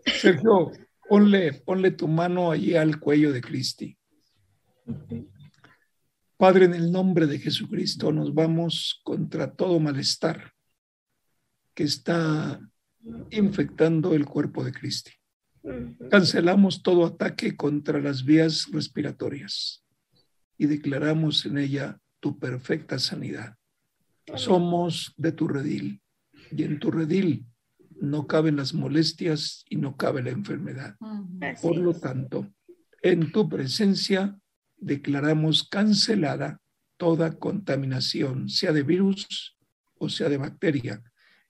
Sergio, 0.06 0.72
ponle, 1.08 1.54
ponle 1.54 1.92
tu 1.92 2.08
mano 2.08 2.52
allí 2.52 2.76
al 2.76 3.00
cuello 3.00 3.32
de 3.32 3.42
Cristi. 3.42 3.98
Padre, 6.38 6.66
en 6.66 6.74
el 6.74 6.92
nombre 6.92 7.28
de 7.28 7.38
Jesucristo 7.38 8.12
nos 8.12 8.34
vamos 8.34 9.02
contra 9.04 9.54
todo 9.54 9.80
malestar 9.80 10.54
que 11.74 11.84
está 11.84 12.60
infectando 13.30 14.14
el 14.14 14.26
cuerpo 14.26 14.64
de 14.64 14.72
Cristi. 14.72 15.12
Cancelamos 16.10 16.82
todo 16.84 17.06
ataque 17.06 17.56
contra 17.56 18.00
las 18.00 18.24
vías 18.24 18.68
respiratorias 18.72 19.84
y 20.58 20.66
declaramos 20.68 21.46
en 21.46 21.58
ella 21.58 22.00
tu 22.20 22.38
perfecta 22.38 23.00
sanidad. 23.00 23.56
Somos 24.36 25.14
de 25.18 25.32
tu 25.32 25.48
redil 25.48 26.02
y 26.52 26.64
en 26.64 26.80
tu 26.80 26.92
redil 26.92 27.46
no 28.02 28.28
caben 28.28 28.56
las 28.56 28.74
molestias 28.74 29.66
y 29.70 29.76
no 29.76 29.98
cabe 29.98 30.24
la 30.24 30.30
enfermedad. 30.30 30.96
Así 31.42 31.68
Por 31.68 31.78
lo 31.78 31.92
es. 31.92 32.02
tanto, 32.02 32.48
en 33.02 33.32
tu 33.32 33.50
presencia 33.50 34.38
declaramos 34.78 35.68
cancelada 35.68 36.62
toda 36.98 37.38
contaminación, 37.38 38.50
sea 38.50 38.72
de 38.72 38.84
virus 38.84 39.58
o 39.98 40.10
sea 40.10 40.30
de 40.30 40.38
bacteria, 40.38 41.04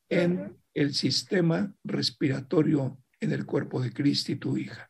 en 0.09 0.57
el 0.73 0.93
sistema 0.93 1.73
respiratorio 1.83 2.98
en 3.19 3.31
el 3.31 3.45
cuerpo 3.45 3.81
de 3.81 3.91
Cristo 3.91 4.31
y 4.31 4.35
tu 4.35 4.57
hija. 4.57 4.89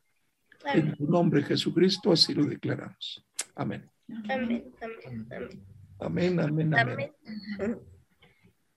En 0.73 0.95
tu 0.95 1.07
nombre, 1.07 1.43
Jesucristo, 1.43 2.11
así 2.11 2.34
lo 2.34 2.45
declaramos. 2.45 3.25
Amén. 3.55 3.89
Amén, 4.30 4.73
amén, 4.82 5.27
amén. 5.32 5.65
Amén, 5.99 6.39
amén, 6.39 6.73
amén. 6.75 7.13
Amén. 7.59 7.80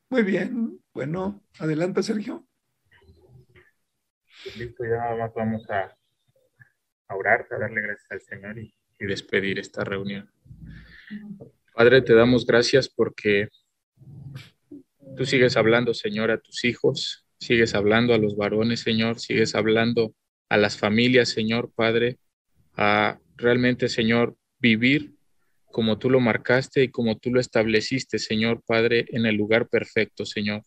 Muy 0.08 0.22
bien. 0.22 0.78
Bueno, 0.92 1.42
adelante, 1.58 2.02
Sergio. 2.02 2.46
Listo, 4.56 4.84
ya 4.84 4.96
nada 4.96 5.16
más 5.16 5.34
vamos 5.34 5.68
a, 5.70 5.96
a 7.08 7.16
orar, 7.16 7.46
a 7.50 7.58
darle 7.58 7.80
gracias 7.80 8.10
al 8.10 8.20
Señor 8.20 8.58
y, 8.58 8.74
y 8.98 9.06
despedir 9.06 9.58
esta 9.58 9.84
reunión. 9.84 10.30
Padre, 11.74 12.02
te 12.02 12.14
damos 12.14 12.46
gracias 12.46 12.88
porque 12.88 13.48
tú 15.16 15.24
sigues 15.24 15.56
hablando, 15.56 15.94
Señor, 15.94 16.30
a 16.30 16.38
tus 16.38 16.64
hijos, 16.64 17.26
sigues 17.42 17.74
hablando 17.74 18.14
a 18.14 18.18
los 18.18 18.36
varones, 18.36 18.80
Señor, 18.80 19.18
sigues 19.18 19.56
hablando 19.56 20.14
a 20.48 20.56
las 20.56 20.78
familias, 20.78 21.28
Señor, 21.28 21.72
Padre, 21.74 22.18
a 22.76 23.18
realmente, 23.36 23.88
Señor, 23.88 24.36
vivir 24.60 25.12
como 25.72 25.98
tú 25.98 26.08
lo 26.08 26.20
marcaste 26.20 26.84
y 26.84 26.88
como 26.88 27.18
tú 27.18 27.30
lo 27.30 27.40
estableciste, 27.40 28.20
Señor, 28.20 28.62
Padre, 28.64 29.06
en 29.08 29.26
el 29.26 29.34
lugar 29.34 29.68
perfecto, 29.68 30.24
Señor. 30.24 30.62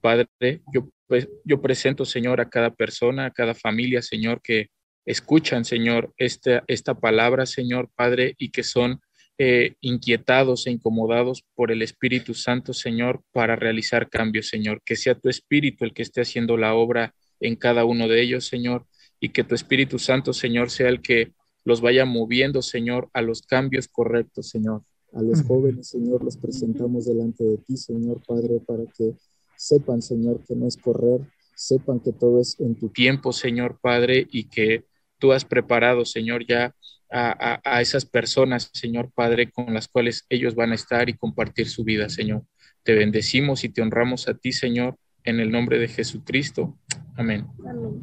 Padre, 0.00 0.62
yo, 0.72 0.88
pues, 1.06 1.28
yo 1.44 1.60
presento, 1.60 2.06
Señor, 2.06 2.40
a 2.40 2.48
cada 2.48 2.70
persona, 2.70 3.26
a 3.26 3.30
cada 3.30 3.54
familia, 3.54 4.00
Señor, 4.00 4.40
que 4.40 4.68
escuchan, 5.04 5.66
Señor, 5.66 6.14
esta, 6.16 6.64
esta 6.68 6.94
palabra, 6.94 7.44
Señor, 7.44 7.90
Padre, 7.94 8.34
y 8.38 8.50
que 8.50 8.62
son 8.62 9.00
eh, 9.40 9.76
inquietados 9.80 10.66
e 10.66 10.72
incomodados 10.72 11.44
por 11.54 11.70
el 11.70 11.82
Espíritu 11.82 12.34
Santo, 12.34 12.74
Señor, 12.74 13.22
para 13.32 13.54
realizar 13.54 14.10
cambios, 14.10 14.48
Señor. 14.48 14.82
Que 14.84 14.96
sea 14.96 15.14
tu 15.14 15.28
Espíritu 15.28 15.84
el 15.84 15.94
que 15.94 16.02
esté 16.02 16.20
haciendo 16.20 16.56
la 16.56 16.74
obra 16.74 17.14
en 17.38 17.54
cada 17.54 17.84
uno 17.84 18.08
de 18.08 18.20
ellos, 18.20 18.46
Señor, 18.46 18.86
y 19.20 19.28
que 19.28 19.44
tu 19.44 19.54
Espíritu 19.54 19.98
Santo, 20.00 20.32
Señor, 20.32 20.70
sea 20.70 20.88
el 20.88 21.00
que 21.00 21.32
los 21.64 21.80
vaya 21.80 22.04
moviendo, 22.04 22.62
Señor, 22.62 23.10
a 23.12 23.22
los 23.22 23.42
cambios 23.42 23.86
correctos, 23.86 24.48
Señor. 24.48 24.82
A 25.12 25.22
los 25.22 25.42
jóvenes, 25.42 25.88
Señor, 25.88 26.24
los 26.24 26.36
presentamos 26.36 27.06
delante 27.06 27.44
de 27.44 27.58
ti, 27.58 27.76
Señor 27.76 28.20
Padre, 28.26 28.60
para 28.66 28.84
que 28.86 29.14
sepan, 29.56 30.02
Señor, 30.02 30.42
que 30.46 30.54
no 30.54 30.66
es 30.66 30.76
correr, 30.76 31.20
sepan 31.54 32.00
que 32.00 32.12
todo 32.12 32.40
es 32.40 32.58
en 32.58 32.74
tu 32.74 32.88
tiempo, 32.88 33.32
Señor 33.32 33.78
Padre, 33.80 34.26
y 34.30 34.44
que 34.44 34.84
tú 35.18 35.32
has 35.32 35.44
preparado, 35.44 36.04
Señor, 36.04 36.46
ya 36.46 36.74
a, 37.10 37.30
a, 37.54 37.60
a, 37.64 37.80
esas 37.80 38.04
personas, 38.04 38.70
Señor 38.72 39.10
Padre, 39.14 39.50
con 39.50 39.72
las 39.72 39.88
cuales 39.88 40.26
ellos 40.28 40.54
van 40.54 40.72
a 40.72 40.74
estar 40.74 41.08
y 41.08 41.14
compartir 41.14 41.68
su 41.68 41.84
vida, 41.84 42.08
Señor. 42.08 42.44
Te 42.82 42.94
bendecimos 42.94 43.64
y 43.64 43.68
te 43.68 43.82
honramos 43.82 44.28
a 44.28 44.34
ti, 44.34 44.52
Señor, 44.52 44.96
en 45.24 45.40
el 45.40 45.50
nombre 45.50 45.78
de 45.78 45.88
Jesucristo. 45.88 46.78
Amén. 47.16 47.46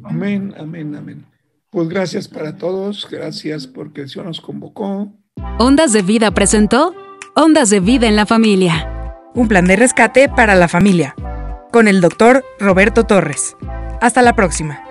Amén, 0.04 0.54
amén, 0.56 0.94
amén. 0.94 1.26
Pues 1.70 1.88
gracias 1.88 2.28
para 2.28 2.56
todos, 2.56 3.06
gracias 3.10 3.66
porque 3.66 4.02
el 4.02 4.08
Señor 4.08 4.26
nos 4.26 4.40
convocó. 4.40 5.12
Ondas 5.58 5.92
de 5.92 6.02
Vida 6.02 6.30
presentó 6.32 6.94
Ondas 7.34 7.70
de 7.70 7.80
Vida 7.80 8.06
en 8.08 8.16
la 8.16 8.26
Familia. 8.26 9.12
Un 9.34 9.48
plan 9.48 9.66
de 9.66 9.76
rescate 9.76 10.28
para 10.28 10.54
la 10.54 10.68
familia. 10.68 11.14
Con 11.72 11.88
el 11.88 12.00
doctor 12.00 12.44
Roberto 12.58 13.04
Torres. 13.04 13.56
Hasta 14.00 14.22
la 14.22 14.34
próxima. 14.34 14.85